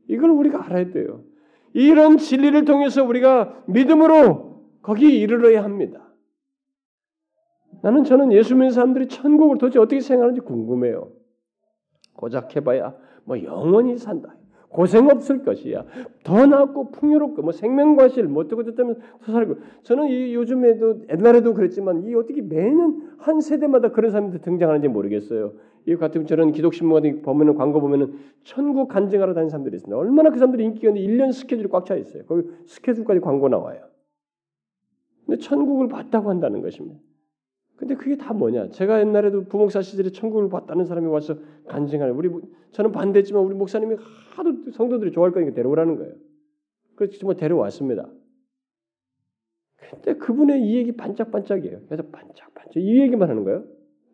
이걸 0.08 0.28
우리가 0.30 0.66
알아야 0.66 0.90
돼요. 0.90 1.24
이런 1.72 2.18
진리를 2.18 2.66
통해서 2.66 3.02
우리가 3.02 3.64
믿음으로 3.66 4.62
거기 4.82 5.18
이르러야 5.18 5.64
합니다. 5.64 6.12
나는 7.82 8.04
저는 8.04 8.30
예수 8.32 8.54
믿는 8.54 8.70
사람들이 8.70 9.08
천국을 9.08 9.56
도대체 9.56 9.78
어떻게 9.78 10.00
생각하는지 10.00 10.42
궁금해요. 10.42 11.12
고작 12.14 12.54
해봐야 12.54 12.94
뭐 13.24 13.42
영원히 13.42 13.96
산다. 13.96 14.36
고생 14.68 15.08
없을 15.08 15.44
것이야. 15.44 15.86
더 16.24 16.46
낫고 16.46 16.90
풍요롭고 16.90 17.40
뭐 17.40 17.52
생명과실 17.52 18.24
뭐 18.24 18.42
어떻게 18.44 18.64
됐다면 18.64 19.00
더 19.24 19.32
살고. 19.32 19.56
저는 19.84 20.08
이 20.08 20.34
요즘에도 20.34 21.04
옛날에도 21.08 21.54
그랬지만 21.54 22.06
이 22.06 22.14
어떻게 22.14 22.42
매년 22.42 23.14
한 23.18 23.40
세대마다 23.40 23.92
그런 23.92 24.10
사람들이 24.10 24.42
등장하는지 24.42 24.88
모르겠어요. 24.88 25.54
이 25.86 25.96
같은 25.96 26.26
저는 26.26 26.52
기독신문 26.52 27.02
같은 27.02 27.22
보면은 27.22 27.54
광고 27.54 27.80
보면은 27.80 28.18
천국 28.42 28.88
간증하러 28.88 29.34
다니는 29.34 29.50
사람들이 29.50 29.76
있습니다. 29.76 29.96
얼마나 29.96 30.30
그 30.30 30.38
사람들이 30.38 30.64
인기가 30.64 30.88
있는데 30.88 31.06
1년 31.06 31.32
스케줄이 31.32 31.68
꽉 31.68 31.84
차 31.84 31.94
있어요. 31.94 32.24
거기 32.24 32.48
스케줄까지 32.66 33.20
광고 33.20 33.48
나와요. 33.48 33.80
근데 35.26 35.38
천국을 35.38 35.88
봤다고 35.88 36.30
한다는 36.30 36.62
것입니다. 36.62 37.00
근데 37.76 37.96
그게 37.96 38.16
다 38.16 38.32
뭐냐? 38.32 38.70
제가 38.70 39.00
옛날에도 39.00 39.44
부목사 39.44 39.82
시절에 39.82 40.10
천국을 40.10 40.48
봤다는 40.48 40.84
사람이 40.84 41.06
와서 41.08 41.36
간증하는 41.66 42.14
우리 42.14 42.30
저는 42.70 42.92
반대했지만 42.92 43.42
우리 43.42 43.54
목사님이 43.54 43.96
하도 44.36 44.70
성도들이 44.70 45.12
좋아할 45.12 45.32
거니까 45.32 45.52
데려오라는 45.54 45.96
거예요. 45.96 46.14
그래서 46.94 47.18
정말 47.18 47.36
데려왔습니다. 47.36 48.08
근데 49.90 50.14
그분의 50.14 50.62
이 50.62 50.76
얘기 50.76 50.92
반짝반짝이에요. 50.92 51.80
그래서 51.86 52.04
반짝반짝 52.10 52.76
이 52.76 53.00
얘기만 53.00 53.28
하는 53.28 53.44
거예요. 53.44 53.64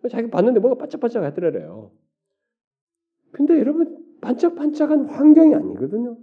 자기가 0.08 0.30
봤는데 0.30 0.60
뭐가 0.60 0.76
반짝반짝 0.76 1.22
하더래요. 1.24 1.92
근데 3.32 3.58
여러분 3.58 4.18
반짝반짝한 4.20 5.06
환경이 5.06 5.54
아니거든요. 5.54 6.16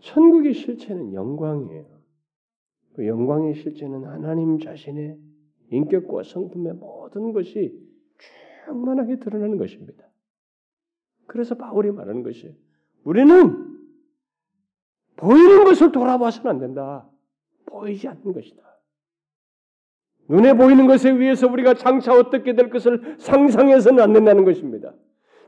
천국의 0.00 0.54
실체는 0.54 1.12
영광이에요. 1.14 2.02
그 2.94 3.06
영광의 3.06 3.54
실체는 3.54 4.04
하나님 4.04 4.58
자신의 4.58 5.18
인격과 5.70 6.24
성품의 6.24 6.74
모든 6.74 7.32
것이 7.32 7.80
충만하게 8.66 9.18
드러나는 9.18 9.56
것입니다. 9.56 10.06
그래서 11.26 11.54
바울이 11.54 11.90
말하는 11.90 12.22
것이 12.22 12.54
우리는 13.04 13.72
보이는 15.16 15.64
것을 15.64 15.92
돌아봐서는 15.92 16.50
안 16.50 16.58
된다. 16.58 17.08
보이지 17.66 18.08
않는 18.08 18.32
것이다. 18.32 18.62
눈에 20.32 20.54
보이는 20.54 20.86
것에 20.86 21.10
의해서 21.10 21.46
우리가 21.46 21.74
장차 21.74 22.14
어떻게 22.14 22.54
될 22.54 22.70
것을 22.70 23.16
상상해서는 23.18 24.02
안 24.02 24.14
된다는 24.14 24.46
것입니다. 24.46 24.94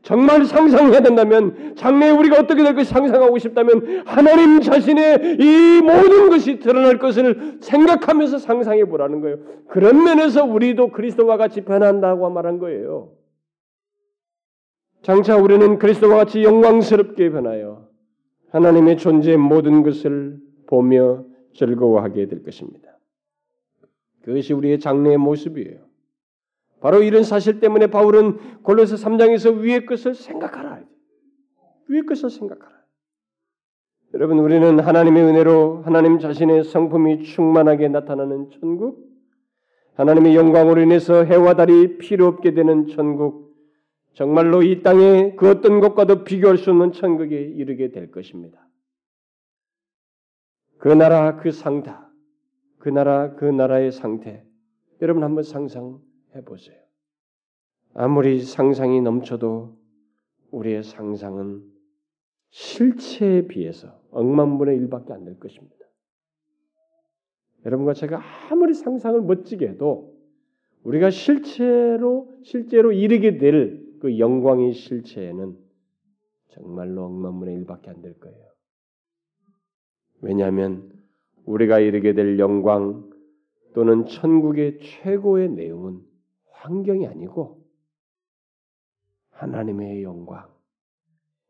정말 0.02 0.44
상상해야 0.44 1.00
된다면 1.00 1.74
장래에 1.76 2.10
우리가 2.10 2.40
어떻게 2.40 2.62
될 2.62 2.74
것을 2.74 2.92
상상하고 2.92 3.38
싶다면 3.38 4.02
하나님 4.04 4.60
자신의 4.60 5.38
이 5.40 5.80
모든 5.80 6.28
것이 6.28 6.58
드러날 6.58 6.98
것을 6.98 7.56
생각하면서 7.62 8.36
상상해 8.36 8.84
보라는 8.84 9.22
거예요. 9.22 9.38
그런 9.68 10.04
면에서 10.04 10.44
우리도 10.44 10.90
그리스도와 10.90 11.38
같이 11.38 11.62
변한다고 11.62 12.28
말한 12.28 12.58
거예요. 12.58 13.12
장차 15.00 15.38
우리는 15.38 15.78
그리스도와 15.78 16.16
같이 16.16 16.42
영광스럽게 16.42 17.30
변하여 17.30 17.88
하나님의 18.50 18.98
존재의 18.98 19.38
모든 19.38 19.82
것을 19.82 20.36
보며 20.66 21.24
즐거워하게 21.54 22.26
될 22.26 22.42
것입니다. 22.42 22.93
그것이 24.24 24.54
우리의 24.54 24.80
장래의 24.80 25.18
모습이에요. 25.18 25.84
바로 26.80 27.02
이런 27.02 27.22
사실 27.24 27.60
때문에 27.60 27.88
바울은 27.88 28.62
골로새 28.62 28.96
3장에서 28.96 29.58
위의 29.60 29.86
것을 29.86 30.14
생각하라. 30.14 30.82
위의 31.88 32.02
것을 32.06 32.30
생각하라. 32.30 32.74
여러분 34.14 34.38
우리는 34.38 34.80
하나님의 34.80 35.22
은혜로 35.22 35.82
하나님 35.82 36.18
자신의 36.18 36.64
성품이 36.64 37.24
충만하게 37.24 37.88
나타나는 37.88 38.50
천국, 38.50 39.10
하나님의 39.94 40.36
영광으로 40.36 40.80
인해서 40.80 41.24
해와 41.24 41.54
달이 41.54 41.98
필요 41.98 42.26
없게 42.26 42.54
되는 42.54 42.86
천국, 42.86 43.54
정말로 44.14 44.62
이 44.62 44.82
땅에 44.82 45.34
그 45.36 45.50
어떤 45.50 45.80
것과도 45.80 46.24
비교할 46.24 46.56
수 46.56 46.70
없는 46.70 46.92
천국에 46.92 47.40
이르게 47.40 47.90
될 47.90 48.10
것입니다. 48.10 48.66
그 50.78 50.88
나라 50.88 51.36
그 51.36 51.50
상타, 51.50 52.03
그 52.84 52.90
나라 52.90 53.34
그 53.34 53.46
나라의 53.46 53.92
상태, 53.92 54.44
여러분 55.00 55.24
한번 55.24 55.42
상상 55.42 56.02
해 56.36 56.42
보세요. 56.44 56.76
아무리 57.94 58.42
상상이 58.42 59.00
넘쳐도 59.00 59.74
우리의 60.50 60.82
상상은 60.82 61.64
실체에 62.50 63.46
비해서 63.46 63.98
억만분의 64.10 64.78
1밖에 64.80 65.12
안 65.12 65.24
될 65.24 65.40
것입니다. 65.40 65.76
여러분과 67.64 67.94
제가 67.94 68.20
아무리 68.50 68.74
상상을 68.74 69.18
멋지게 69.22 69.66
해도 69.66 70.14
우리가 70.82 71.08
실체로 71.08 72.30
실제로 72.42 72.92
이르게 72.92 73.38
될 73.38 73.82
그 74.00 74.18
영광의 74.18 74.74
실체에는 74.74 75.56
정말로 76.50 77.04
억만분의 77.06 77.64
1밖에 77.64 77.88
안 77.88 78.02
될 78.02 78.20
거예요. 78.20 78.44
왜냐하면 80.20 80.93
우리가 81.46 81.78
이르게 81.78 82.14
될 82.14 82.38
영광 82.38 83.10
또는 83.74 84.06
천국의 84.06 84.78
최고의 84.80 85.50
내용은 85.50 86.00
환경이 86.50 87.06
아니고 87.06 87.64
하나님의 89.30 90.02
영광, 90.02 90.48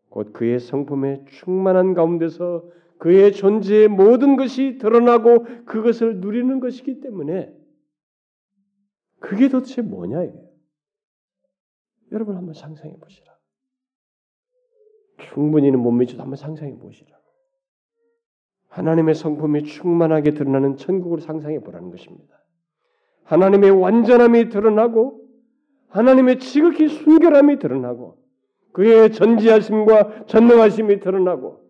곧 0.09 0.33
그의 0.33 0.59
성품의 0.59 1.27
충만한 1.29 1.95
가운데서 1.95 2.69
그의 2.99 3.33
존재의 3.33 3.89
모든 3.89 4.37
것이 4.37 4.79
드러나고 4.79 5.45
그것을 5.67 6.21
누리는 6.21 6.61
것이기 6.61 7.01
때문에 7.01 7.55
그게 9.21 9.49
도대체 9.49 9.83
뭐냐 9.83 10.23
이거예요. 10.23 10.49
여러분 12.13 12.37
한번 12.37 12.55
상상해 12.55 12.97
보시라. 12.97 13.35
충분히는 15.19 15.79
못 15.81 15.91
미쳐도 15.91 16.23
한번 16.23 16.37
상상해 16.37 16.77
보시라. 16.79 17.24
하나님의 18.75 19.15
성품이 19.15 19.63
충만하게 19.65 20.35
드러나는 20.35 20.77
천국을 20.77 21.21
상상해 21.21 21.61
보라는 21.61 21.91
것입니다. 21.91 22.43
하나님의 23.23 23.71
완전함이 23.71 24.49
드러나고 24.49 25.21
하나님의 25.89 26.41
지극히 26.41 26.89
순결함이 26.89 27.61
드러나고 27.61 28.19
그의 28.73 29.13
전지하심과 29.13 30.27
전능하심이 30.27 30.99
드러나고 30.99 31.61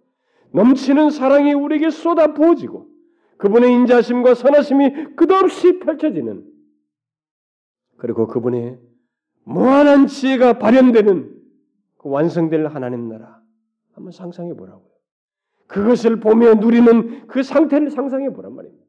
넘치는 0.52 1.10
사랑이 1.10 1.52
우리에게 1.52 1.90
쏟아 1.90 2.32
부어지고 2.32 2.88
그분의 3.36 3.70
인자심과 3.74 4.34
선하심이 4.34 5.14
끝없이 5.16 5.80
펼쳐지는 5.80 6.46
그리고 7.98 8.26
그분의 8.26 8.78
무한한 9.44 10.06
지혜가 10.06 10.54
발현되는 10.58 11.34
그 11.98 12.08
완성될 12.08 12.66
하나님 12.66 13.08
나라 13.10 13.42
한번 13.92 14.10
상상해 14.10 14.54
보라고요. 14.54 14.93
그것을 15.66 16.20
보며 16.20 16.54
누리는 16.54 17.26
그 17.26 17.42
상태를 17.42 17.90
상상해 17.90 18.30
보란 18.30 18.54
말입니다. 18.54 18.84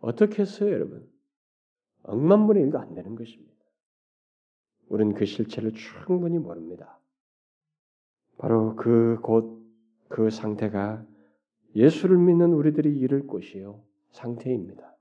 어떻게 0.00 0.42
했어요, 0.42 0.72
여러분? 0.72 1.08
억만분의 2.04 2.64
일도 2.64 2.78
안 2.78 2.94
되는 2.94 3.14
것입니다. 3.14 3.52
우리는 4.88 5.14
그 5.14 5.24
실체를 5.24 5.72
충분히 5.72 6.38
모릅니다. 6.38 6.98
바로 8.38 8.76
그 8.76 9.18
곳, 9.22 9.60
그 10.08 10.30
상태가 10.30 11.04
예수를 11.74 12.16
믿는 12.16 12.52
우리들이 12.52 12.96
이를 12.98 13.26
곳이요. 13.26 13.82
상태입니다. 14.12 14.96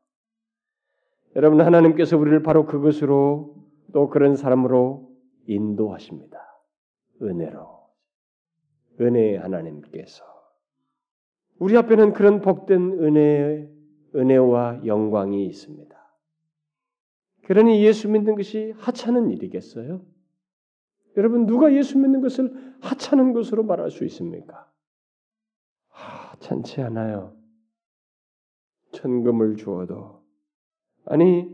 여러분, 1.36 1.62
하나님께서 1.62 2.18
우리를 2.18 2.41
바로 2.43 2.66
그것으로 2.66 3.56
또 3.93 4.10
그런 4.10 4.36
사람으로 4.36 5.12
인도하십니다. 5.48 6.39
은혜로. 7.22 7.85
은혜의 9.00 9.38
하나님께서. 9.39 10.24
우리 11.60 11.78
앞에는 11.78 12.14
그런 12.14 12.41
복된 12.41 13.00
은혜의 13.00 13.70
은혜와 14.16 14.86
영광이 14.86 15.46
있습니다. 15.46 15.96
그러니 17.46 17.84
예수 17.84 18.10
믿는 18.10 18.36
것이 18.36 18.74
하찮은 18.78 19.30
일이겠어요? 19.32 20.02
여러분 21.18 21.46
누가 21.46 21.74
예수 21.74 21.98
믿는 21.98 22.22
것을 22.22 22.76
하찮은 22.82 23.34
것으로 23.34 23.64
말할 23.64 23.91
수 23.91 24.04
있습니까? 24.06 24.70
하찮지 25.89 26.82
않아요. 26.82 27.36
천금을 28.91 29.56
주어도 29.58 30.24
아니 31.06 31.54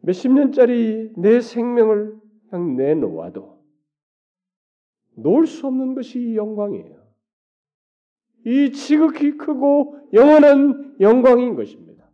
몇십 0.00 0.32
년짜리 0.32 1.12
내 1.16 1.40
생명을 1.40 2.18
그냥 2.50 2.76
내놓아도 2.76 3.53
놓을 5.16 5.46
수 5.46 5.66
없는 5.66 5.94
것이 5.94 6.34
영광이에요. 6.36 7.04
이 8.46 8.72
지극히 8.72 9.36
크고 9.36 9.98
영원한 10.12 10.96
영광인 11.00 11.54
것입니다. 11.54 12.10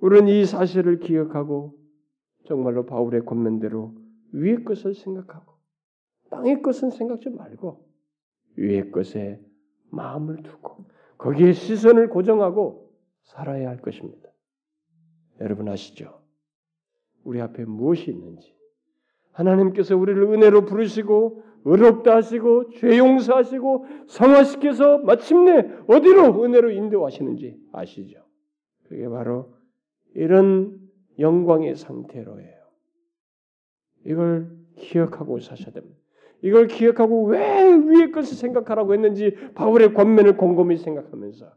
우리는 0.00 0.28
이 0.28 0.44
사실을 0.44 1.00
기억하고 1.00 1.76
정말로 2.46 2.86
바울의 2.86 3.24
권면대로 3.24 3.94
위의 4.32 4.64
것을 4.64 4.94
생각하고 4.94 5.54
땅의 6.30 6.62
것은 6.62 6.90
생각지 6.90 7.30
말고 7.30 7.86
위의 8.56 8.90
것에 8.90 9.40
마음을 9.90 10.42
두고 10.42 10.86
거기에 11.18 11.52
시선을 11.52 12.08
고정하고 12.08 12.94
살아야 13.22 13.68
할 13.68 13.80
것입니다. 13.80 14.30
여러분 15.40 15.68
아시죠? 15.68 16.22
우리 17.24 17.40
앞에 17.40 17.64
무엇이 17.64 18.10
있는지 18.10 18.54
하나님께서 19.40 19.96
우리를 19.96 20.22
은혜로 20.22 20.64
부르시고 20.64 21.42
의롭다 21.64 22.16
하시고 22.16 22.70
죄 22.70 22.98
용서하시고 22.98 23.86
성화시켜서 24.06 24.98
마침내 24.98 25.68
어디로 25.86 26.42
은혜로 26.42 26.70
인도하시는지 26.70 27.58
아시죠? 27.72 28.20
그게 28.88 29.08
바로 29.08 29.54
이런 30.14 30.78
영광의 31.18 31.76
상태로예요. 31.76 32.60
이걸 34.06 34.50
기억하고 34.76 35.38
사셔야 35.40 35.72
됩니다. 35.72 35.98
이걸 36.42 36.66
기억하고 36.66 37.26
왜 37.26 37.74
위의 37.74 38.12
것을 38.12 38.36
생각하라고 38.36 38.94
했는지 38.94 39.36
바울의 39.54 39.92
권면을 39.92 40.38
곰곰이 40.38 40.78
생각하면서 40.78 41.52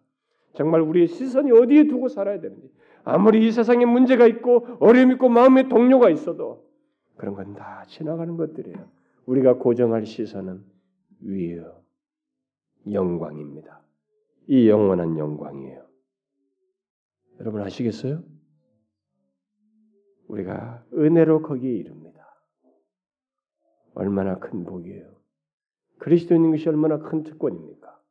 정말 0.56 0.82
우리의 0.82 1.08
시선이 1.08 1.52
어디에 1.52 1.88
두고 1.88 2.10
살아야 2.10 2.42
되는지 2.42 2.70
아무리 3.06 3.48
이 3.48 3.52
세상에 3.52 3.86
문제가 3.86 4.28
있고 4.28 4.68
어려움 4.80 5.12
있고 5.14 5.30
마음의 5.30 5.70
동료가 5.70 6.10
있어도 6.10 6.63
그런 7.18 7.36
건 7.36 7.54
다 7.54 7.86
지나가는 7.88 8.36
것들이에요. 8.38 8.90
우리가 9.26 9.56
고정할 9.58 10.06
시선은 10.06 10.64
위에요. 11.22 11.82
영광입니다. 12.92 13.82
이 14.48 14.68
영원한 14.68 15.18
영광이에요. 15.18 15.88
여러분 17.40 17.62
아시겠어요? 17.62 18.24
우리가 20.28 20.86
은혜로 20.94 21.44
거기에 21.44 21.72
이릅니다. 21.72 22.14
얼마나 23.96 24.40
큰 24.40 24.66
복이에요. 24.66 25.14
그리스도인인 26.00 26.52
것이 26.52 26.68
얼마나 26.68 26.98
큰 26.98 27.24
특권입니까? 27.24 28.02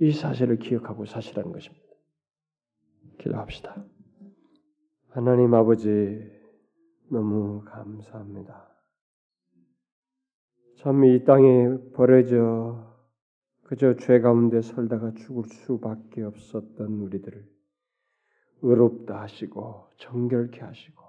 이 0.00 0.12
사실을 0.12 0.58
기억하고 0.58 1.06
사시라는 1.06 1.52
것입니다. 1.52 1.86
기도합시다. 3.18 3.86
하나님 5.10 5.54
아버지 5.54 6.41
너무 7.12 7.62
감사합니다. 7.66 8.70
참 10.78 11.04
이 11.04 11.22
땅에 11.24 11.76
버려져 11.92 12.90
그저 13.64 13.96
죄 13.96 14.20
가운데 14.20 14.62
살다가 14.62 15.12
죽을 15.12 15.44
수밖에 15.46 16.22
없었던 16.22 16.88
우리들을 17.00 17.46
의롭다 18.62 19.20
하시고 19.20 19.90
정결케 19.98 20.62
하시고 20.62 21.02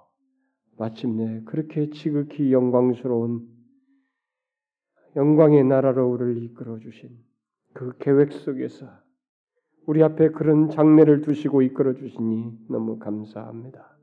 마침내 0.76 1.42
그렇게 1.46 1.88
지극히 1.88 2.52
영광스러운 2.52 3.48
영광의 5.16 5.64
나라로 5.64 6.10
우리를 6.10 6.42
이끌어 6.42 6.78
주신 6.80 7.18
그 7.72 7.96
계획 7.98 8.32
속에서 8.32 8.86
우리 9.86 10.02
앞에 10.02 10.32
그런 10.32 10.68
장례를 10.68 11.22
두시고 11.22 11.62
이끌어 11.62 11.94
주시니 11.94 12.66
너무 12.68 12.98
감사합니다. 12.98 13.93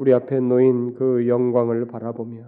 우리 0.00 0.14
앞에 0.14 0.40
놓인 0.40 0.94
그 0.94 1.28
영광을 1.28 1.86
바라보며 1.86 2.42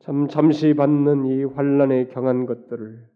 참 0.00 0.26
잠시 0.26 0.74
받는 0.74 1.26
이 1.26 1.44
환란의 1.44 2.08
경한 2.08 2.46
것들을 2.46 3.06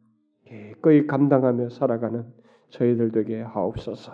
기꺼이 0.47 1.09
감당하며 1.09 1.71
살아가는 1.71 2.25
저희들 2.69 3.11
되게 3.11 3.41
하옵소서. 3.41 4.13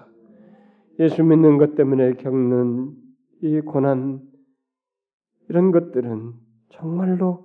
예수 1.00 1.22
믿는 1.22 1.58
것 1.58 1.74
때문에 1.74 2.14
겪는 2.14 2.94
이 3.42 3.60
고난 3.60 4.22
이런 5.50 5.70
것들은 5.70 6.32
정말로 6.70 7.44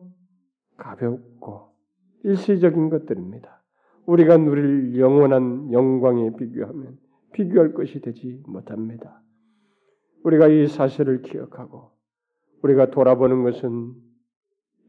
가볍고 0.78 1.74
일시적인 2.24 2.90
것들입니다. 2.90 3.62
우리가 4.06 4.38
누릴 4.38 4.98
영원한 4.98 5.74
영광에 5.74 6.38
비교하면 6.38 7.00
비교할 7.34 7.74
것이 7.74 8.00
되지 8.00 8.42
못합니다. 8.48 9.22
우리가 10.24 10.48
이 10.48 10.68
사실을 10.68 11.22
기억하고 11.22 11.92
우리가 12.62 12.92
돌아보는 12.92 13.44
것은 13.44 13.94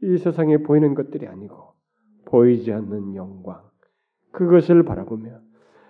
이 0.03 0.17
세상에 0.17 0.57
보이는 0.57 0.93
것들이 0.93 1.27
아니고 1.27 1.73
보이지 2.25 2.71
않는 2.71 3.15
영광 3.15 3.61
그것을 4.31 4.83
바라보며 4.83 5.39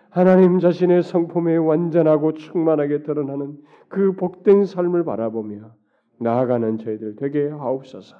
하나님 0.10 0.60
자신의 0.60 1.04
성품에 1.04 1.56
완전하고 1.56 2.34
충만하게 2.34 3.04
드러나는 3.04 3.58
그 3.88 4.14
복된 4.14 4.66
삶을 4.66 5.06
바라보며 5.06 5.74
나아가는 6.20 6.78
저희들 6.78 7.16
되게 7.16 7.48
하옵소서. 7.48 8.18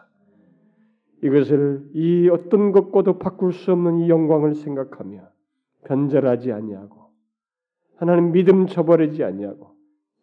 이것을 1.24 1.90
이 1.94 2.30
어떤 2.30 2.72
것과도 2.72 3.20
바꿀 3.20 3.54
수 3.54 3.72
없는 3.74 4.00
이 4.00 4.10
영광을 4.10 4.56
생각하며 4.56 5.22
변절하지 5.86 6.52
아니하고 6.52 7.12
하나님 7.98 8.32
믿음 8.32 8.66
저버리지 8.66 9.24
아니하고 9.24 9.76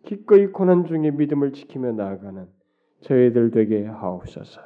기꺼이 0.05 0.47
고난 0.49 0.87
중에 0.87 1.11
믿음을 1.11 1.53
지키며 1.53 1.93
나아가는 1.93 2.47
저희들 3.01 3.51
되게 3.51 3.87
하옵소서. 3.87 4.61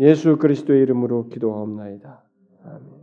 예수 0.00 0.36
그리스도의 0.36 0.82
이름으로 0.82 1.28
기도하옵나이다. 1.28 2.22
아멘. 2.64 2.97